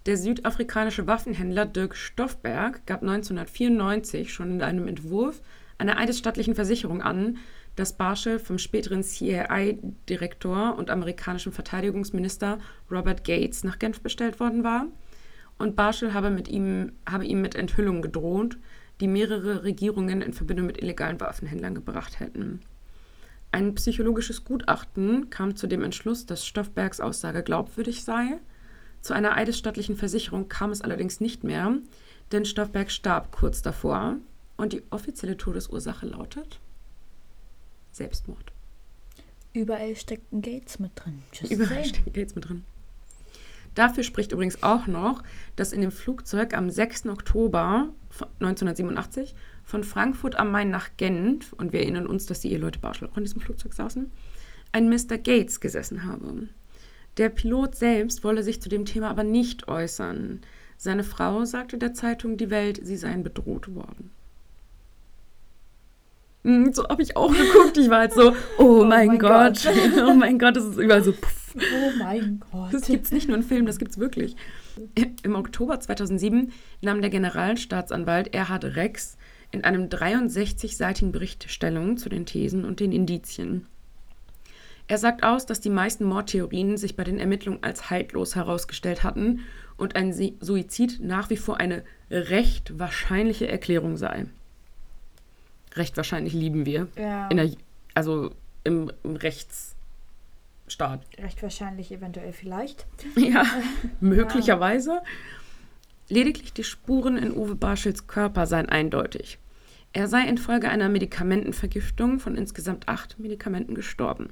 Der 0.05 0.19
südafrikanische 0.19 1.07
Waffenhändler 1.07 1.65
Dirk 1.65 1.97
Stoffberg 1.97 2.85
gab 2.85 3.01
1994 3.01 4.31
schon 4.31 4.51
in 4.51 4.63
einem 4.63 4.87
Entwurf 4.87 5.41
einer 5.79 5.97
eidesstattlichen 5.97 6.55
Versicherung 6.55 7.01
an, 7.01 7.39
dass 7.77 7.97
Barschel 7.97 8.39
vom 8.39 8.59
späteren 8.59 9.03
CIA-Direktor 9.03 10.77
und 10.77 10.91
amerikanischen 10.91 11.53
Verteidigungsminister 11.53 12.59
Robert 12.91 13.25
Gates 13.25 13.65
nach 13.65 13.79
Genf 13.79 14.03
bestellt 14.03 14.41
worden 14.41 14.65
war. 14.65 14.89
Und 15.57 15.77
Barschel 15.77 16.13
habe, 16.13 16.29
mit 16.29 16.49
ihm, 16.49 16.93
habe 17.09 17.25
ihm 17.25 17.41
mit 17.41 17.55
Enthüllungen 17.55 18.03
gedroht, 18.03 18.59
die 19.01 19.09
mehrere 19.09 19.65
Regierungen 19.65 20.21
in 20.21 20.35
Verbindung 20.35 20.67
mit 20.67 20.77
illegalen 20.77 21.19
Waffenhändlern 21.21 21.75
gebracht 21.75 22.21
hätten. 22.21 22.61
Ein 23.59 23.75
psychologisches 23.75 24.45
Gutachten 24.45 25.31
kam 25.31 25.57
zu 25.57 25.67
dem 25.67 25.83
Entschluss, 25.83 26.27
dass 26.27 26.47
Stoffbergs 26.47 27.01
Aussage 27.01 27.43
glaubwürdig 27.43 28.05
sei. 28.05 28.39
Zu 29.01 29.15
einer 29.15 29.35
eidesstattlichen 29.35 29.97
Versicherung 29.97 30.49
kam 30.49 30.71
es 30.71 30.81
allerdings 30.81 31.21
nicht 31.21 31.43
mehr, 31.43 31.75
denn 32.31 32.45
Stoffberg 32.45 32.89
starb 32.89 33.33
kurz 33.33 33.61
davor 33.61 34.15
und 34.57 34.75
die 34.75 34.85
offizielle 34.91 35.37
Todesursache 35.37 36.07
lautet 36.07 36.61
Selbstmord. 37.91 38.53
Überall 39.55 39.97
steckt 39.97 40.33
ein 40.33 40.41
Gates 40.41 40.79
mit 40.79 40.93
drin. 40.95 41.25
Just 41.33 41.51
Überall 41.53 41.85
steht 41.85 42.15
Gates 42.15 42.37
mit 42.37 42.49
drin. 42.49 42.63
Dafür 43.75 44.05
spricht 44.05 44.31
übrigens 44.31 44.63
auch 44.63 44.87
noch, 44.87 45.25
dass 45.57 45.73
in 45.73 45.81
dem 45.81 45.91
Flugzeug 45.91 46.55
am 46.57 46.71
6. 46.71 47.07
Oktober 47.07 47.89
von 48.09 48.29
1987 48.39 49.35
von 49.69 49.85
Frankfurt 49.85 50.37
am 50.37 50.51
Main 50.51 50.71
nach 50.71 50.89
Genf, 50.97 51.53
und 51.53 51.75
wir 51.75 51.81
erinnern 51.81 52.07
uns, 52.07 52.25
dass 52.25 52.41
die 52.41 52.51
Eheleute 52.53 52.79
Barschel 52.79 53.07
auch 53.13 53.19
in 53.19 53.25
diesem 53.25 53.43
Flugzeug 53.43 53.75
saßen, 53.75 54.11
ein 54.73 54.89
Mr. 54.89 55.19
Gates 55.19 55.61
gesessen 55.61 56.07
habe. 56.07 56.49
Der 57.19 57.29
Pilot 57.29 57.75
selbst 57.75 58.25
wolle 58.25 58.43
sich 58.43 58.63
zu 58.63 58.71
dem 58.71 58.87
Thema 58.87 59.11
aber 59.11 59.25
nicht 59.25 59.69
äußern. 59.69 60.41
Seine 60.79 61.05
Frau 61.05 61.45
sagte 61.45 61.77
der 61.77 61.93
Zeitung 61.93 62.39
Die 62.39 62.49
Welt, 62.49 62.81
sie 62.83 62.97
seien 62.97 63.23
bedroht 63.23 63.75
worden. 63.75 64.11
Hm, 66.45 66.73
So 66.73 66.89
habe 66.89 67.03
ich 67.03 67.15
auch 67.15 67.31
geguckt. 67.33 67.77
Ich 67.77 67.91
war 67.91 67.99
halt 67.99 68.15
so, 68.15 68.35
oh, 68.59 68.85
mein, 68.85 69.09
mein 69.09 69.19
Gott. 69.19 69.65
Gott. 69.65 69.75
oh 70.09 70.15
mein 70.15 70.39
Gott, 70.39 70.57
das 70.57 70.65
ist 70.65 70.79
überall 70.79 71.05
so. 71.05 71.13
Puff. 71.13 71.55
Oh 71.57 71.91
mein 71.99 72.41
Gott. 72.51 72.73
Das 72.73 72.87
gibt 72.87 73.05
es 73.05 73.13
nicht 73.13 73.29
nur 73.29 73.37
in 73.37 73.43
Filmen, 73.43 73.67
das 73.67 73.79
gibt 73.79 73.91
es 73.91 73.99
wirklich. 73.99 74.35
Im 75.23 75.35
Oktober 75.35 75.79
2007 75.79 76.53
nahm 76.81 77.03
der 77.03 77.11
Generalstaatsanwalt 77.11 78.33
Erhard 78.33 78.65
Rex 78.65 79.19
in 79.51 79.65
einem 79.65 79.89
63-seitigen 79.89 81.13
Bericht 81.13 81.51
Stellung 81.51 81.97
zu 81.97 82.09
den 82.09 82.27
Thesen 82.27 82.65
und 82.65 82.81
den 82.81 82.93
Indizien. 82.93 83.67
Er 84.89 84.99
sagt 84.99 85.23
aus, 85.23 85.45
dass 85.45 85.61
die 85.61 85.71
meisten 85.71 86.05
Mordtheorien 86.05 86.79
sich 86.79 86.97
bei 86.97 87.05
den 87.05 87.19
Ermittlungen 87.19 87.63
als 87.63 87.91
haltlos 87.91 88.35
herausgestellt 88.35 89.05
hatten 89.05 89.41
und 89.77 89.97
ein 89.97 90.13
Suizid 90.13 91.01
nach 91.01 91.29
wie 91.29 91.37
vor 91.37 91.59
eine 91.59 91.85
recht 92.11 92.79
wahrscheinliche 92.79 93.49
Erklärung 93.49 93.99
sei. 93.99 94.27
Recht 95.75 95.97
wahrscheinlich 95.99 96.33
lieben 96.33 96.65
wir. 96.65 96.89
Ja. 96.97 97.29
In 97.29 97.37
der, 97.37 97.51
also 97.95 98.35
im, 98.65 98.91
im 99.05 99.17
Rechtsstaat. 99.17 101.03
Recht 101.19 101.43
wahrscheinlich, 101.43 101.93
eventuell 101.93 102.33
vielleicht. 102.33 102.87
Ja, 103.17 103.45
möglicherweise. 104.01 105.03
Lediglich 106.09 106.53
die 106.53 106.65
Spuren 106.65 107.17
in 107.19 107.37
Uwe 107.37 107.55
Barschels 107.55 108.07
Körper 108.07 108.47
seien 108.47 108.69
eindeutig. 108.69 109.39
Er 109.93 110.09
sei 110.09 110.27
infolge 110.27 110.69
einer 110.69 110.89
Medikamentenvergiftung 110.89 112.21
von 112.21 112.37
insgesamt 112.37 112.89
acht 112.89 113.19
Medikamenten 113.19 113.75
gestorben. 113.75 114.31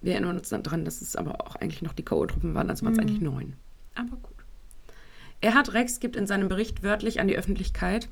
Wir 0.00 0.12
erinnern 0.14 0.36
uns 0.36 0.48
dann 0.48 0.62
daran, 0.62 0.84
dass 0.84 1.00
es 1.00 1.16
aber 1.16 1.40
auch 1.46 1.56
eigentlich 1.56 1.82
noch 1.82 1.92
die 1.92 2.04
K.O.-Truppen 2.04 2.54
waren, 2.54 2.70
also 2.70 2.84
waren 2.84 2.92
es 2.92 2.98
eigentlich 2.98 3.20
neun. 3.20 3.54
Aber 3.94 4.16
gut. 4.16 4.34
Erhard 5.40 5.74
Rex 5.74 6.00
gibt 6.00 6.16
in 6.16 6.26
seinem 6.26 6.48
Bericht 6.48 6.82
wörtlich 6.82 7.20
an 7.20 7.28
die 7.28 7.36
Öffentlichkeit, 7.36 8.08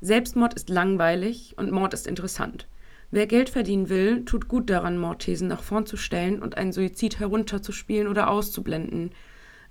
Selbstmord 0.00 0.54
ist 0.54 0.68
langweilig 0.68 1.54
und 1.56 1.72
Mord 1.72 1.92
ist 1.92 2.06
interessant. 2.06 2.68
Wer 3.10 3.26
Geld 3.26 3.48
verdienen 3.48 3.88
will, 3.88 4.24
tut 4.24 4.46
gut 4.46 4.70
daran, 4.70 4.98
Mordthesen 4.98 5.48
nach 5.48 5.62
vorn 5.62 5.86
zu 5.86 5.96
stellen 5.96 6.40
und 6.40 6.56
einen 6.56 6.72
Suizid 6.72 7.18
herunterzuspielen 7.18 8.06
oder 8.06 8.30
auszublenden. 8.30 9.10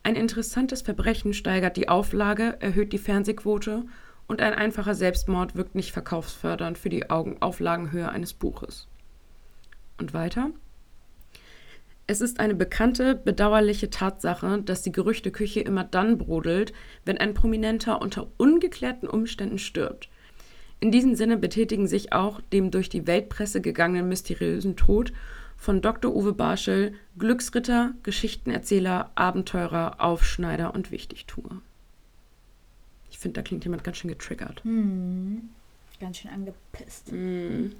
Ein 0.07 0.15
interessantes 0.15 0.83
Verbrechen 0.83 1.33
steigert 1.33 1.75
die 1.75 1.89
Auflage, 1.89 2.55
erhöht 2.61 2.93
die 2.93 2.97
Fernsehquote 2.97 3.83
und 4.25 4.41
ein 4.41 4.53
einfacher 4.53 4.95
Selbstmord 4.95 5.57
wirkt 5.57 5.75
nicht 5.75 5.91
verkaufsfördernd 5.91 6.77
für 6.77 6.87
die 6.87 7.09
Auflagenhöhe 7.09 8.07
eines 8.07 8.33
Buches. 8.33 8.87
Und 9.97 10.13
weiter? 10.13 10.51
Es 12.09 12.21
ist 12.21 12.39
eine 12.39 12.55
bekannte, 12.55 13.15
bedauerliche 13.15 13.89
Tatsache, 13.89 14.61
dass 14.61 14.81
die 14.81 14.93
Gerüchteküche 14.93 15.59
immer 15.59 15.83
dann 15.83 16.17
brodelt, 16.17 16.71
wenn 17.03 17.17
ein 17.17 17.33
Prominenter 17.33 18.01
unter 18.01 18.27
ungeklärten 18.37 19.09
Umständen 19.09 19.59
stirbt. 19.59 20.07
In 20.79 20.89
diesem 20.89 21.15
Sinne 21.15 21.35
betätigen 21.35 21.85
sich 21.85 22.13
auch 22.13 22.39
dem 22.53 22.71
durch 22.71 22.87
die 22.87 23.07
Weltpresse 23.07 23.59
gegangenen 23.59 24.07
mysteriösen 24.07 24.77
Tod 24.77 25.11
von 25.57 25.81
Dr. 25.81 26.15
Uwe 26.15 26.33
Barschel 26.33 26.93
Glücksritter, 27.17 27.91
Geschichtenerzähler, 28.03 29.11
Abenteurer, 29.15 29.99
Aufschneider 29.99 30.73
und 30.73 30.91
Wichtigtuer. 30.91 31.61
Ich 33.09 33.17
finde, 33.19 33.39
da 33.39 33.41
klingt 33.41 33.63
jemand 33.65 33.83
ganz 33.83 33.97
schön 33.97 34.09
getriggert. 34.09 34.63
Hm. 34.63 35.49
Ganz 35.99 36.17
schön 36.19 36.29
angepisst. 36.31 37.11
Mm. 37.11 37.71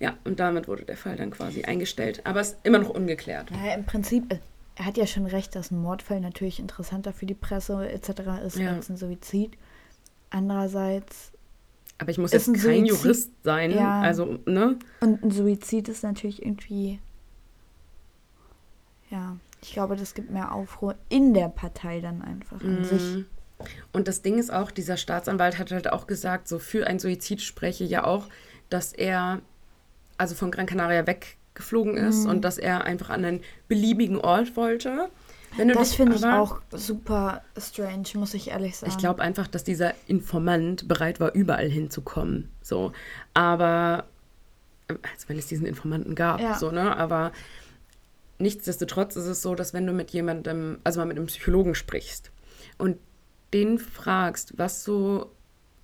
Ja, 0.00 0.16
und 0.24 0.40
damit 0.40 0.66
wurde 0.66 0.84
der 0.84 0.96
Fall 0.96 1.16
dann 1.16 1.30
quasi 1.30 1.64
eingestellt. 1.64 2.22
Aber 2.24 2.40
es 2.40 2.52
ist 2.52 2.58
immer 2.62 2.78
noch 2.78 2.88
ungeklärt. 2.88 3.50
Naja, 3.50 3.74
im 3.74 3.84
Prinzip, 3.84 4.32
äh, 4.32 4.38
er 4.76 4.86
hat 4.86 4.96
ja 4.96 5.06
schon 5.06 5.26
recht, 5.26 5.54
dass 5.54 5.70
ein 5.70 5.78
Mordfall 5.82 6.20
natürlich 6.20 6.58
interessanter 6.58 7.12
für 7.12 7.26
die 7.26 7.34
Presse 7.34 7.86
etc. 7.90 8.10
ist 8.46 8.56
Ja. 8.56 8.72
als 8.72 8.88
ein 8.88 8.96
Suizid. 8.96 9.52
Andererseits, 10.30 11.32
Aber 11.98 12.10
ich 12.10 12.18
muss 12.18 12.32
jetzt 12.32 12.48
ein 12.48 12.54
kein 12.54 12.62
Suizid- 12.84 12.88
Jurist 12.88 13.30
sein. 13.42 13.70
Ja. 13.72 14.00
Also, 14.00 14.38
ne? 14.46 14.78
und 15.00 15.22
ein 15.22 15.30
Suizid 15.30 15.88
ist 15.88 16.02
natürlich 16.02 16.42
irgendwie, 16.42 16.98
ja, 19.10 19.36
ich 19.62 19.72
glaube, 19.72 19.96
das 19.96 20.14
gibt 20.14 20.30
mehr 20.30 20.52
Aufruhr 20.52 20.94
in 21.08 21.34
der 21.34 21.48
Partei 21.48 22.00
dann 22.00 22.22
einfach 22.22 22.60
an 22.62 22.84
sich. 22.84 23.02
Mhm. 23.16 23.26
Und 23.92 24.06
das 24.06 24.20
Ding 24.22 24.38
ist 24.38 24.52
auch, 24.52 24.70
dieser 24.70 24.96
Staatsanwalt 24.96 25.58
hat 25.58 25.72
halt 25.72 25.90
auch 25.92 26.06
gesagt, 26.06 26.46
so 26.46 26.58
für 26.58 26.86
einen 26.86 26.98
Suizid 26.98 27.40
spreche 27.40 27.84
ja 27.84 28.04
auch, 28.04 28.26
dass 28.68 28.92
er 28.92 29.40
also 30.18 30.34
von 30.34 30.50
Gran 30.50 30.66
Canaria 30.66 31.06
weggeflogen 31.06 31.96
ist 31.96 32.24
Mhm. 32.24 32.30
und 32.30 32.42
dass 32.44 32.58
er 32.58 32.84
einfach 32.84 33.10
an 33.10 33.24
einen 33.24 33.40
beliebigen 33.68 34.18
Ort 34.18 34.56
wollte. 34.56 35.08
Wenn 35.56 35.68
du 35.68 35.74
Das 35.74 35.94
finde 35.94 36.16
ich 36.16 36.24
auch 36.24 36.60
super 36.70 37.40
strange, 37.58 38.08
muss 38.14 38.34
ich 38.34 38.50
ehrlich 38.50 38.76
sagen. 38.76 38.92
Ich 38.92 38.98
glaube 38.98 39.22
einfach, 39.22 39.46
dass 39.46 39.64
dieser 39.64 39.94
Informant 40.06 40.86
bereit 40.86 41.18
war, 41.18 41.32
überall 41.34 41.68
hinzukommen. 41.68 42.50
So. 42.60 42.92
Aber, 43.32 44.04
als 44.88 45.28
wenn 45.28 45.38
es 45.38 45.46
diesen 45.46 45.66
Informanten 45.66 46.14
gab, 46.14 46.40
Ja. 46.40 46.58
so, 46.58 46.70
ne? 46.70 46.94
Aber 46.96 47.32
nichtsdestotrotz 48.38 49.16
ist 49.16 49.26
es 49.26 49.42
so, 49.42 49.54
dass 49.54 49.74
wenn 49.74 49.86
du 49.86 49.92
mit 49.92 50.10
jemandem, 50.10 50.78
also 50.84 51.00
mal 51.00 51.06
mit 51.06 51.16
einem 51.16 51.26
Psychologen 51.26 51.74
sprichst 51.74 52.30
und 52.78 52.98
den 53.54 53.78
fragst, 53.78 54.54
was 54.58 54.84
so, 54.84 55.30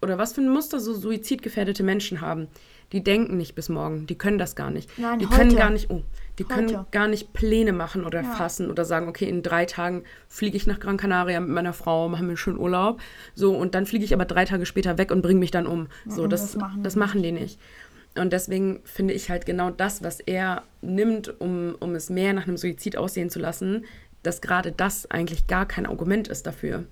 oder 0.01 0.19
was 0.19 0.33
für 0.33 0.41
ein 0.41 0.49
Muster 0.49 0.81
so 0.81 0.95
suizidgefährdete 0.95 1.83
Menschen 1.83 2.21
haben, 2.21 2.49
die 2.93 3.03
denken 3.03 3.39
nicht 3.39 3.55
bis 3.55 3.71
morgen, 3.71 4.07
die 4.07 4.17
können 4.17 4.37
das 4.37 4.55
gar 4.55 4.71
nicht. 4.71 4.91
Nein, 4.99 5.19
die 5.19 5.25
können 5.27 5.51
heute. 5.51 5.57
gar 5.57 5.71
nicht, 5.71 5.91
oh, 5.91 6.03
die 6.39 6.45
können 6.45 6.69
Heute. 6.69 6.87
gar 6.91 7.09
nicht 7.09 7.33
Pläne 7.33 7.73
machen 7.73 8.05
oder 8.05 8.23
Ja. 8.23 8.33
fassen 8.33 8.71
oder 8.71 8.85
sagen, 8.85 9.09
okay, 9.09 9.27
in 9.29 9.43
drei 9.43 9.65
Tagen 9.65 10.05
fliege 10.29 10.57
ich 10.59 10.67
nach 10.67 10.79
Gran 10.79 10.99
Canaria 10.99 11.41
mit 11.41 11.51
meiner 11.51 11.73
Frau, 11.73 12.09
machen 12.09 12.27
wir 12.27 12.31
einen 12.31 12.37
schönen 12.37 12.59
Urlaub. 12.59 13.01
So, 13.35 13.57
und 13.57 13.75
dann 13.75 13.87
fliege 13.87 14.05
ich 14.05 14.13
aber 14.13 14.27
drei 14.27 14.45
Tage 14.45 14.67
später 14.67 14.99
weg 14.99 15.11
und 15.11 15.23
bringe 15.23 15.41
mich 15.41 15.51
dann 15.51 15.67
um. 15.67 15.89
So, 16.07 16.27
das, 16.27 16.43
das 16.43 16.57
machen 16.57 16.83
das 16.83 16.97
machen 16.97 17.23
die 17.23 17.33
nicht. 17.33 17.59
Und 18.17 18.33
deswegen 18.33 18.81
finde 18.85 19.15
ich 19.15 19.31
halt 19.31 19.47
genau 19.47 19.71
das, 19.71 20.03
was 20.03 20.21
er 20.21 20.65
nimmt, 20.83 21.41
um, 21.41 21.75
um 21.81 21.95
es 21.95 22.11
mehr 22.11 22.33
nach 22.33 22.47
einem 22.47 22.57
Suizid 22.57 22.97
aussehen 22.97 23.31
zu 23.31 23.39
lassen, 23.39 23.85
dass 24.23 24.41
gerade 24.41 24.73
das 24.73 25.11
eigentlich 25.11 25.47
gar 25.47 25.67
kein 25.67 25.87
Argument 25.87 26.29
ist 26.29 26.47
dafür. 26.47 26.85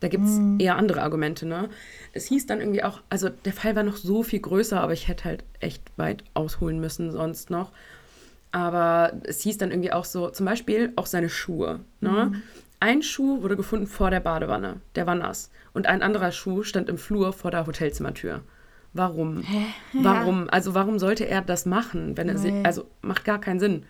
Da 0.00 0.08
gibt 0.08 0.24
es 0.26 0.38
eher 0.58 0.76
andere 0.76 1.02
Argumente, 1.02 1.46
ne? 1.46 1.70
Es 2.12 2.26
hieß 2.26 2.46
dann 2.46 2.60
irgendwie 2.60 2.84
auch, 2.84 3.00
also 3.08 3.30
der 3.30 3.54
Fall 3.54 3.74
war 3.74 3.84
noch 3.84 3.96
so 3.96 4.22
viel 4.22 4.40
größer, 4.40 4.78
aber 4.80 4.92
ich 4.92 5.08
hätte 5.08 5.24
halt 5.24 5.44
echt 5.60 5.82
weit 5.96 6.24
ausholen 6.34 6.78
müssen 6.78 7.10
sonst 7.10 7.48
noch. 7.48 7.72
Aber 8.52 9.14
es 9.24 9.40
hieß 9.40 9.56
dann 9.58 9.70
irgendwie 9.70 9.92
auch 9.92 10.04
so, 10.04 10.28
zum 10.28 10.46
Beispiel 10.46 10.92
auch 10.96 11.06
seine 11.06 11.30
Schuhe. 11.30 11.80
Ne? 12.00 12.42
Ein 12.80 13.02
Schuh 13.02 13.42
wurde 13.42 13.56
gefunden 13.56 13.86
vor 13.86 14.10
der 14.10 14.20
Badewanne, 14.20 14.80
der 14.94 15.06
war 15.06 15.14
nass. 15.14 15.50
Und 15.72 15.86
ein 15.86 16.02
anderer 16.02 16.32
Schuh 16.32 16.64
stand 16.64 16.90
im 16.90 16.98
Flur 16.98 17.32
vor 17.32 17.50
der 17.50 17.66
Hotelzimmertür. 17.66 18.42
Warum? 18.94 19.42
Warum? 19.92 20.48
Also 20.50 20.74
warum 20.74 20.98
sollte 20.98 21.26
er 21.28 21.42
das 21.42 21.66
machen, 21.66 22.16
wenn 22.16 22.28
er 22.28 22.38
sich, 22.38 22.52
Nee. 22.52 22.64
also 22.64 22.86
macht 23.02 23.24
gar 23.24 23.40
keinen 23.40 23.58
Sinn. 23.60 23.84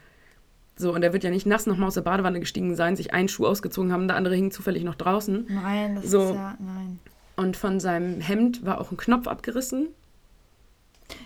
So, 0.76 0.92
und 0.92 1.02
er 1.04 1.12
wird 1.12 1.22
ja 1.22 1.30
nicht 1.30 1.46
nass 1.46 1.66
nochmal 1.66 1.86
aus 1.88 1.94
der 1.94 2.00
Badewanne 2.00 2.40
gestiegen 2.40 2.74
sein, 2.74 2.96
sich 2.96 3.14
einen 3.14 3.28
Schuh 3.28 3.46
ausgezogen 3.46 3.92
haben, 3.92 4.08
der 4.08 4.16
andere 4.16 4.34
hing 4.34 4.50
zufällig 4.50 4.82
noch 4.82 4.96
draußen. 4.96 5.46
Nein, 5.48 5.94
das 5.96 6.10
So. 6.10 6.22
ist 6.30 6.34
ja, 6.34 6.56
nein. 6.58 6.98
Und 7.36 7.56
von 7.56 7.78
seinem 7.80 8.20
Hemd 8.20 8.64
war 8.64 8.80
auch 8.80 8.90
ein 8.90 8.96
Knopf 8.96 9.28
abgerissen. 9.28 9.88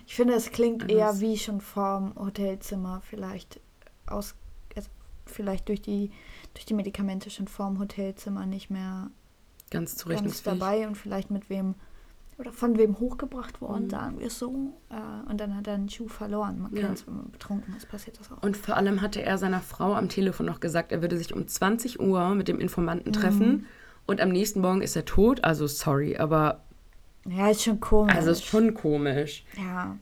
Ich 0.06 0.16
finde, 0.16 0.34
es 0.34 0.50
klingt 0.50 0.82
Also 0.82 0.94
eher 0.96 1.20
wie 1.20 1.38
schon 1.38 1.60
vorm 1.60 2.14
Hotelzimmer 2.16 3.00
vielleicht 3.08 3.60
aus, 4.06 4.34
also 4.76 4.88
vielleicht 5.26 5.68
durch 5.68 5.80
die, 5.80 6.10
durch 6.54 6.66
die 6.66 6.74
Medikamente 6.74 7.30
schon 7.30 7.46
vorm 7.46 7.78
Hotelzimmer 7.78 8.44
nicht 8.44 8.70
mehr 8.70 9.10
Ganz 9.70 9.90
ganz 9.92 9.96
zurechnungsfähig. 9.96 10.58
dabei 10.58 10.86
und 10.88 10.96
vielleicht 10.96 11.30
mit 11.30 11.48
wem 11.48 11.74
oder 12.38 12.52
von 12.52 12.78
wem 12.78 12.98
hochgebracht 13.00 13.60
worden, 13.60 13.84
Mhm. 13.84 13.90
sagen 13.90 14.18
wir 14.20 14.28
es 14.28 14.38
so. 14.38 14.72
Äh, 14.90 15.28
und 15.30 15.38
dann 15.40 15.56
hat 15.56 15.66
er 15.66 15.74
einen 15.74 15.88
Schuh 15.88 16.06
verloren. 16.08 16.60
Man 16.62 16.74
Ja. 16.74 16.82
kennt 16.82 16.98
es, 16.98 17.06
wenn 17.06 17.16
man 17.16 17.30
betrunken 17.30 17.74
ist, 17.76 17.88
passiert 17.88 18.18
das 18.20 18.30
auch. 18.30 18.42
Und 18.42 18.56
vor 18.56 18.76
allem 18.76 19.00
hatte 19.02 19.22
er 19.22 19.38
seiner 19.38 19.60
Frau 19.60 19.94
am 19.94 20.08
Telefon 20.08 20.46
noch 20.46 20.60
gesagt, 20.60 20.92
er 20.92 21.02
würde 21.02 21.18
sich 21.18 21.34
um 21.34 21.46
20 21.48 21.98
Uhr 22.00 22.34
mit 22.34 22.46
dem 22.48 22.60
Informanten 22.60 23.12
treffen. 23.12 23.66
Und 24.06 24.20
am 24.20 24.28
nächsten 24.30 24.60
Morgen 24.60 24.80
ist 24.82 24.94
er 24.96 25.04
tot. 25.04 25.42
Also 25.44 25.66
sorry, 25.66 26.16
aber 26.16 26.62
ja, 27.26 27.48
ist 27.50 27.62
schon 27.64 27.80
komisch. 27.80 28.14
also 28.14 28.30
ist 28.30 28.44
schon 28.46 28.72
komisch. 28.72 29.44
Ja, 29.56 29.96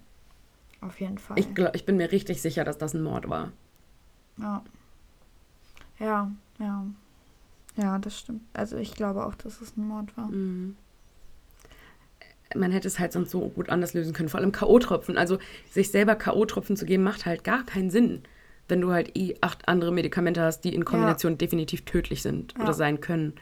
auf 0.83 1.01
jeden 1.01 1.19
Fall. 1.19 1.39
Ich, 1.39 1.55
glaub, 1.55 1.75
ich 1.75 1.85
bin 1.87 1.97
mir 1.97 2.13
richtig 2.13 2.41
sicher, 2.43 2.63
dass 2.65 2.79
das 2.79 2.93
ein 2.95 3.03
Mord 3.03 3.29
war. 3.29 3.51
Ja. 4.37 4.63
Ja, 5.99 6.31
ja. 6.59 6.85
Ja, 7.77 7.99
das 7.99 8.19
stimmt. 8.19 8.43
Also 8.53 8.77
ich 8.77 8.95
glaube 8.95 9.25
auch, 9.27 9.35
dass 9.35 9.61
es 9.61 9.77
ein 9.77 9.87
Mord 9.89 10.17
war. 10.17 10.29
Mhm. 10.29 10.77
Man 12.59 12.73
hätte 12.73 12.89
es 12.89 12.99
halt 12.99 13.13
sonst 13.13 13.31
so 13.31 13.41
gut 13.49 13.69
anders 13.69 13.95
lösen 13.95 14.13
können. 14.13 14.29
Vor 14.29 14.41
allem 14.41 14.53
K.O.-Tropfen. 14.53 15.17
Also 15.17 15.39
sich 15.71 15.91
selber 15.91 16.15
K.O.-Tropfen 16.17 16.77
zu 16.77 16.87
geben, 16.87 17.03
macht 17.03 17.27
halt 17.27 17.45
gar 17.45 17.65
keinen 17.65 17.91
Sinn. 17.91 18.23
Wenn 18.69 18.81
du 18.81 18.91
halt 18.93 19.17
eh 19.17 19.37
acht 19.43 19.69
andere 19.69 19.93
Medikamente 19.93 20.41
hast, 20.43 20.63
die 20.63 20.75
in 20.75 20.85
Kombination 20.85 21.39
definitiv 21.39 21.83
tödlich 21.85 22.23
sind 22.23 22.55
Ja. 22.57 22.65
oder 22.65 22.73
sein 22.75 23.01
können. 23.01 23.35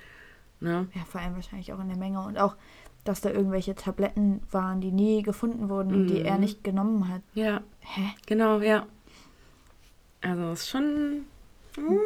Ne? 0.60 0.86
Ja, 0.94 1.02
vor 1.10 1.20
allem 1.20 1.34
wahrscheinlich 1.34 1.72
auch 1.72 1.80
in 1.80 1.88
der 1.88 1.96
Menge. 1.96 2.20
Und 2.20 2.38
auch, 2.38 2.56
dass 3.04 3.20
da 3.20 3.30
irgendwelche 3.30 3.74
Tabletten 3.74 4.42
waren, 4.50 4.80
die 4.80 4.92
nie 4.92 5.22
gefunden 5.22 5.68
wurden 5.68 5.94
und 5.94 6.06
die 6.08 6.22
er 6.22 6.34
Mhm. 6.34 6.40
nicht 6.40 6.64
genommen 6.64 7.08
hat. 7.08 7.22
Ja, 7.34 7.62
Hä? 7.80 8.02
genau, 8.26 8.60
ja. 8.60 8.86
Also 10.22 10.42
es 10.52 10.60
ist 10.62 10.68
schon. 10.70 11.24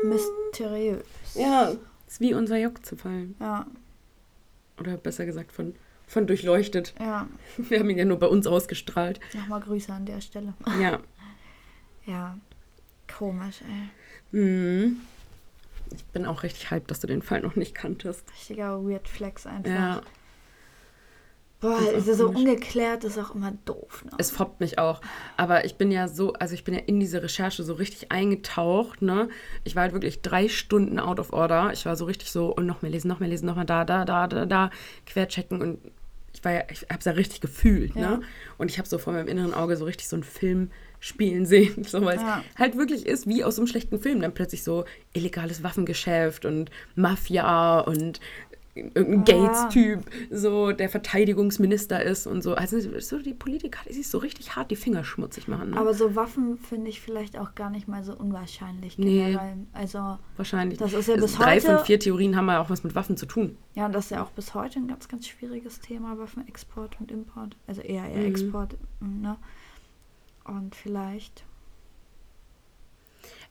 Mysteriös. 0.04 1.04
Ja, 1.34 1.72
ist 2.06 2.20
wie 2.20 2.34
unser 2.34 2.56
Jockzipfel. 2.58 3.34
Ja, 3.40 3.66
Oder 4.80 4.96
besser 4.96 5.26
gesagt 5.26 5.52
von, 5.52 5.74
von 6.08 6.26
durchleuchtet. 6.26 6.94
ja. 6.98 7.28
Wir 7.58 7.78
haben 7.78 7.90
ihn 7.90 7.98
ja 7.98 8.04
nur 8.04 8.18
bei 8.18 8.26
uns 8.26 8.46
ausgestrahlt. 8.48 9.20
Nochmal 9.34 9.60
Grüße 9.60 9.92
an 9.92 10.06
der 10.06 10.20
Stelle. 10.20 10.54
Ja. 10.80 10.98
Ja, 12.06 12.38
komisch, 13.06 13.60
ey. 13.68 14.38
Mhm. 14.40 15.00
Ich 15.94 16.02
bin 16.06 16.24
auch 16.24 16.42
richtig 16.42 16.70
hyped, 16.70 16.90
dass 16.90 17.00
du 17.00 17.06
den 17.06 17.20
Fall 17.20 17.42
noch 17.42 17.54
nicht 17.54 17.74
kanntest. 17.74 18.24
Richtiger 18.32 18.82
Weird 18.82 19.06
Flex 19.08 19.46
einfach. 19.46 19.70
Ja. 19.70 20.00
Boah, 21.60 21.80
Ist 21.80 22.06
so 22.06 22.26
komisch. 22.26 22.38
ungeklärt, 22.40 23.02
ist 23.02 23.18
auch 23.18 23.34
immer 23.34 23.52
doof. 23.64 24.04
Ne? 24.04 24.12
Es 24.18 24.30
foppt 24.30 24.60
mich 24.60 24.78
auch. 24.78 25.00
Aber 25.36 25.64
ich 25.64 25.74
bin 25.74 25.90
ja 25.90 26.06
so, 26.06 26.32
also 26.34 26.54
ich 26.54 26.62
bin 26.62 26.74
ja 26.74 26.80
in 26.86 27.00
diese 27.00 27.20
Recherche 27.22 27.64
so 27.64 27.72
richtig 27.74 28.12
eingetaucht, 28.12 29.02
ne? 29.02 29.28
Ich 29.64 29.74
war 29.74 29.82
halt 29.82 29.92
wirklich 29.92 30.22
drei 30.22 30.48
Stunden 30.48 31.00
out 31.00 31.18
of 31.18 31.32
order. 31.32 31.72
Ich 31.72 31.84
war 31.84 31.96
so 31.96 32.04
richtig 32.04 32.30
so, 32.30 32.54
und 32.54 32.66
noch 32.66 32.82
mehr 32.82 32.92
lesen, 32.92 33.08
noch 33.08 33.18
mehr 33.18 33.28
lesen, 33.28 33.46
noch 33.46 33.56
mal 33.56 33.64
da, 33.64 33.84
da, 33.84 34.04
da, 34.04 34.28
da, 34.28 34.46
da, 34.46 34.70
querchecken 35.06 35.60
und 35.60 35.78
ich 36.32 36.44
war 36.44 36.52
ja, 36.52 36.62
ich 36.70 36.86
hab's 36.92 37.06
ja 37.06 37.12
richtig 37.12 37.40
gefühlt, 37.40 37.96
Ja. 37.96 38.10
ne? 38.18 38.20
Und 38.58 38.70
ich 38.70 38.78
habe 38.78 38.88
so 38.88 38.98
vor 38.98 39.12
meinem 39.12 39.26
inneren 39.26 39.52
Auge 39.54 39.76
so 39.76 39.84
richtig 39.84 40.08
so 40.08 40.14
einen 40.14 40.22
Film 40.22 40.70
spielen 41.00 41.44
sehen, 41.46 41.82
so 41.88 42.04
weil 42.04 42.18
es 42.18 42.22
Ja. 42.22 42.44
halt 42.56 42.76
wirklich 42.76 43.04
ist 43.06 43.26
wie 43.26 43.42
aus 43.42 43.56
so 43.56 43.62
einem 43.62 43.66
schlechten 43.66 43.98
Film. 43.98 44.20
Dann 44.20 44.32
plötzlich 44.34 44.62
so 44.62 44.84
illegales 45.12 45.64
Waffengeschäft 45.64 46.44
und 46.44 46.70
Mafia 46.94 47.80
und 47.80 48.20
irgendein 48.94 49.24
Ja. 49.42 49.46
Gates-Typ, 49.48 50.00
so 50.30 50.72
der 50.72 50.88
Verteidigungsminister 50.88 52.02
ist 52.02 52.26
und 52.26 52.42
so. 52.42 52.54
Also 52.54 52.78
so 53.00 53.18
die 53.18 53.34
Politiker, 53.34 53.80
die 53.88 53.92
sich 53.94 54.08
so 54.08 54.18
richtig 54.18 54.56
hart 54.56 54.70
die 54.70 54.76
Finger 54.76 55.04
schmutzig 55.04 55.48
machen. 55.48 55.70
Ne? 55.70 55.76
Aber 55.76 55.94
so 55.94 56.14
Waffen 56.16 56.56
finde 56.58 56.88
ich 56.90 57.00
vielleicht 57.00 57.38
auch 57.38 57.54
gar 57.54 57.70
nicht 57.70 57.88
mal 57.88 58.02
so 58.04 58.14
unwahrscheinlich 58.14 58.98
Nee. 58.98 59.26
generell. 59.26 59.66
Also, 59.72 60.18
Wahrscheinlich. 60.36 60.78
das 60.78 60.92
ist 60.92 61.08
ja 61.08 61.14
Also 61.14 61.26
bis 61.26 61.34
drei 61.36 61.56
heute- 61.56 61.76
von 61.76 61.84
vier 61.84 61.98
Theorien 62.00 62.36
haben 62.36 62.46
ja 62.48 62.60
auch 62.60 62.70
was 62.70 62.84
mit 62.84 62.94
Waffen 62.94 63.16
zu 63.16 63.26
tun. 63.26 63.56
ja, 63.74 63.86
und 63.86 63.92
das 63.94 64.06
ist 64.06 64.10
ja 64.10 64.22
auch 64.22 64.30
bis 64.30 64.54
heute 64.54 64.78
ein 64.78 64.88
ganz, 64.88 65.08
ganz 65.08 65.26
schwieriges 65.26 65.80
Thema, 65.80 66.18
Waffenexport 66.18 66.98
und 67.00 67.10
Import. 67.10 67.56
Also 67.66 67.80
eher 67.82 68.04
eher 68.08 68.20
Mhm. 68.20 68.26
Export, 68.26 68.76
ne? 69.00 69.36
Und 70.44 70.74
vielleicht. 70.74 71.44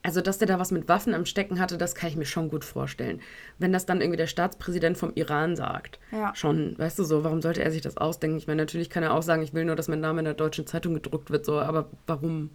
Also, 0.08 0.22
dass 0.22 0.38
der 0.38 0.48
da 0.48 0.58
was 0.58 0.70
mit 0.70 0.88
Waffen 0.88 1.12
am 1.12 1.26
Stecken 1.26 1.60
hatte, 1.60 1.76
das 1.76 1.94
kann 1.94 2.08
ich 2.08 2.16
mir 2.16 2.24
schon 2.24 2.48
gut 2.48 2.64
vorstellen. 2.64 3.20
Wenn 3.58 3.74
das 3.74 3.84
dann 3.84 4.00
irgendwie 4.00 4.16
der 4.16 4.26
Staatspräsident 4.26 4.96
vom 4.96 5.12
Iran 5.16 5.54
sagt, 5.54 5.98
Ja. 6.12 6.34
schon, 6.34 6.78
weißt 6.78 6.98
du 6.98 7.04
so, 7.04 7.24
warum 7.24 7.42
sollte 7.42 7.62
er 7.62 7.70
sich 7.70 7.82
das 7.82 7.98
ausdenken? 7.98 8.38
Ich 8.38 8.46
meine, 8.46 8.62
natürlich 8.62 8.88
kann 8.88 9.02
er 9.02 9.12
auch 9.12 9.20
sagen, 9.22 9.42
ich 9.42 9.52
will 9.52 9.66
nur, 9.66 9.76
dass 9.76 9.86
mein 9.86 10.00
Name 10.00 10.20
in 10.20 10.24
der 10.24 10.32
deutschen 10.32 10.66
Zeitung 10.66 10.94
gedruckt 10.94 11.30
wird, 11.30 11.44
so, 11.44 11.60
aber 11.60 11.90
warum? 12.06 12.48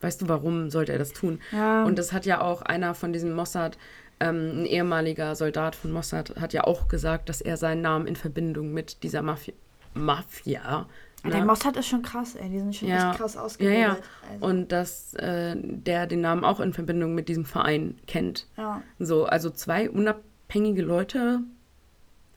Weißt 0.00 0.22
du, 0.22 0.28
warum 0.30 0.70
sollte 0.70 0.92
er 0.92 0.98
das 0.98 1.12
tun? 1.12 1.38
Ja. 1.52 1.84
Und 1.84 1.98
das 1.98 2.14
hat 2.14 2.24
ja 2.24 2.40
auch 2.40 2.62
einer 2.62 2.94
von 2.94 3.12
diesem 3.12 3.34
Mossad, 3.34 3.76
ähm, 4.18 4.62
ein 4.62 4.64
ehemaliger 4.64 5.34
Soldat 5.36 5.74
von 5.76 5.92
Mossad, 5.92 6.36
hat 6.40 6.54
ja 6.54 6.64
auch 6.64 6.88
gesagt, 6.88 7.28
dass 7.28 7.42
er 7.42 7.58
seinen 7.58 7.82
Namen 7.82 8.06
in 8.06 8.16
Verbindung 8.16 8.72
mit 8.72 9.02
dieser 9.02 9.20
Mafia, 9.20 9.52
Mafia 9.92 10.88
Der 11.24 11.40
ne? 11.40 11.44
Mossad 11.46 11.76
ist 11.76 11.86
schon 11.86 12.02
krass, 12.02 12.34
ey. 12.34 12.48
Die 12.48 12.58
sind 12.58 12.74
schon 12.74 12.88
Ja. 12.88 13.10
echt 13.10 13.18
krass 13.18 13.34
ja, 13.34 13.42
ausgebildet. 13.42 13.78
ja. 13.80 13.96
Also, 14.32 14.46
Und 14.46 14.72
dass 14.72 15.14
äh, 15.14 15.54
der 15.56 16.06
den 16.06 16.20
Namen 16.22 16.44
auch 16.44 16.60
in 16.60 16.72
Verbindung 16.72 17.14
mit 17.14 17.28
diesem 17.28 17.44
Verein 17.44 17.98
kennt. 18.06 18.46
ja. 18.56 18.82
So, 18.98 19.26
also 19.26 19.50
zwei 19.50 19.90
unabhängige 19.90 20.82
Leute. 20.82 21.40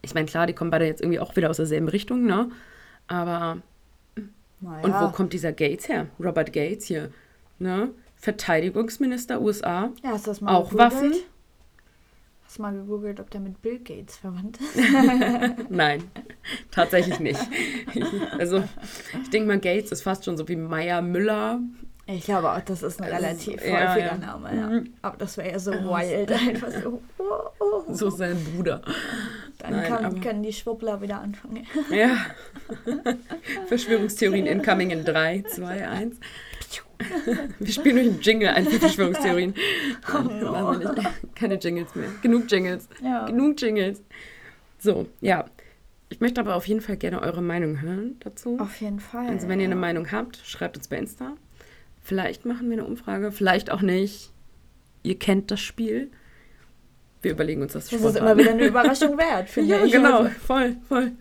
Ich 0.01 0.13
meine, 0.13 0.25
klar, 0.27 0.47
die 0.47 0.53
kommen 0.53 0.69
beide 0.71 0.85
jetzt 0.85 1.01
irgendwie 1.01 1.19
auch 1.19 1.35
wieder 1.35 1.49
aus 1.49 1.57
derselben 1.57 1.87
Richtung, 1.87 2.25
ne? 2.25 2.49
Aber 3.07 3.57
Naja. 4.59 4.83
und 4.83 4.93
wo 4.93 5.11
kommt 5.15 5.33
dieser 5.33 5.53
Gates 5.53 5.87
her? 5.87 6.07
Robert 6.19 6.51
Gates 6.53 6.85
hier, 6.85 7.09
ne? 7.59 7.89
Verteidigungsminister 8.17 9.41
USA. 9.41 9.89
Ja, 10.03 10.11
du 10.25 10.29
das 10.31 10.41
mal 10.41 10.53
Auch? 10.55 10.73
Waffen? 10.73 11.13
Hast 12.53 12.59
du 12.59 12.61
mal 12.61 12.73
gegoogelt, 12.75 13.19
ob 13.19 13.31
der 13.31 13.41
mit 13.41 13.63
Bill 13.63 13.79
Gates 13.79 14.15
verwandt 14.15 14.59
ist? 14.61 14.75
Nein, 15.71 16.03
tatsächlich 16.69 17.19
nicht. 17.19 17.39
also, 18.37 18.63
ich 19.23 19.29
denke 19.31 19.47
mal, 19.47 19.59
Gates 19.59 19.91
ist 19.91 20.03
fast 20.03 20.23
schon 20.23 20.37
so 20.37 20.47
wie 20.47 20.55
Meyer 20.55 21.01
Müller. 21.01 21.61
Ich 22.05 22.25
glaube 22.25 22.51
auch, 22.51 22.61
das 22.61 22.83
ist 22.83 23.01
ein 23.01 23.11
relativ 23.11 23.55
ja, 23.65 23.89
häufiger 23.89 24.05
ja. 24.05 24.17
Name, 24.17 24.55
ja. 24.55 24.67
Mhm. 24.67 24.93
Aber 25.01 25.17
das 25.17 25.35
wäre 25.37 25.49
ja 25.53 25.57
so 25.57 25.71
wild, 25.71 26.31
einfach 26.47 26.69
so. 26.69 27.01
Oh, 27.17 27.23
oh. 27.59 27.91
So 27.91 28.11
sein 28.11 28.37
Bruder. 28.43 28.83
Dann 29.57 29.71
Nein, 29.71 29.87
kann, 29.87 30.21
können 30.21 30.43
die 30.43 30.53
Schwuppler 30.53 31.01
wieder 31.01 31.21
anfangen. 31.21 31.65
Ja. 31.89 32.17
Verschwörungstheorien 33.65 34.45
incoming 34.45 34.91
in 34.91 35.03
3, 35.03 35.41
2, 35.47 35.87
1. 35.87 36.19
Wir 37.59 37.73
spielen 37.73 37.95
durch 37.95 38.07
einen 38.07 38.21
Jingle 38.21 38.49
ein 38.49 38.65
für 38.65 38.79
Verschwörungstheorien. 38.79 39.53
Oh 40.13 40.19
no. 40.19 40.75
Keine 41.35 41.55
Jingles 41.55 41.93
mehr. 41.95 42.09
Genug 42.21 42.49
Jingles. 42.51 42.87
Ja. 43.03 43.25
Genug 43.25 43.59
Jingles. 43.61 44.01
So, 44.79 45.07
ja. 45.21 45.45
Ich 46.09 46.19
möchte 46.19 46.39
aber 46.41 46.55
auf 46.55 46.67
jeden 46.67 46.81
Fall 46.81 46.97
gerne 46.97 47.21
eure 47.21 47.41
Meinung 47.41 47.81
hören 47.81 48.17
dazu. 48.19 48.57
Auf 48.59 48.79
jeden 48.81 48.99
Fall. 48.99 49.27
Also 49.27 49.47
wenn 49.47 49.59
ihr 49.59 49.65
eine 49.65 49.75
ja. 49.75 49.81
Meinung 49.81 50.11
habt, 50.11 50.37
schreibt 50.45 50.77
uns 50.77 50.87
bei 50.87 50.97
Insta. 50.97 51.33
Vielleicht 52.03 52.45
machen 52.45 52.69
wir 52.69 52.77
eine 52.77 52.85
Umfrage, 52.85 53.31
vielleicht 53.31 53.71
auch 53.71 53.81
nicht. 53.81 54.31
Ihr 55.03 55.17
kennt 55.17 55.49
das 55.51 55.59
Spiel. 55.61 56.11
Wir 57.21 57.31
überlegen 57.31 57.61
uns 57.61 57.73
das 57.73 57.89
Das 57.89 58.01
ist 58.03 58.17
immer 58.17 58.37
wieder 58.37 58.51
eine 58.51 58.65
Überraschung 58.67 59.17
wert, 59.17 59.49
finde 59.49 59.75
Ja, 59.77 59.83
ich. 59.85 59.91
genau. 59.93 60.19
Also, 60.23 60.29
Voll, 60.45 60.75
voll. 60.87 61.11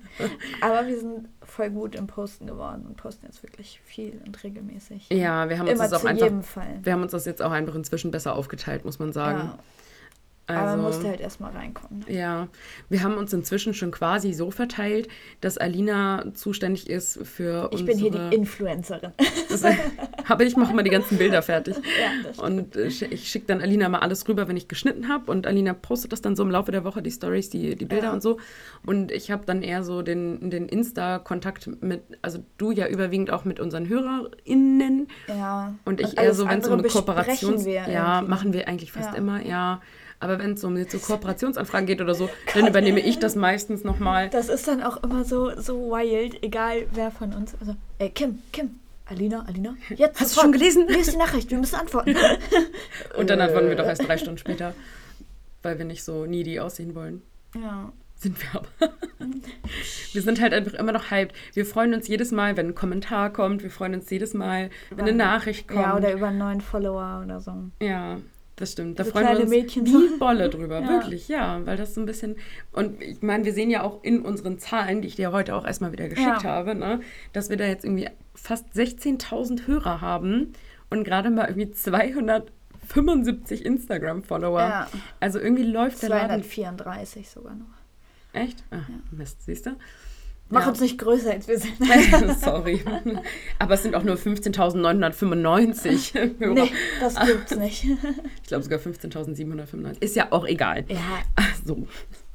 aber 0.60 0.86
wir 0.86 0.98
sind 0.98 1.28
voll 1.52 1.70
gut 1.70 1.94
im 1.94 2.06
Posten 2.06 2.46
geworden 2.46 2.86
und 2.86 2.96
posten 2.96 3.26
jetzt 3.26 3.42
wirklich 3.42 3.80
viel 3.84 4.20
und 4.26 4.42
regelmäßig. 4.42 5.08
Ja, 5.10 5.48
wir 5.48 5.58
haben 5.58 5.68
uns 5.68 5.78
Immer 5.78 5.88
das 5.88 6.02
auch 6.02 6.04
einfach. 6.04 6.62
Wir 6.82 6.92
haben 6.92 7.02
uns 7.02 7.12
das 7.12 7.26
jetzt 7.26 7.42
auch 7.42 7.50
einfach 7.50 7.74
inzwischen 7.74 8.10
besser 8.10 8.34
aufgeteilt, 8.34 8.84
muss 8.84 8.98
man 8.98 9.12
sagen. 9.12 9.38
Ja. 9.38 9.58
Aber 10.56 10.70
Also- 10.70 10.82
musste 10.82 11.08
halt 11.08 11.20
erstmal 11.20 11.52
reinkommen. 11.52 12.04
Ja, 12.08 12.48
wir 12.88 13.02
haben 13.02 13.16
uns 13.16 13.32
inzwischen 13.32 13.74
schon 13.74 13.90
quasi 13.90 14.32
so 14.32 14.50
verteilt, 14.50 15.08
dass 15.40 15.58
Alina 15.58 16.24
zuständig 16.34 16.88
ist 16.90 17.18
für 17.26 17.68
Ich 17.72 17.80
unsere... 17.80 17.86
bin 17.86 17.98
hier 17.98 18.10
die 18.30 18.36
Influencerin. 18.36 19.12
Aber 20.28 20.44
ich 20.44 20.56
mache 20.56 20.72
immer 20.72 20.82
die 20.82 20.90
ganzen 20.90 21.18
Bilder 21.18 21.42
fertig. 21.42 21.76
ja. 21.76 22.42
Und 22.44 22.76
äh, 22.76 22.86
ich 22.86 23.28
schicke 23.30 23.46
dann 23.46 23.60
Alina 23.60 23.88
mal 23.88 23.98
alles 24.00 24.26
rüber, 24.28 24.48
wenn 24.48 24.56
ich 24.56 24.68
geschnitten 24.68 25.08
habe. 25.08 25.30
Und 25.30 25.46
Alina 25.46 25.72
postet 25.74 26.12
das 26.12 26.22
dann 26.22 26.36
so 26.36 26.42
im 26.42 26.50
Laufe 26.50 26.72
der 26.72 26.84
Woche, 26.84 27.02
die 27.02 27.10
Stories, 27.10 27.50
die, 27.50 27.76
die 27.76 27.84
Bilder 27.84 28.06
Ja. 28.06 28.12
und 28.12 28.22
so. 28.22 28.38
Und 28.86 29.10
ich 29.12 29.30
habe 29.30 29.44
dann 29.46 29.62
eher 29.62 29.82
so 29.82 30.02
den, 30.02 30.50
den 30.50 30.68
Insta-Kontakt 30.68 31.70
mit, 31.82 32.02
also 32.22 32.38
du 32.58 32.70
ja 32.70 32.86
überwiegend 32.88 33.30
auch 33.30 33.44
mit 33.44 33.60
unseren 33.60 33.88
HörerInnen. 33.88 35.08
Ja. 35.28 35.74
Und 35.84 36.00
ich 36.00 36.14
eher 36.16 36.24
alles 36.24 36.36
so, 36.36 36.48
wenn 36.48 36.60
es 36.60 36.66
so 36.66 36.72
eine 36.72 36.82
Kooperation 36.82 37.58
Ja, 37.66 38.16
irgendwie. 38.18 38.30
machen 38.30 38.52
wir 38.52 38.68
eigentlich 38.68 38.92
fast 38.92 39.10
Ja. 39.12 39.16
immer, 39.16 39.42
ja. 39.44 39.80
Aber 40.22 40.38
wenn 40.38 40.52
es 40.52 40.62
um 40.62 40.76
jetzt 40.76 40.92
so 40.92 40.98
Kooperationsanfragen 40.98 41.86
geht 41.86 42.00
oder 42.00 42.14
so, 42.14 42.30
dann 42.54 42.66
übernehme 42.68 43.00
ich 43.00 43.18
das 43.18 43.34
meistens 43.34 43.82
nochmal. 43.82 44.30
Das 44.30 44.48
ist 44.48 44.68
dann 44.68 44.82
auch 44.82 45.02
immer 45.02 45.24
so, 45.24 45.50
so 45.60 45.90
wild, 45.90 46.42
egal 46.44 46.86
wer 46.92 47.10
von 47.10 47.32
uns. 47.34 47.54
Also, 47.60 47.74
ey, 47.98 48.08
Kim, 48.10 48.38
Kim, 48.52 48.78
Alina, 49.06 49.44
Alina, 49.48 49.74
jetzt 49.88 50.20
Hast 50.20 50.30
du 50.30 50.34
sofort. 50.36 50.42
schon 50.44 50.52
gelesen? 50.52 50.86
Lies 50.88 51.10
die 51.10 51.16
Nachricht, 51.16 51.50
wir 51.50 51.58
müssen 51.58 51.74
antworten. 51.74 52.14
Und 53.18 53.30
dann 53.30 53.40
antworten 53.40 53.68
wir 53.68 53.74
doch 53.76 53.84
Äh. 53.84 53.88
erst 53.90 54.06
drei 54.06 54.16
Stunden 54.16 54.38
später, 54.38 54.74
weil 55.62 55.78
wir 55.78 55.84
nicht 55.84 56.04
so 56.04 56.24
needy 56.24 56.60
aussehen 56.60 56.94
wollen. 56.94 57.22
Ja. 57.60 57.92
Sind 58.14 58.38
wir 58.40 58.60
aber. 58.60 58.92
wir 60.12 60.22
sind 60.22 60.40
halt 60.40 60.54
einfach 60.54 60.74
immer 60.74 60.92
noch 60.92 61.10
hyped. 61.10 61.34
Wir 61.54 61.66
freuen 61.66 61.92
uns 61.92 62.06
jedes 62.06 62.30
Mal, 62.30 62.56
wenn 62.56 62.68
ein 62.68 62.74
Kommentar 62.76 63.32
kommt. 63.32 63.64
Wir 63.64 63.70
freuen 63.72 63.94
uns 63.94 64.08
jedes 64.08 64.32
Mal, 64.32 64.70
wenn 64.90 65.00
eine 65.00 65.12
Nachricht 65.16 65.66
kommt. 65.66 65.80
ja, 65.80 65.96
oder 65.96 66.12
über 66.12 66.28
einen 66.28 66.38
neuen 66.38 66.60
Follower 66.60 67.22
oder 67.24 67.40
so. 67.40 67.52
Ja, 67.80 68.18
das 68.56 68.72
stimmt. 68.72 68.98
Da 68.98 69.04
So 69.04 69.10
freuen 69.12 69.28
wir 69.28 69.40
uns 69.40 69.50
Mädchen 69.50 69.86
wie 69.86 69.90
so. 69.90 70.18
Bolle 70.18 70.48
drüber. 70.50 70.80
Ja. 70.80 70.88
Wirklich, 70.88 71.28
ja. 71.28 71.64
Weil 71.64 71.76
das 71.76 71.94
so 71.94 72.00
ein 72.00 72.06
bisschen... 72.06 72.36
Und 72.72 73.00
ich 73.02 73.22
meine, 73.22 73.44
wir 73.44 73.52
sehen 73.54 73.70
ja 73.70 73.82
auch 73.82 74.02
in 74.04 74.22
unseren 74.22 74.58
Zahlen, 74.58 75.00
die 75.02 75.08
ich 75.08 75.16
dir 75.16 75.32
heute 75.32 75.54
auch 75.56 75.64
erstmal 75.66 75.92
wieder 75.92 76.08
geschickt 76.08 76.42
Ja. 76.42 76.50
habe, 76.50 76.74
ne, 76.74 77.00
dass 77.32 77.48
wir 77.50 77.56
da 77.56 77.64
jetzt 77.64 77.84
irgendwie 77.84 78.08
fast 78.34 78.66
16.000 78.74 79.66
Hörer 79.66 80.00
haben 80.00 80.52
und 80.90 81.04
gerade 81.04 81.30
mal 81.30 81.46
irgendwie 81.48 81.70
275 81.70 83.64
Instagram-Follower. 83.64 84.60
Ja. 84.60 84.88
Also 85.20 85.38
irgendwie 85.38 85.64
läuft 85.64 86.02
der 86.02 86.10
Laden... 86.10 86.42
234 86.42 87.30
sogar 87.30 87.54
noch. 87.54 87.66
Echt? 88.34 88.62
Ah, 88.70 88.80
Mist, 89.10 89.44
siehst 89.44 89.66
du? 89.66 89.70
Mach 90.52 90.62
Ja. 90.62 90.68
uns 90.68 90.80
nicht 90.80 90.98
größer, 90.98 91.30
als 91.32 91.48
wir 91.48 91.58
sind. 91.58 91.76
Sorry. 92.40 92.82
Aber 93.58 93.74
es 93.74 93.82
sind 93.82 93.94
auch 93.94 94.02
nur 94.04 94.16
15.995 94.16 96.14
Hörer. 96.38 96.54
nee, 96.54 96.70
das 97.00 97.14
gibt's 97.26 97.56
nicht. 97.56 97.84
Ich 98.42 98.48
glaube 98.48 98.64
sogar 98.64 98.78
15.795. 98.80 100.02
Ist 100.02 100.14
ja 100.16 100.26
auch 100.30 100.44
egal. 100.46 100.84
ja, 100.88 100.98
Ach 101.36 101.54
so, 101.64 101.86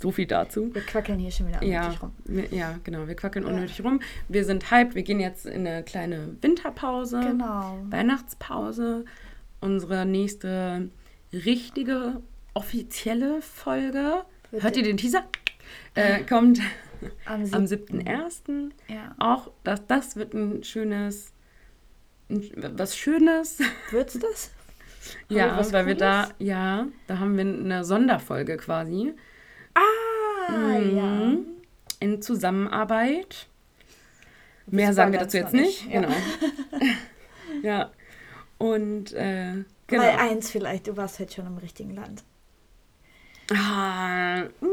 so 0.01 0.11
viel 0.11 0.25
dazu. 0.25 0.73
wir 0.73 0.81
quackeln 0.81 1.19
hier 1.19 1.29
schon 1.31 1.47
wieder 1.47 1.63
Ja, 1.63 1.81
unnötig 1.83 2.01
rum. 2.01 2.11
wir- 2.25 2.47
ja, 2.51 2.79
genau. 2.83 3.07
Wir 3.07 3.15
quackeln 3.15 3.45
unnötig 3.45 3.83
rum. 3.83 3.99
Wir 4.27 4.43
sind 4.45 4.71
hyped. 4.71 4.95
Wir 4.95 5.03
gehen 5.03 5.19
jetzt 5.19 5.45
in 5.45 5.67
eine 5.67 5.83
kleine 5.83 6.35
Winterpause. 6.41 7.19
Genau. 7.21 7.77
Weihnachtspause. 7.89 9.05
Unsere 9.59 10.05
nächste 10.07 10.89
richtige, 11.33 12.21
offizielle 12.55 13.41
Folge. 13.41 14.23
Wird 14.51 14.63
Hört 14.63 14.77
ihr 14.77 14.83
den 14.83 14.97
Teaser? 14.97 15.23
Äh, 15.93 16.21
kommt 16.23 16.59
Am, 17.25 17.41
am 17.51 17.67
7. 17.67 18.01
7.1. 18.03 18.71
Ja. 18.87 19.15
Auch 19.19 19.51
das, 19.63 19.85
das 19.87 20.15
wird 20.15 20.33
ein 20.33 20.63
schönes, 20.63 21.31
ein, 22.29 22.49
was 22.77 22.97
Schönes. 22.97 23.59
Wird's 23.91 24.17
das? 24.19 24.51
Ja, 25.29 25.57
weil 25.71 25.85
wir 25.85 25.95
da, 25.95 26.23
Cooles? 26.23 26.35
ja, 26.39 26.85
da 27.07 27.19
haben 27.19 27.37
wir 27.37 27.45
eine 27.45 27.85
Sonderfolge 27.85 28.57
quasi 28.57 29.13
Ah, 29.73 30.77
ja. 30.79 31.03
Mhm. 31.05 31.45
in 32.01 32.21
Zusammenarbeit. 32.21 33.47
Mehr 34.65 34.87
Das 34.87 34.97
sagen 34.97 35.13
wir 35.13 35.19
dazu 35.19 35.37
jetzt 35.37 35.53
nicht. 35.53 35.85
nicht, 35.85 35.93
ja. 35.93 36.01
Genau. 36.01 36.15
ja. 37.63 37.91
Und 38.57 39.13
äh, 39.13 39.63
genau. 39.87 40.17
eins 40.17 40.49
vielleicht, 40.51 40.87
du 40.87 40.97
warst 40.97 41.19
halt 41.19 41.31
schon 41.33 41.47
im 41.47 41.57
richtigen 41.57 41.95
Land. 41.95 42.25
Ah, 43.53 44.41
mm, 44.59 44.65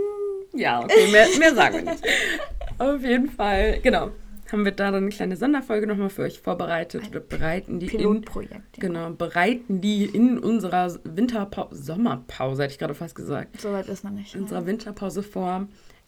ja, 0.55 0.82
okay, 0.82 1.11
mehr, 1.11 1.26
mehr 1.38 1.55
sagen 1.55 1.76
wir 1.84 1.92
nicht. 1.92 2.05
Auf 2.78 3.02
jeden 3.02 3.30
Fall, 3.30 3.80
genau. 3.82 4.11
Haben 4.52 4.64
wir 4.64 4.72
da 4.72 4.90
dann 4.90 5.02
eine 5.05 5.09
kleine 5.11 5.36
Sonderfolge 5.36 5.86
nochmal 5.86 6.11
für 6.11 6.22
euch 6.22 6.40
vorbereitet. 6.40 7.05
Ein 7.05 7.12
Wir 7.12 7.20
bereiten 7.20 7.80
die 7.80 7.86
in. 7.86 8.22
Ja. 8.24 8.59
genau, 8.78 9.11
bereiten 9.11 9.80
die 9.80 10.05
in 10.05 10.38
unserer 10.38 10.94
Winterpause, 11.05 11.82
Sommerpause, 11.82 12.62
hätte 12.64 12.72
ich 12.72 12.78
gerade 12.78 12.94
fast 12.94 13.14
gesagt, 13.14 13.61
Soweit 13.61 13.88
ist 13.88 14.05
noch 14.05 14.11
nicht. 14.11 14.34
in 14.34 14.42
unserer 14.42 14.66
Winterpause 14.66 15.22
vor. 15.22 15.66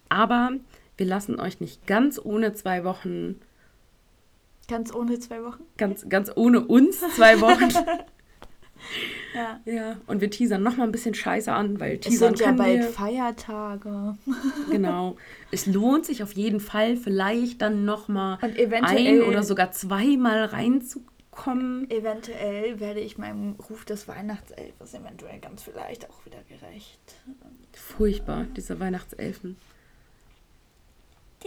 Aber 0.09 0.51
wir 0.97 1.07
lassen 1.07 1.40
euch 1.40 1.61
nicht 1.61 1.86
ganz 1.86 2.20
ohne 2.22 2.53
zwei 2.53 2.84
Wochen, 2.84 3.40
Ganz 4.68 4.92
ohne 4.92 5.18
zwei 5.18 5.42
Wochen? 5.42 5.62
ganz, 5.78 6.09
ganz 6.09 6.30
ohne 6.34 6.61
uns 6.61 7.01
zwei 7.16 7.40
Wochen. 7.40 7.68
Ja. 9.37 9.61
ja, 9.66 9.97
und 10.07 10.20
wir 10.22 10.30
teasern 10.30 10.62
nochmal 10.62 10.87
ein 10.89 10.93
bisschen 10.93 11.14
Scheiße 11.14 11.53
an, 11.53 11.78
weil 11.78 11.97
Es 11.97 12.01
teasern 12.01 12.34
sind 12.34 12.47
ja 12.47 12.53
bald 12.53 12.78
wir. 12.80 12.89
Feiertage. 12.89 14.16
Genau. 14.70 15.16
Es 15.51 15.66
lohnt 15.66 16.07
sich 16.07 16.22
auf 16.22 16.32
jeden 16.32 16.59
Fall, 16.61 16.97
vielleicht 16.97 17.61
dann 17.61 17.84
nochmal 17.84 18.39
Und 18.43 18.59
eventuell- 18.59 19.22
ein 19.22 19.28
oder 19.28 19.43
sogar 19.43 19.72
zweimal 19.72 20.45
reinzukommen. 20.47 21.91
Eventuell 21.91 22.80
werde 22.80 23.01
ich 23.01 23.18
meinem 23.18 23.57
Ruf 23.68 23.84
des 23.84 24.09
Weihnachtselfes 24.09 24.95
eventuell 24.95 25.39
ganz 25.41 25.62
vielleicht 25.62 26.09
auch 26.09 26.24
wieder 26.24 26.39
gerecht. 26.49 26.99
Furchtbar, 27.74 28.47
diese 28.57 28.80
Weihnachtselfen. 28.80 29.57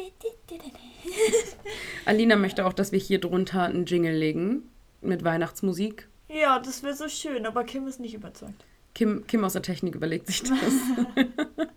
Alina 2.06 2.36
möchte 2.36 2.66
auch, 2.66 2.74
dass 2.74 2.92
wir 2.92 3.00
hier 3.00 3.20
drunter 3.20 3.64
einen 3.64 3.86
Jingle 3.86 4.16
legen 4.16 4.64
mit 5.02 5.24
Weihnachtsmusik. 5.24 6.08
Ja, 6.30 6.60
das 6.60 6.84
wäre 6.84 6.96
so 6.96 7.10
schön, 7.10 7.46
aber 7.46 7.64
Kim 7.64 7.88
ist 7.88 8.00
nicht 8.00 8.14
überzeugt. 8.14 8.66
Kim, 8.96 9.26
Kim 9.28 9.44
aus 9.44 9.54
der 9.54 9.62
Technik 9.62 9.96
überlegt 9.96 10.28
sich 10.28 10.44
das. 10.44 10.60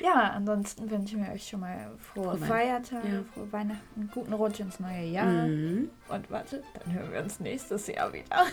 Ja, 0.00 0.30
ansonsten 0.30 0.90
wünschen 0.90 1.22
wir 1.24 1.32
euch 1.32 1.46
schon 1.48 1.60
mal 1.60 1.90
frohe, 1.98 2.36
Frohe 2.36 2.46
Feiertage, 2.46 3.08
Ja. 3.08 3.24
frohe 3.34 3.52
Weihnachten, 3.52 4.10
guten 4.14 4.32
Rutsch 4.32 4.60
ins 4.60 4.80
neue 4.80 5.04
Jahr. 5.04 5.46
Mhm. 5.46 5.90
Und 6.08 6.30
warte, 6.30 6.62
dann 6.74 6.94
hören 6.94 7.12
wir 7.12 7.20
uns 7.20 7.40
nächstes 7.40 7.88
Jahr 7.88 8.12
wieder. 8.12 8.46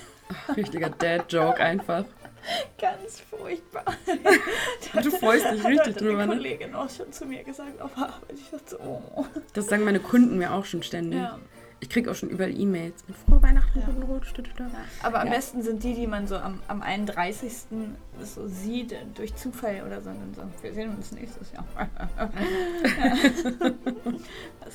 Richtiger 0.57 0.89
Dad-Joke 0.89 1.59
einfach. 1.59 2.03
Ganz 2.79 3.21
furchtbar. 3.21 3.85
Du 5.03 5.11
freust 5.11 5.45
dich 5.51 5.63
richtig 5.65 5.95
hat 5.95 6.01
drüber, 6.01 6.23
eine 6.23 6.27
ne? 6.27 6.35
Kollegin 6.37 6.73
auch 6.75 6.89
schon 6.89 7.11
zu 7.11 7.25
mir 7.25 7.43
gesagt 7.43 7.79
auf 7.81 7.95
Arbeit. 7.97 8.33
Ich 8.33 8.49
dachte, 8.49 8.79
oh. 8.81 9.25
Das 9.53 9.67
sagen 9.67 9.83
meine 9.83 9.99
Kunden 9.99 10.37
mir 10.37 10.51
auch 10.53 10.65
schon 10.65 10.83
ständig. 10.83 11.19
Ja. 11.19 11.37
Ich 11.85 11.89
kriege 11.91 12.09
auch 12.09 12.15
schon 12.15 12.29
überall 12.31 12.49
E-Mails 12.59 13.03
mit 13.07 13.15
Frohe 13.15 13.43
Weihnachten, 13.43 13.79
Ja. 13.79 13.85
guten 13.85 14.01
Rutsch. 14.01 14.33
Aber 15.03 15.19
am 15.21 15.27
Ja. 15.27 15.33
besten 15.33 15.61
sind 15.61 15.83
die, 15.83 15.93
die 15.93 16.07
man 16.07 16.25
so 16.25 16.35
am, 16.35 16.59
am 16.67 16.81
31. 16.81 17.53
so 18.23 18.47
sieht, 18.47 18.91
äh, 18.91 18.97
durch 19.13 19.35
Zufall 19.35 19.83
oder 19.85 20.01
so. 20.01 20.09
Und 20.09 20.17
dann 20.19 20.33
so, 20.33 20.63
wir 20.63 20.73
sehen 20.73 20.95
uns 20.95 21.11
nächstes 21.11 21.51
Jahr. 21.53 21.63
Was 21.77 21.93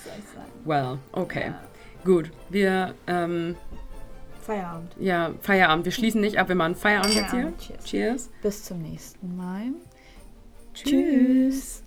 soll 0.05 0.13
ich 0.19 0.25
sagen? 0.33 0.53
Well, 0.65 0.99
okay. 1.11 1.47
Ja. 1.49 1.61
Gut, 2.05 2.31
wir, 2.49 2.95
ähm, 3.09 3.57
Feierabend. 4.43 4.95
ja, 5.01 5.33
Feierabend. 5.41 5.87
Wir 5.87 5.93
schließen 5.93 6.21
nicht 6.21 6.39
ab, 6.39 6.47
wir 6.49 6.55
machen 6.55 6.77
Feierabend 6.77 7.13
jetzt 7.15 7.31
hier. 7.33 7.41
Feierabend, 7.41 7.59
cheers. 7.61 7.85
Cheers. 7.85 8.31
Bis 8.41 8.63
zum 8.63 8.83
nächsten 8.83 9.37
Mal. 9.37 9.73
Tschüss. 10.75 11.83